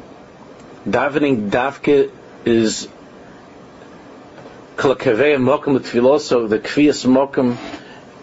davening 0.89 1.51
dafke 1.51 2.11
is 2.45 2.89
kalakaveya 4.77 5.39
mokum 5.39 5.79
tfiloso, 5.79 6.49
the 6.49 6.59
kviyas 6.59 7.07
mokum, 7.07 7.57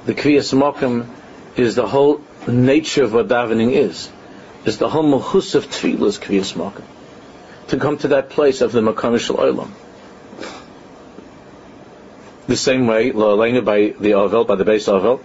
the 0.06 0.14
kviyas 0.14 0.54
mokum 0.54 1.08
is 1.56 1.76
the 1.76 1.88
whole 1.88 2.22
nature 2.48 3.04
of 3.04 3.14
what 3.14 3.28
davening 3.28 3.74
is. 3.74 4.10
Is 4.66 4.78
the 4.78 4.90
whole 4.90 5.04
mohus 5.04 5.56
of 5.56 5.68
tefillah 5.68 6.20
kviyas 6.20 6.54
mokum. 6.54 6.84
To 7.70 7.78
come 7.78 7.98
to 8.00 8.10
that 8.10 8.30
place 8.30 8.62
of 8.62 8.72
the 8.72 8.82
makam 8.82 9.18
olam. 9.36 9.72
The 12.48 12.58
same 12.58 12.86
way, 12.86 13.12
la'aleinu 13.12 13.64
by 13.64 13.94
the 14.00 14.14
Ovel, 14.16 14.44
by 14.44 14.56
the 14.56 14.66
base 14.66 14.88
Ovel, 14.88 15.22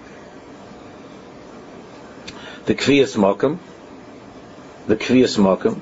the 2.66 2.74
kviyas 2.74 3.16
mokum, 3.16 3.58
the 4.86 4.96
kviyas 4.96 5.38
mokum, 5.38 5.80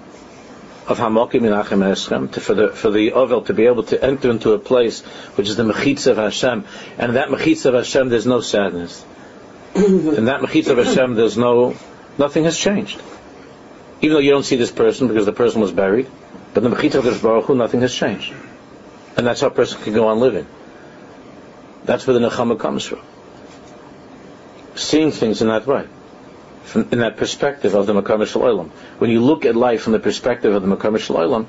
of 0.87 0.99
Hamokim 0.99 1.41
Menachem 1.41 1.81
Eschem, 1.81 2.31
to, 2.33 2.41
for 2.41 2.55
the 2.55 2.69
for 2.69 2.91
the 2.91 3.13
Ovel 3.13 3.43
to 3.43 3.55
be 3.55 3.67
able 3.67 3.85
to 3.85 4.05
enter 4.05 4.31
into 4.31 4.53
a 4.53 4.59
place 4.59 5.01
which 5.37 5.49
is 5.49 5.57
the 5.57 5.63
Mechitza 5.63 6.13
of 6.13 6.17
Hashem, 6.19 6.65
and 6.99 7.09
in 7.11 7.15
that 7.15 7.29
Mechitza 7.29 7.67
of 7.67 7.75
Hashem 7.75 8.11
there's 8.11 8.27
no 8.27 8.41
sadness. 8.41 9.05
in 9.75 10.27
that 10.27 10.43
Mechitza 10.43 10.71
of 10.79 10.87
Hashem 10.87 11.15
there's 11.15 11.39
no 11.39 11.75
nothing 12.19 12.45
has 12.45 12.59
changed. 12.59 13.01
Even 14.03 14.15
though 14.15 14.21
you 14.21 14.31
don't 14.31 14.45
see 14.45 14.57
this 14.57 14.71
person 14.71 15.09
because 15.09 15.25
the 15.25 15.33
person 15.33 15.63
was 15.63 15.73
buried, 15.73 16.11
but 16.53 16.63
in 16.63 16.71
the 16.71 16.77
Mechitza 16.77 17.05
of 17.07 17.23
Baruch 17.23 17.47
Hu, 17.47 17.55
nothing 17.55 17.81
has 17.81 17.95
changed, 17.95 18.35
and 19.17 19.27
that's 19.27 19.41
how 19.41 19.47
a 19.47 19.51
person 19.51 19.81
can 19.83 19.95
go 19.95 20.09
on 20.09 20.21
living. 20.21 20.47
That's 21.85 22.07
where 22.07 22.19
the 22.19 22.29
Nechama 22.29 22.59
comes 22.59 22.85
from. 22.85 23.01
Seeing 24.75 25.13
things 25.13 25.41
in 25.41 25.49
that 25.49 25.67
way 25.67 25.87
in 26.75 26.99
that 26.99 27.17
perspective 27.17 27.75
of 27.75 27.87
the 27.87 27.93
Makam 27.93 28.21
Olam. 28.21 28.71
When 28.99 29.11
you 29.11 29.21
look 29.21 29.45
at 29.45 29.55
life 29.55 29.83
from 29.83 29.93
the 29.93 29.99
perspective 29.99 30.55
of 30.55 30.63
the 30.63 30.77
Makam 30.77 30.97
Olam, 30.97 31.47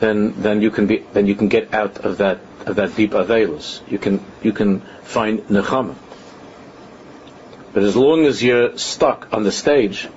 then 0.00 0.40
then 0.42 0.62
you 0.62 0.70
can 0.70 0.86
be 0.86 0.98
then 1.12 1.26
you 1.26 1.34
can 1.34 1.48
get 1.48 1.74
out 1.74 1.98
of 1.98 2.18
that 2.18 2.38
of 2.66 2.76
that 2.76 2.96
deep 2.96 3.12
avelus. 3.12 3.80
You 3.88 3.98
can 3.98 4.24
you 4.42 4.52
can 4.52 4.80
find 5.02 5.40
nechama. 5.48 5.94
But 7.72 7.82
as 7.82 7.96
long 7.96 8.26
as 8.26 8.42
you're 8.42 8.76
stuck 8.76 9.28
on 9.32 9.44
the 9.44 9.52
stage, 9.52 10.08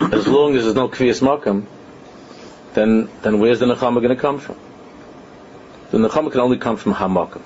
as 0.00 0.26
long 0.26 0.56
as 0.56 0.64
there's 0.64 0.74
no 0.74 0.88
kviyas 0.88 1.22
makam, 1.22 1.66
then 2.74 3.08
then 3.22 3.40
where's 3.40 3.60
the 3.60 3.66
nechama 3.66 4.02
going 4.02 4.16
to 4.16 4.22
come 4.22 4.38
from? 4.38 4.56
The 5.90 5.98
nechama 5.98 6.30
can 6.30 6.40
only 6.40 6.58
come 6.58 6.76
from 6.76 6.94
hamakam. 6.94 7.42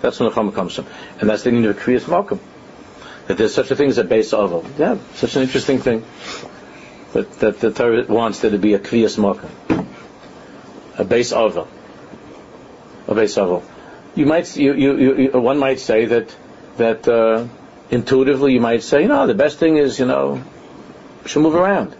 That's 0.00 0.20
where 0.20 0.30
nechama 0.30 0.54
comes 0.54 0.74
from, 0.74 0.86
and 1.20 1.30
that's 1.30 1.42
the 1.42 1.52
need 1.52 1.64
of 1.64 1.78
kviyas 1.78 2.04
makam 2.04 2.38
that 3.26 3.36
there's 3.38 3.54
such 3.54 3.70
a 3.70 3.76
thing 3.76 3.88
as 3.88 3.98
a 3.98 4.04
base 4.04 4.32
oval. 4.32 4.64
Yeah, 4.78 4.98
such 5.14 5.36
an 5.36 5.42
interesting 5.42 5.78
thing. 5.78 6.04
But 7.12 7.32
that 7.40 7.60
the 7.60 7.72
Torah 7.72 8.04
wants 8.08 8.40
there 8.40 8.50
to 8.50 8.58
be 8.58 8.74
a 8.74 8.78
kviyas 8.78 9.18
mokum, 9.18 9.86
a 10.98 11.04
base 11.04 11.32
oval, 11.32 11.68
a 13.08 13.14
base 13.14 13.38
oval. 13.38 13.64
You 14.14 14.26
might, 14.26 14.56
you, 14.56 14.74
you, 14.74 15.16
you, 15.16 15.30
one 15.32 15.58
might 15.58 15.80
say 15.80 16.06
that 16.06 16.34
that 16.76 17.08
uh, 17.08 17.46
intuitively 17.90 18.52
you 18.52 18.60
might 18.60 18.82
say, 18.82 19.06
no, 19.06 19.26
the 19.26 19.34
best 19.34 19.58
thing 19.58 19.76
is, 19.76 19.98
you 19.98 20.06
know, 20.06 20.42
you 21.22 21.28
should 21.28 21.42
move 21.42 21.54
around. 21.54 21.96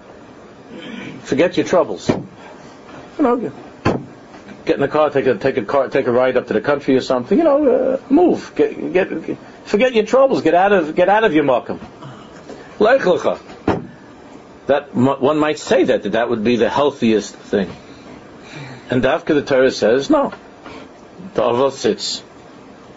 Forget 1.23 1.57
your 1.57 1.67
troubles. 1.67 2.09
You 2.09 3.23
know, 3.23 3.53
get 4.65 4.75
in 4.75 4.81
the 4.81 4.89
car, 4.89 5.11
take 5.11 5.27
a 5.27 5.35
take 5.37 5.57
a 5.57 5.65
car, 5.65 5.89
take 5.89 6.07
a 6.07 6.13
ride 6.13 6.37
up 6.37 6.49
to 6.49 6.53
the 6.53 6.61
country 6.61 6.97
or 6.97 7.01
something. 7.01 7.39
You 7.39 7.45
know, 7.45 7.67
uh, 7.67 8.01
move, 8.11 8.53
get, 8.55 8.93
get, 8.93 9.27
get, 9.27 9.39
forget 9.67 9.95
your 9.95 10.05
troubles, 10.05 10.43
get 10.43 10.55
out 10.55 10.73
of 10.73 10.95
get 10.95 11.09
out 11.09 11.25
of 11.25 11.35
your 11.35 11.45
makom. 11.45 11.79
That 14.67 14.95
one 14.95 15.39
might 15.39 15.59
say 15.59 15.85
that, 15.85 16.03
that 16.03 16.13
that 16.13 16.29
would 16.29 16.43
be 16.43 16.57
the 16.57 16.69
healthiest 16.69 17.35
thing. 17.37 17.71
And 18.91 19.03
Dafka 19.03 19.35
the 19.35 19.43
Torah 19.43 19.71
says 19.71 20.11
no. 20.11 20.33
The 21.35 21.43
Aval 21.43 21.73
sits, 21.73 22.23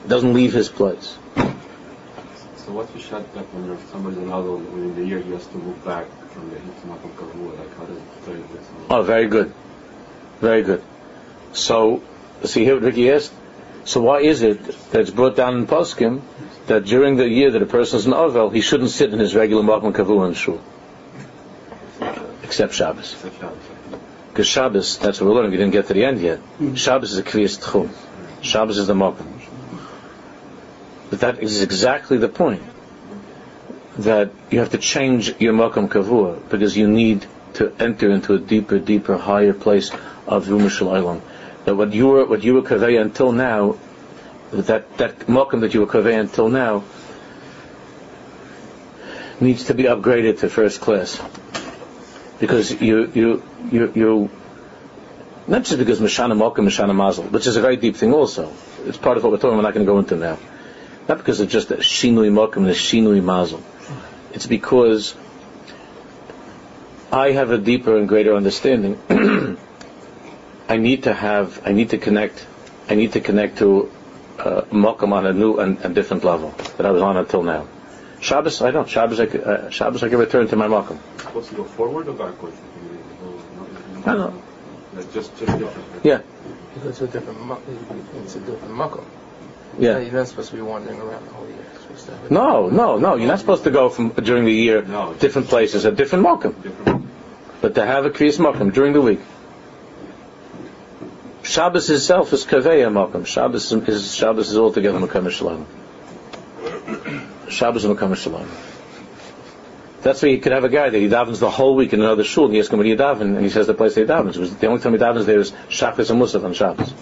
doesn't 0.07 0.33
leave 0.33 0.53
his 0.53 0.69
place. 0.69 1.17
So 1.35 2.75
what's 2.75 2.91
the 2.91 2.99
shot 2.99 3.33
that 3.33 3.45
when 3.53 3.77
somebody's 3.89 4.17
in 4.19 4.25
Aval 4.25 4.59
within 4.71 4.95
the 4.95 5.05
year 5.05 5.19
he 5.19 5.31
has 5.31 5.45
to 5.47 5.57
move 5.57 5.83
back 5.85 6.07
from 6.31 6.49
the 6.49 6.55
Hitmakom 6.57 7.13
Kavua? 7.13 7.57
Like 7.57 7.77
how 7.77 7.85
does 7.85 7.97
the 8.25 8.31
Torah 8.31 8.43
Oh, 8.89 9.03
very 9.03 9.27
good, 9.27 9.53
very 10.39 10.63
good. 10.63 10.83
So, 11.53 12.01
see 12.43 12.63
here 12.63 12.75
what 12.75 12.83
Ricky 12.83 13.11
asked. 13.11 13.33
So 13.85 14.01
why 14.01 14.21
is 14.21 14.41
it 14.41 14.63
that 14.91 15.01
it's 15.01 15.09
brought 15.09 15.35
down 15.35 15.57
in 15.57 15.67
Poskim 15.67 16.21
that 16.69 16.85
during 16.85 17.15
the 17.17 17.27
year 17.27 17.49
that 17.49 17.61
a 17.61 17.65
person 17.65 17.97
is 17.97 18.05
an 18.05 18.13
Ovel, 18.13 18.51
he 18.51 18.61
shouldn't 18.61 18.91
sit 18.91 19.11
in 19.11 19.19
his 19.19 19.35
regular 19.35 19.63
Makom 19.63 19.91
Kavu 19.91 20.27
in 20.27 20.35
Shul? 20.35 20.61
Except 22.43 22.73
Shabbos. 22.73 23.15
Because 24.29 24.47
Shabbos, 24.47 24.99
that's 24.99 25.19
what 25.19 25.27
we're 25.27 25.35
learning, 25.35 25.51
we 25.51 25.57
didn't 25.57 25.73
get 25.73 25.87
to 25.87 25.93
the 25.93 26.05
end 26.05 26.21
yet. 26.21 26.37
Hmm. 26.37 26.75
Shabbos 26.75 27.11
is 27.11 27.17
a 27.17 27.23
Kriyas 27.23 27.59
Tchum. 27.59 27.89
Shabbos 28.41 28.77
is 28.77 28.85
the 28.85 28.93
Makom. 28.93 29.25
But 31.09 31.21
that 31.21 31.41
is 31.41 31.63
exactly 31.63 32.17
the 32.17 32.29
point. 32.29 32.61
That 33.97 34.31
you 34.51 34.59
have 34.59 34.69
to 34.69 34.77
change 34.77 35.35
your 35.41 35.53
Makom 35.53 35.89
Kavua 35.89 36.49
because 36.49 36.77
you 36.77 36.87
need 36.87 37.25
to 37.55 37.73
enter 37.79 38.11
into 38.11 38.35
a 38.35 38.37
deeper, 38.37 38.77
deeper, 38.77 39.17
higher 39.17 39.53
place 39.53 39.89
of 40.27 40.45
Rumashal 40.45 41.21
that 41.65 41.75
what 41.75 41.93
you 41.93 42.07
were 42.07 42.25
what 42.25 42.43
you 42.43 42.53
were 42.53 42.61
kaveh 42.61 43.01
until 43.01 43.31
now, 43.31 43.77
that 44.51 44.97
that 44.97 45.19
mokum 45.27 45.61
that 45.61 45.73
you 45.73 45.81
were 45.81 45.87
kaveh 45.87 46.19
until 46.19 46.49
now, 46.49 46.83
needs 49.39 49.65
to 49.65 49.73
be 49.73 49.83
upgraded 49.83 50.39
to 50.39 50.49
first 50.49 50.81
class, 50.81 51.21
because 52.39 52.81
you 52.81 53.11
you 53.13 53.43
you 53.71 53.91
you 53.95 54.29
not 55.47 55.63
just 55.63 55.79
because 55.79 55.99
Mashana 55.99 56.37
Mokum, 56.37 56.67
Mashana 56.67 56.93
Mazel, 56.93 57.23
which 57.25 57.47
is 57.47 57.55
a 57.55 57.61
very 57.61 57.75
deep 57.75 57.95
thing 57.95 58.13
also. 58.13 58.53
It's 58.85 58.97
part 58.97 59.17
of 59.17 59.23
what 59.23 59.31
we're 59.31 59.39
talking. 59.39 59.57
We're 59.57 59.63
not 59.63 59.73
going 59.73 59.85
to 59.85 59.91
go 59.91 59.97
into 59.97 60.15
now. 60.15 60.37
Not 61.07 61.17
because 61.17 61.41
it's 61.41 61.51
just 61.51 61.71
a 61.71 61.77
shinui 61.77 62.29
mokum 62.31 62.57
and 62.57 62.67
a 62.67 62.73
shinui 62.75 63.23
mazel. 63.23 63.63
It's 64.31 64.45
because 64.45 65.15
I 67.11 67.31
have 67.31 67.49
a 67.49 67.57
deeper 67.57 67.97
and 67.97 68.07
greater 68.07 68.35
understanding. 68.35 68.99
I 70.69 70.77
need 70.77 71.03
to 71.03 71.13
have, 71.15 71.63
I 71.65 71.71
need 71.71 71.89
to 71.89 71.97
connect, 71.97 72.45
I 72.87 72.93
need 72.93 73.13
to 73.13 73.21
connect 73.21 73.57
to 73.57 73.91
uh, 74.39 74.61
mokum 74.71 75.13
on 75.13 75.25
a 75.25 75.33
new 75.33 75.57
and, 75.57 75.77
and 75.81 75.93
different 75.95 76.23
level 76.23 76.53
that 76.77 76.85
I 76.85 76.91
was 76.91 77.01
on 77.01 77.17
until 77.17 77.43
now. 77.43 77.67
Shabbos, 78.21 78.61
I 78.61 78.71
don't. 78.71 78.87
Shabbos, 78.89 79.19
I, 79.19 79.25
uh, 79.25 79.69
Shabbos, 79.69 80.03
I 80.03 80.09
can 80.09 80.17
return 80.19 80.47
to 80.49 80.55
my 80.55 80.67
mokum. 80.67 80.97
Supposed 81.19 81.49
to 81.49 81.55
go 81.55 81.63
forward 81.63 82.07
or 82.07 82.13
backwards? 82.13 82.57
I 84.05 84.13
don't 84.13 84.17
know. 84.17 84.43
Like 84.95 85.13
just, 85.13 85.37
just 85.37 85.57
different. 85.57 85.87
Yeah, 86.03 86.21
You 86.75 86.81
go 86.83 86.89
a 86.89 86.91
different, 86.91 87.59
it's 88.23 88.35
a 88.35 88.39
different 88.39 88.73
muckle. 88.73 89.05
yeah. 89.77 89.99
You're 89.99 90.11
not 90.13 90.27
supposed 90.27 90.49
to 90.49 90.55
be 90.55 90.61
wandering 90.61 90.99
around 90.99 91.25
the 91.27 91.31
whole 91.33 91.47
year. 91.47 91.57
To. 92.27 92.33
No, 92.33 92.69
no, 92.69 92.97
no. 92.97 93.15
You're 93.15 93.27
not 93.27 93.39
supposed 93.39 93.63
to 93.65 93.71
go 93.71 93.89
from 93.89 94.09
during 94.09 94.45
the 94.45 94.53
year 94.53 94.81
No. 94.83 95.13
different 95.13 95.47
places 95.47 95.85
at 95.85 95.95
different 95.95 96.25
mokum. 96.25 96.53
But 97.61 97.75
to 97.75 97.85
have 97.85 98.05
a 98.05 98.09
kriyas 98.09 98.39
mokum 98.39 98.73
during 98.73 98.93
the 98.93 99.01
week. 99.01 99.19
Shabbos 101.49 101.89
itself 101.89 102.31
is 102.31 102.45
kaveya 102.45 102.91
mokum. 102.91 103.25
Shabbos 103.25 103.71
is, 103.71 104.13
Shabbos 104.13 104.51
is 104.51 104.57
altogether 104.57 104.99
makam 104.99 105.31
shalom. 105.31 105.65
Shabbos 107.49 107.85
is 107.85 107.89
makam 107.89 108.15
shalom. 108.15 108.47
That's 110.03 110.21
why 110.21 110.29
you 110.29 110.37
could 110.37 110.51
have 110.51 110.63
a 110.63 110.69
guy 110.69 110.91
that 110.91 110.99
he 110.99 111.07
davens 111.07 111.39
the 111.39 111.49
whole 111.49 111.75
week 111.75 111.91
in 111.93 112.01
another 112.01 112.23
shul, 112.23 112.45
and 112.45 112.53
he 112.53 112.59
asks 112.59 112.71
him, 112.71 112.77
"What 112.77 112.83
do 112.83 112.89
you 112.89 112.95
daven?" 112.95 113.35
And 113.35 113.41
he 113.41 113.49
says 113.49 113.65
the 113.65 113.73
place 113.73 113.95
he 113.95 114.03
davens. 114.03 114.37
Was 114.37 114.55
the 114.57 114.67
only 114.67 114.79
time 114.79 114.93
he 114.93 114.99
davens 114.99 115.25
there 115.25 115.39
is 115.39 115.51
Shabbos 115.69 116.11
and 116.11 116.21
Musaf 116.21 116.43
on 116.43 116.53
Shabbos. 116.53 116.93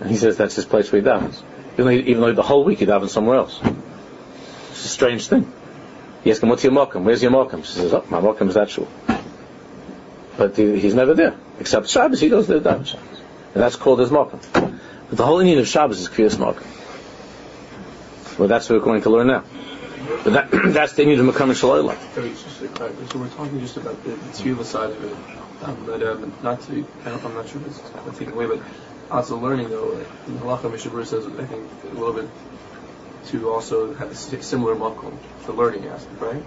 And 0.00 0.10
he 0.10 0.16
says 0.16 0.38
that's 0.38 0.56
his 0.56 0.64
place 0.64 0.90
where 0.90 1.02
he 1.02 1.06
davens. 1.06 1.42
Even 1.74 1.84
though, 1.84 1.90
he, 1.90 1.98
even 1.98 2.22
though 2.22 2.32
the 2.32 2.42
whole 2.42 2.64
week 2.64 2.78
he 2.78 2.86
davens 2.86 3.10
somewhere 3.10 3.36
else. 3.36 3.60
It's 4.70 4.86
a 4.86 4.88
strange 4.88 5.28
thing. 5.28 5.52
He 6.22 6.30
asks 6.30 6.42
him, 6.42 6.48
"What's 6.48 6.64
your 6.64 6.72
mokum? 6.72 7.04
Where's 7.04 7.22
your 7.22 7.30
mokum?" 7.30 7.58
He 7.58 7.66
says, 7.66 7.92
"Oh, 7.92 8.06
my 8.08 8.22
mokum 8.22 8.48
is 8.48 8.54
that 8.54 8.70
shul." 8.70 8.88
But 10.38 10.56
he, 10.56 10.80
he's 10.80 10.94
never 10.94 11.12
there. 11.12 11.34
Except 11.60 11.90
Shabbos, 11.90 12.20
he 12.20 12.30
goes 12.30 12.46
there 12.46 12.58
to 12.58 12.64
daven 12.66 12.86
Shabbos. 12.86 13.20
And 13.54 13.62
that's 13.62 13.76
called 13.76 14.00
his 14.00 14.10
mokum. 14.10 14.40
But 14.52 15.16
the 15.16 15.24
whole 15.24 15.38
inyan 15.38 15.60
of 15.60 15.68
Shabbos 15.68 16.00
is 16.00 16.08
kriyas 16.08 16.36
mokum. 16.36 16.66
Well, 18.38 18.48
that's 18.48 18.68
what 18.68 18.78
we're 18.78 18.84
going 18.84 19.02
to 19.02 19.10
learn 19.10 19.28
now. 19.28 19.44
But 20.24 20.32
that, 20.32 20.50
that's 20.74 20.94
the 20.94 21.04
inyan 21.04 21.20
of 21.28 21.34
Makam 21.34 21.50
Shalayla. 21.50 21.96
Very 22.14 22.30
just 22.30 22.58
to 22.58 22.68
clarify, 22.68 23.06
So 23.12 23.18
we're 23.18 23.28
talking 23.28 23.60
just 23.60 23.76
about 23.76 24.02
the, 24.02 24.10
the 24.10 24.64
side 24.64 24.90
of 24.90 25.04
it, 25.04 25.16
um, 25.62 25.84
but 25.86 26.02
um, 26.02 26.32
not 26.42 26.60
to, 26.62 26.86
I 27.04 27.10
don't, 27.10 27.24
I'm 27.24 27.34
not 27.34 27.48
sure 27.48 27.60
if 27.60 27.68
it's 27.68 27.82
I'm 27.94 28.12
taking 28.14 28.34
away, 28.34 28.46
but 28.46 28.60
also 29.10 29.38
learning 29.38 29.70
though, 29.70 29.86
like, 29.86 30.08
in 30.26 30.38
Halacha 30.38 30.70
Mishabur 30.70 31.06
says, 31.06 31.26
I 31.26 31.44
think 31.44 31.70
a 31.84 31.94
little 31.94 32.12
bit 32.12 32.28
to 33.26 33.50
also 33.50 33.94
have 33.94 34.10
a 34.10 34.14
similar 34.14 34.74
makom 34.74 35.16
for 35.40 35.52
learning 35.52 35.86
aspect, 35.86 36.20
right? 36.20 36.42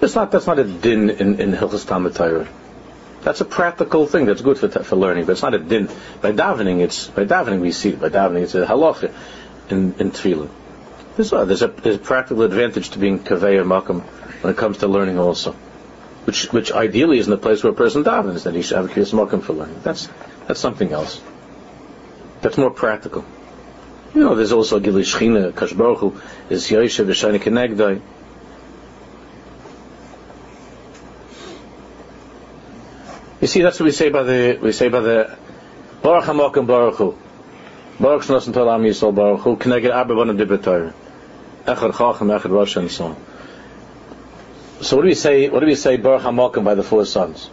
That's 0.00 0.14
not 0.14 0.30
that's 0.30 0.46
not 0.46 0.58
a 0.58 0.64
din 0.64 1.10
in 1.10 1.40
in 1.40 1.52
Hilchas 1.52 1.86
Talmud 1.86 2.14
Torah. 2.14 2.48
That's 3.22 3.40
a 3.40 3.44
practical 3.44 4.06
thing 4.06 4.26
that's 4.26 4.42
good 4.42 4.58
for 4.58 4.68
for 4.68 4.96
learning, 4.96 5.26
but 5.26 5.32
it's 5.32 5.42
not 5.42 5.54
a 5.54 5.58
din. 5.58 5.88
By 6.20 6.32
davening, 6.32 6.80
it's 6.80 7.06
by 7.06 7.24
davening 7.24 7.60
we 7.60 7.70
see. 7.70 7.92
By 7.92 8.08
davening, 8.08 8.42
it's 8.42 8.54
a 8.54 8.66
halacha 8.66 9.12
in 9.70 9.94
in 9.98 10.10
tefillah. 10.10 10.50
There's 11.16 11.32
a, 11.32 11.44
there's 11.44 11.62
a 11.62 11.68
there's 11.68 11.96
a 11.96 12.00
practical 12.00 12.42
advantage 12.42 12.90
to 12.90 12.98
being 12.98 13.20
kaveya 13.20 13.64
makam 13.64 14.00
when 14.42 14.52
it 14.52 14.56
comes 14.56 14.78
to 14.78 14.88
learning 14.88 15.18
also, 15.18 15.52
which 16.24 16.52
which 16.52 16.72
ideally 16.72 17.18
is 17.18 17.26
in 17.26 17.30
the 17.30 17.38
place 17.38 17.62
where 17.62 17.72
a 17.72 17.76
person 17.76 18.02
davens 18.02 18.42
that 18.44 18.54
he 18.54 18.62
should 18.62 18.76
have 18.76 18.86
a 18.86 18.88
kriyas 18.88 19.12
makam 19.12 19.42
for 19.42 19.52
learning. 19.52 19.80
That's 19.84 20.08
that's 20.48 20.60
something 20.60 20.92
else. 20.92 21.20
That's 22.40 22.58
more 22.58 22.70
practical. 22.70 23.24
You 24.14 24.20
know, 24.20 24.34
there's 24.34 24.52
also 24.52 24.80
Gilui 24.80 25.04
Shechina, 25.04 25.56
Kash 25.56 25.72
Baruch 25.72 25.98
Hu, 25.98 26.20
is 26.50 26.68
Yoshe 26.68 27.06
B'Shani 27.06 27.38
Kenegdai. 27.40 28.00
See, 33.52 33.60
that's 33.62 33.78
what 33.78 33.84
we 33.86 33.92
say 33.92 34.08
by 34.08 34.22
the 34.22 34.58
we 34.62 34.72
say 34.72 34.88
by 34.88 35.00
the 35.00 35.36
Baruch 36.02 36.24
Hamokim 36.24 36.66
Baruch 36.66 36.96
Hu. 36.96 37.14
Baruch 38.00 38.22
Shnos 38.22 38.52
Tol 38.52 38.70
Am 38.70 38.82
Yisrael 38.82 39.14
Baruch 39.14 39.40
Hu 39.40 39.56
Keneged 39.56 39.90
Abba 39.90 40.32
Dibber 40.34 40.94
Echad 41.66 41.96
Chacham 41.98 42.28
Echad 42.28 42.50
Rosh 42.50 42.76
and 42.76 42.90
so 42.90 43.04
on. 43.06 43.16
So 44.80 44.96
what 44.96 45.02
do 45.02 45.08
we 45.08 45.14
say? 45.14 45.50
What 45.50 45.60
do 45.60 45.66
we 45.66 45.74
say 45.74 45.96
Baruch 45.98 46.22
Hamokim 46.22 46.64
by 46.64 46.74
the 46.74 46.82
four 46.82 47.04
sons? 47.04 47.46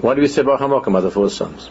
Why 0.00 0.14
do 0.14 0.20
we 0.20 0.28
say 0.28 0.42
Baruch 0.42 0.60
Hamokim 0.60 0.92
by 0.92 1.00
the 1.00 1.10
four 1.10 1.30
sons? 1.30 1.70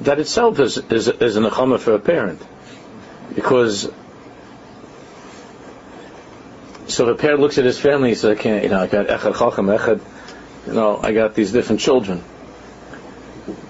That 0.00 0.18
itself 0.18 0.58
is 0.58 0.78
is, 0.78 1.08
is 1.08 1.36
an 1.36 1.44
achama 1.44 1.78
for 1.78 1.94
a 1.94 2.00
parent, 2.00 2.42
because 3.34 3.90
so 6.90 7.06
the 7.06 7.14
parent 7.14 7.40
looks 7.40 7.58
at 7.58 7.64
his 7.64 7.78
family, 7.78 8.10
he 8.10 8.14
says, 8.14 8.38
"I 8.38 8.40
can't, 8.40 8.62
you 8.62 8.68
know, 8.68 8.80
I 8.80 8.86
got 8.86 9.06
echad 9.06 9.38
chacham, 9.38 9.66
echad, 9.66 10.00
you 10.66 10.72
know, 10.72 11.00
I 11.02 11.12
got 11.12 11.34
these 11.34 11.52
different 11.52 11.80
children." 11.80 12.22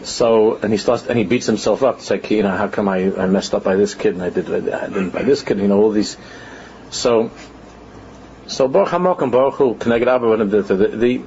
So, 0.03 0.57
and 0.57 0.73
he 0.73 0.79
starts, 0.79 1.07
and 1.07 1.19
he 1.19 1.25
beats 1.25 1.47
himself 1.47 1.83
up. 1.83 1.99
It's 1.99 2.11
like, 2.11 2.31
you 2.31 2.43
know, 2.43 2.57
how 2.57 2.69
come 2.69 2.89
I, 2.89 3.15
I 3.17 3.27
messed 3.27 3.55
up 3.55 3.65
by 3.65 3.77
this 3.77 3.95
kid 3.95 4.15
and 4.15 4.23
I 4.23 4.31
did, 4.31 4.51
I 4.51 4.89
didn't 4.89 5.11
by 5.11 5.23
this 5.23 5.43
kid, 5.43 5.59
you 5.59 5.69
know, 5.69 5.81
all 5.83 5.91
these. 5.91 6.17
So, 6.91 7.31
so 8.47 8.67
Baruch 8.69 8.89
Hamokim 8.89 9.31
Baruch 9.31 9.55
Hu 9.55 9.75
the, 9.75 10.97
the 10.97 11.23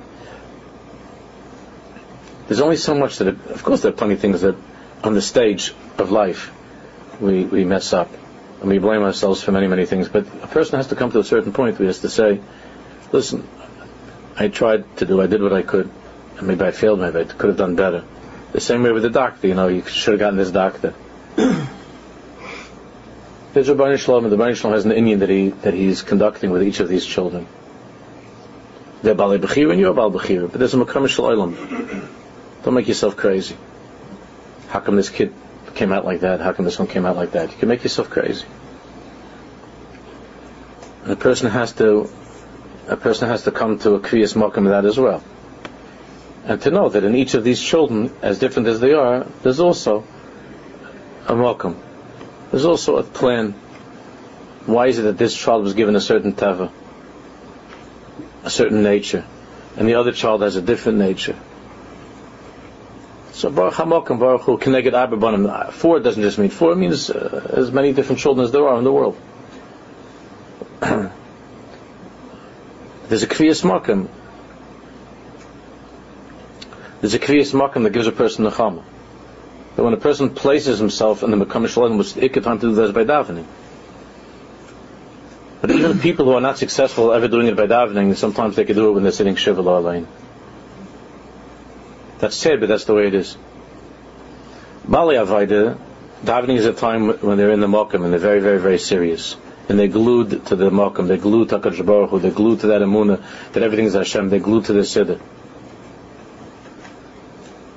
there's 2.48 2.60
only 2.60 2.76
so 2.78 2.94
much 2.96 3.18
that, 3.18 3.30
it, 3.30 3.38
of 3.48 3.64
course, 3.64 3.82
there 3.82 3.92
are 3.92 3.96
plenty 3.96 4.16
of 4.16 4.20
things 4.20 4.42
that 4.42 4.56
on 5.04 5.14
the 5.14 5.22
stage 5.22 5.74
of 5.98 6.12
life 6.12 6.52
we 7.22 7.46
we 7.46 7.64
mess 7.64 7.94
up 7.94 8.10
and 8.64 8.72
we 8.72 8.80
blame 8.80 9.04
ourselves 9.04 9.44
for 9.44 9.52
many, 9.52 9.68
many 9.68 9.86
things. 9.86 10.08
But 10.08 10.26
a 10.42 10.48
person 10.48 10.78
has 10.78 10.88
to 10.88 10.96
come 10.96 11.12
to 11.12 11.20
a 11.20 11.24
certain 11.24 11.52
point 11.52 11.78
where 11.78 11.84
he 11.84 11.88
has 11.88 12.00
to 12.00 12.10
say, 12.10 12.40
listen, 13.12 13.46
I 14.38 14.48
tried 14.48 14.98
to 14.98 15.06
do, 15.06 15.22
I 15.22 15.28
did 15.28 15.42
what 15.42 15.52
I 15.52 15.64
could, 15.64 15.92
and 16.38 16.48
maybe 16.48 16.64
I 16.64 16.72
failed, 16.72 17.02
maybe 17.02 17.20
I 17.20 17.26
could 17.26 17.50
have 17.50 17.58
done 17.58 17.76
better. 17.76 18.06
The 18.54 18.62
same 18.62 18.82
way 18.84 18.94
with 18.94 19.04
the 19.04 19.10
doctor, 19.10 19.50
you 19.50 19.54
know, 19.54 19.68
you 19.68 19.84
should 19.84 20.14
have 20.14 20.20
gotten 20.22 20.38
this 20.38 20.50
doctor. 20.50 20.94
There's 23.54 23.68
Rabbi 23.68 23.98
Shalom, 23.98 24.24
and 24.24 24.32
the 24.32 24.38
Rabbi 24.38 24.54
Shalom 24.54 24.74
has 24.74 24.86
an 24.86 24.92
inyan 24.92 25.20
that 25.20 25.30
he 25.30 25.50
that 25.50 25.74
he's 25.74 26.02
conducting 26.02 26.50
with 26.52 26.64
each 26.64 26.80
of 26.80 26.88
these 26.88 27.06
children. 27.06 27.46
They're 29.02 29.14
Bali 29.14 29.40
Bechir 29.40 29.72
and 29.72 29.80
you're 29.80 29.94
Bal 29.94 30.10
Bechir, 30.10 30.50
but 30.50 30.58
there's 30.58 30.74
a 30.74 30.78
Makam 30.78 31.10
Shalom. 31.10 31.54
Don't 32.64 32.74
make 32.74 32.88
yourself 32.88 33.18
crazy. 33.18 33.58
How 34.70 34.80
come 34.80 34.96
this 34.96 35.10
kid 35.10 35.34
came 35.76 35.92
out 35.92 36.06
like 36.06 36.22
that? 36.22 36.40
How 36.40 36.54
come 36.54 36.66
this 36.66 36.80
one 36.80 36.88
came 36.88 37.06
out 37.06 37.16
like 37.16 37.32
that? 37.32 37.52
You 37.52 37.58
can 37.58 37.70
make 37.70 37.84
yourself 37.84 38.10
crazy. 38.10 38.46
And 41.04 41.12
a 41.12 41.16
person 41.16 41.50
has 41.50 41.74
to, 41.74 42.10
a 42.88 42.98
person 42.98 43.28
has 43.28 43.44
to 43.44 43.52
come 43.52 43.80
to 43.80 43.96
a 43.96 44.00
kriyas 44.00 44.36
of 44.36 44.64
that 44.66 44.86
as 44.86 44.98
well, 44.98 45.24
and 46.46 46.62
to 46.62 46.72
know 46.72 46.90
that 46.90 47.04
in 47.04 47.16
each 47.16 47.34
of 47.34 47.44
these 47.44 47.62
children, 47.62 48.12
as 48.22 48.40
different 48.40 48.68
as 48.68 48.80
they 48.80 48.94
are, 48.94 49.26
there's 49.42 49.60
also 49.60 50.06
a 51.28 51.34
mokum. 51.34 51.78
There's 52.52 52.66
also 52.66 52.98
a 52.98 53.04
plan. 53.04 53.54
Why 54.66 54.88
is 54.88 55.00
it 55.00 55.04
that 55.04 55.18
this 55.18 55.36
child 55.36 55.64
was 55.64 55.74
given 55.74 55.96
a 55.96 56.02
certain 56.02 56.34
tava, 56.34 56.72
a 58.44 58.50
certain 58.50 58.84
nature, 58.84 59.26
and 59.76 59.88
the 59.88 59.96
other 59.96 60.12
child 60.12 60.42
has 60.42 60.56
a 60.56 60.62
different 60.62 61.00
nature? 61.00 61.36
So 63.44 63.50
Baruch 63.50 63.74
Hamokim 63.74 64.20
Baruch 64.20 64.44
Hu 64.44 64.58
Keneged 64.58 64.94
Abba 64.94 65.18
Banim. 65.18 65.70
Four 65.74 66.00
doesn't 66.00 66.24
just 66.24 66.38
mean 66.38 66.50
four; 66.50 66.72
it 66.72 66.78
means 66.78 67.10
uh, 67.10 67.52
as 67.54 67.74
many 67.74 67.92
different 67.92 68.22
children 68.22 68.46
as 68.46 68.54
there 68.54 68.66
are 68.66 68.78
in 68.78 68.86
the 68.86 68.92
world. 68.94 69.20
There's 73.10 73.24
a 73.24 73.28
kriyas 73.28 73.66
makom. 73.66 74.08
There's 77.02 77.16
a 77.16 77.20
kriyas 77.20 77.54
makom 77.54 77.84
that 77.84 77.90
gives 77.90 78.08
a 78.08 78.14
person 78.14 78.46
nechama. 78.46 78.82
But 79.76 79.84
when 79.84 79.94
a 79.94 79.98
person 79.98 80.30
places 80.30 80.80
himself 80.80 81.22
in 81.22 81.30
the 81.30 81.46
makam 81.46 81.68
shalom, 81.68 81.98
which 81.98 82.14
the 82.14 82.22
ikka 82.22 82.42
time 82.44 82.60
to 82.60 82.68
do 82.68 82.76
that 82.76 82.84
is 82.84 82.92
by 82.94 83.04
davening. 83.04 83.44
But 85.60 85.72
even 85.72 86.00
people 86.00 86.24
who 86.28 86.32
are 86.32 86.40
not 86.40 86.58
successful 86.58 87.12
ever 87.12 87.28
doing 87.28 87.48
it 87.48 87.58
by 87.58 87.68
davening, 87.68 88.16
sometimes 88.16 88.56
they 88.56 88.64
can 88.64 88.78
do 88.78 88.88
it 88.88 88.94
when 88.94 89.04
they're 89.04 89.12
sitting 89.12 89.36
shiva 89.36 89.62
lane. 89.62 90.08
That's 92.24 92.38
sad, 92.38 92.62
but 92.62 92.70
that's 92.70 92.86
the 92.86 92.94
way 92.94 93.08
it 93.08 93.16
is. 93.16 93.36
Bali 94.88 95.16
Avaida, 95.16 95.78
davening 96.24 96.56
is 96.56 96.66
a 96.66 96.72
time 96.72 97.10
when 97.20 97.38
they're 97.38 97.52
in 97.52 97.60
the 97.60 97.68
Mokum 97.68 98.06
and 98.06 98.14
they're 98.14 98.18
very, 98.18 98.40
very, 98.40 98.60
very 98.60 98.80
serious. 98.80 99.36
And 99.68 99.78
they're 99.78 99.90
glued 99.90 100.46
to 100.46 100.56
the 100.56 100.70
Mokum, 100.70 101.10
they're 101.10 101.18
glued 101.18 101.50
to 101.50 101.60
HaKadosh 101.60 101.86
Baruch 101.86 102.12
Hu, 102.12 102.20
they're 102.20 102.32
glued 102.32 102.62
to 102.62 102.68
that 102.68 102.82
Amunah, 102.82 103.22
that 103.52 103.62
everything 103.62 103.88
is 103.88 103.94
Hashem, 103.94 104.30
they're 104.30 104.40
glued 104.40 104.64
to 104.66 104.72
the 104.72 104.84
Siddur. 104.84 105.20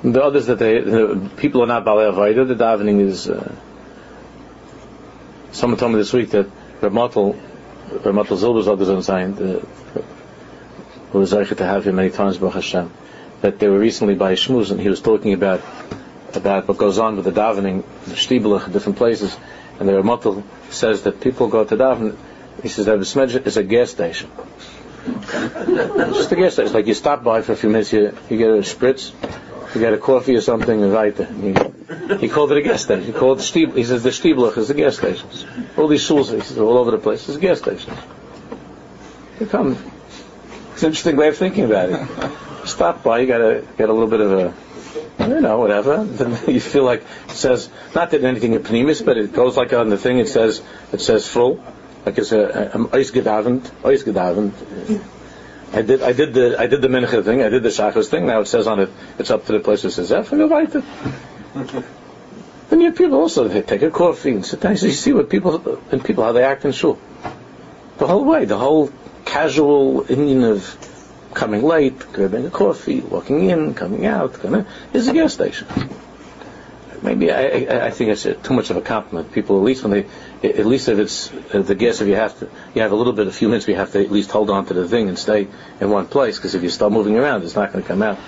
The 0.05 0.23
others 0.23 0.47
that 0.47 0.61
they, 0.61 0.81
the 0.81 1.29
people 1.39 1.65
are 1.65 1.67
not 1.67 1.85
Bali 1.85 2.05
Avaida, 2.05 2.47
the 2.47 2.55
davening 2.55 3.01
is, 3.01 3.29
uh, 3.29 3.53
someone 5.51 5.77
told 5.77 5.91
me 5.91 5.99
this 5.99 6.13
week 6.13 6.31
that 6.31 6.49
Ramatal, 6.81 7.35
Ramatal 8.05 8.37
Zilber's 8.37 8.69
others 8.69 8.91
on 8.91 9.03
sign, 9.03 9.33
who 9.33 11.19
was 11.19 11.33
Zeicha 11.33 11.57
to 11.57 11.67
have 11.67 11.85
him 11.85 11.97
many 11.97 12.11
times, 12.11 12.39
Baruch 12.39 12.55
Hashem 12.55 12.93
that 13.43 13.59
they 13.59 13.69
were 13.69 13.79
recently 13.79 14.15
by 14.15 14.35
Shmuz, 14.35 14.71
and 14.71 14.81
he 14.81 14.89
was 14.89 15.01
talking 15.01 15.33
about 15.33 15.61
about 16.35 16.69
what 16.69 16.77
goes 16.77 16.99
on 16.99 17.17
with 17.17 17.25
the 17.25 17.33
davening, 17.33 17.83
the 18.05 18.15
shtibelach, 18.15 18.71
different 18.73 18.99
places, 18.99 19.37
and 19.79 19.89
the 19.89 19.93
Ramotel 19.93 20.43
says 20.71 21.03
that 21.03 21.21
people 21.21 21.49
go 21.49 21.65
to 21.65 21.77
daven. 21.77 22.17
He 22.63 22.69
says 22.69 22.87
that 22.87 22.99
Besmedja 22.99 23.47
is 23.47 23.57
a 23.57 23.63
gas 23.63 23.91
station. 23.91 24.31
it's 25.07 26.17
just 26.17 26.33
a 26.33 26.37
gas 26.37 26.55
station. 26.55 26.73
Like 26.73 26.87
you 26.87 26.95
stop 26.95 27.23
by 27.23 27.43
for 27.43 27.53
a 27.53 27.57
few 27.57 27.69
minutes, 27.69 27.93
you, 27.93 28.17
you 28.29 28.39
get 28.39 28.49
a 28.49 28.63
spritz, 28.63 29.13
you 29.75 29.81
get 29.81 29.93
a 29.93 29.99
coffee 29.99 30.35
or 30.35 30.41
something, 30.41 30.83
and 30.83 30.93
right 30.93 31.15
there. 31.15 31.27
He, 31.27 32.19
he 32.19 32.29
called 32.29 32.53
it 32.53 32.59
a 32.59 32.63
gas 32.63 32.83
station. 32.83 33.05
He 33.05 33.13
called 33.13 33.39
Stieb, 33.39 33.77
he 33.77 33.85
says 33.85 34.03
the 34.03 34.11
Stieblach 34.11 34.57
is 34.57 34.71
a 34.71 34.75
gas 34.75 34.97
station. 34.97 35.29
All 35.77 35.89
these 35.89 36.05
schools, 36.05 36.31
he 36.31 36.41
says, 36.41 36.59
all 36.59 36.79
over 36.79 36.91
the 36.91 36.99
place, 36.99 37.29
is 37.29 37.37
gas 37.37 37.59
stations. 37.59 37.97
You 39.39 39.47
come. 39.47 39.73
It's 40.73 40.83
an 40.83 40.89
interesting 40.89 41.17
way 41.17 41.29
of 41.29 41.37
thinking 41.37 41.65
about 41.65 41.91
it. 41.91 42.56
Stop 42.67 43.03
by, 43.03 43.21
you 43.21 43.27
gotta 43.27 43.65
get 43.79 43.89
a 43.89 43.93
little 43.93 44.09
bit 44.09 44.21
of 44.21 44.33
a, 44.33 44.55
don't 45.19 45.43
know, 45.43 45.59
whatever. 45.59 46.05
Then 46.19 46.39
you 46.53 46.61
feel 46.61 46.85
like 46.85 47.03
it 47.29 47.31
says, 47.31 47.69
not 47.95 48.11
that 48.11 48.25
anything 48.25 48.55
in 48.55 48.63
Pnimis, 48.63 49.05
but 49.05 49.17
it 49.17 49.33
goes 49.33 49.57
like 49.57 49.73
on 49.73 49.89
the 49.89 49.99
thing, 49.99 50.19
it 50.19 50.29
says, 50.29 50.63
it 50.93 51.01
says 51.01 51.29
full. 51.29 51.63
Like 52.05 52.19
it's 52.19 52.33
a, 52.33 52.43
a 52.43 52.79
gedavend, 52.79 53.63
ois 53.83 54.05
gedavend. 54.05 54.53
I 55.73 55.83
did, 55.83 56.03
I 56.03 56.13
did 56.13 56.35
the, 56.35 56.57
I 56.59 56.67
did 56.69 56.81
the 56.81 56.89
mincha 56.89 57.25
thing, 57.25 57.43
I 57.43 57.49
did 57.49 57.63
the 57.63 57.71
shachos 57.71 58.09
thing, 58.09 58.27
now 58.27 58.41
it 58.41 58.47
says 58.47 58.67
on 58.67 58.81
it, 58.81 58.91
it's 59.19 59.31
up 59.31 59.47
to 59.47 59.53
the 59.53 59.61
place 59.61 59.83
that 59.83 59.91
says, 59.91 60.13
F, 60.13 60.33
and 60.33 60.49
weiter. 60.49 60.83
Then 62.69 62.81
you 62.81 62.87
have 62.87 62.97
people 62.97 63.19
also, 63.19 63.49
they 63.49 63.63
take 63.63 63.83
a 63.83 63.91
coffee 63.91 64.31
and 64.31 64.45
sit 64.45 64.61
down, 64.61 64.77
So 64.77 64.87
you 64.87 64.93
see 64.93 65.13
what 65.13 65.29
people, 65.29 65.81
and 65.91 66.05
people, 66.05 66.25
how 66.25 66.33
they 66.33 66.45
act 66.45 66.65
in 66.65 66.73
shul. 66.73 66.99
The 67.99 68.07
whole 68.07 68.25
way, 68.25 68.45
the 68.45 68.59
whole 68.59 68.91
casual 69.25 70.05
inyan 70.05 70.51
of 70.51 70.96
coming 71.37 71.63
late, 71.63 71.99
grabbing 72.13 72.47
a 72.47 72.51
coffee, 72.51 73.01
walking 73.01 73.51
in, 73.51 73.75
coming 73.75 74.07
out, 74.07 74.43
is 74.93 75.07
a 75.07 75.13
gas 75.13 75.35
station. 75.35 75.69
Maybe 77.03 77.31
I, 77.31 77.87
I, 77.87 77.91
think 77.91 78.11
it's 78.11 78.23
too 78.23 78.55
much 78.55 78.71
of 78.71 78.79
a 78.79 78.81
compliment. 78.81 79.31
People, 79.31 79.59
at 79.59 79.63
least 79.63 79.85
when 79.85 79.93
they, 79.93 80.49
at 80.49 80.65
least 80.65 80.89
if 80.89 80.99
it's 80.99 81.31
uh, 81.55 81.61
the 81.61 81.75
gas, 81.75 82.01
if 82.01 82.09
you 82.09 82.15
have 82.15 82.37
to, 82.39 82.49
you 82.75 82.81
have 82.81 82.91
a 82.91 82.97
little 82.97 83.13
bit, 83.13 83.27
a 83.27 83.33
few 83.33 83.49
minutes, 83.49 83.67
we 83.67 83.75
have 83.75 83.93
to 83.93 84.01
at 84.03 84.11
least 84.11 84.31
hold 84.31 84.49
on 84.49 84.65
to 84.67 84.75
the 84.75 84.89
thing 84.89 85.09
and 85.09 85.19
stay 85.19 85.47
in 85.79 85.91
one 85.91 86.07
place. 86.07 86.39
Because 86.39 86.55
if 86.55 86.63
you 86.63 86.71
start 86.71 86.93
moving 86.93 87.17
around, 87.17 87.45
it's 87.45 87.55
not 87.55 87.71
going 87.71 87.85
to 87.85 87.89
come 87.89 88.03
out. 88.03 88.19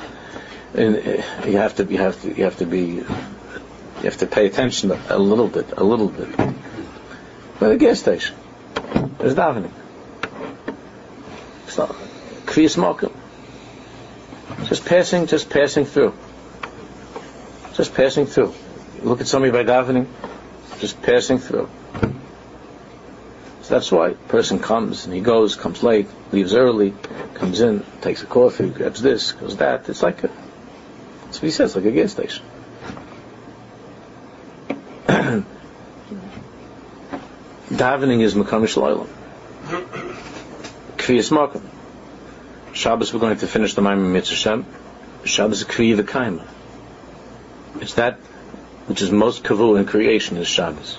And 0.74 0.96
uh, 0.96 1.46
you 1.46 1.56
have 1.56 1.76
to, 1.76 1.84
you 1.84 1.98
have 1.98 2.20
to, 2.22 2.28
you 2.28 2.44
have 2.44 2.58
to 2.58 2.66
be, 2.66 2.84
you 2.86 4.04
have 4.04 4.18
to 4.18 4.26
pay 4.26 4.46
attention 4.46 4.92
a 4.92 5.18
little 5.18 5.48
bit, 5.48 5.72
a 5.76 5.82
little 5.82 6.08
bit. 6.08 6.36
But 7.58 7.70
the 7.70 7.78
gas 7.78 7.98
station, 8.00 8.36
there's 9.18 9.34
davening. 9.34 9.72
So, 11.68 11.96
Kriyas 12.58 12.76
Mokum. 12.76 13.12
Just 14.66 14.84
passing, 14.84 15.26
just 15.26 15.48
passing 15.48 15.84
through. 15.84 16.12
Just 17.74 17.94
passing 17.94 18.26
through. 18.26 18.52
Look 19.00 19.20
at 19.20 19.28
somebody 19.28 19.52
by 19.52 19.62
davening, 19.62 20.08
just 20.80 21.00
passing 21.00 21.38
through. 21.38 21.70
So 23.62 23.74
that's 23.74 23.92
why 23.92 24.08
a 24.08 24.14
person 24.14 24.58
comes 24.58 25.04
and 25.04 25.14
he 25.14 25.20
goes, 25.20 25.54
comes 25.54 25.84
late, 25.84 26.08
leaves 26.32 26.52
early, 26.52 26.94
comes 27.34 27.60
in, 27.60 27.84
takes 28.00 28.24
a 28.24 28.26
coffee, 28.26 28.70
grabs 28.70 29.00
this, 29.02 29.30
goes 29.30 29.58
that. 29.58 29.88
It's 29.88 30.02
like 30.02 30.24
a, 30.24 30.30
that's 31.26 31.38
what 31.38 31.44
he 31.44 31.52
says, 31.52 31.76
like 31.76 31.84
a 31.84 31.92
gas 31.92 32.10
station. 32.10 32.44
Davening 37.70 38.20
is 38.22 38.34
Makamish 38.34 38.76
Loilam. 38.76 39.06
Kriyas 40.96 41.30
Mokum. 41.30 41.77
Shabbos 42.78 43.12
we're 43.12 43.18
going 43.18 43.36
to 43.36 43.46
finish 43.48 43.74
the 43.74 43.82
Maimon 43.82 44.12
Mitzvah 44.12 44.64
Shabbos 45.24 45.62
is 45.62 45.66
Kriya 45.66 46.00
Kaima. 46.04 46.46
It's 47.80 47.94
that 47.94 48.18
which 48.86 49.02
is 49.02 49.10
most 49.10 49.42
kavu 49.42 49.76
in 49.76 49.84
creation 49.84 50.36
is 50.36 50.46
Shabbos. 50.46 50.96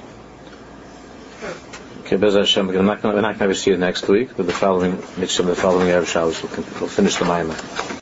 Okay, 2.01 2.17
Bez 2.17 2.33
Hashem, 2.33 2.67
we're 2.67 2.81
not 2.81 3.01
going 3.01 3.23
to 3.23 3.55
see 3.55 3.71
it 3.71 3.79
next 3.79 4.09
week, 4.09 4.35
but 4.35 4.45
the 4.45 4.51
following 4.51 5.01
mitzvah, 5.15 5.43
the 5.43 5.55
following 5.55 5.87
Erev 5.87 6.05
Shabbos, 6.05 6.43
we'll, 6.43 6.51
we'll 6.81 6.89
finish 6.89 7.15
the 7.15 7.23
Maimon. 7.23 7.55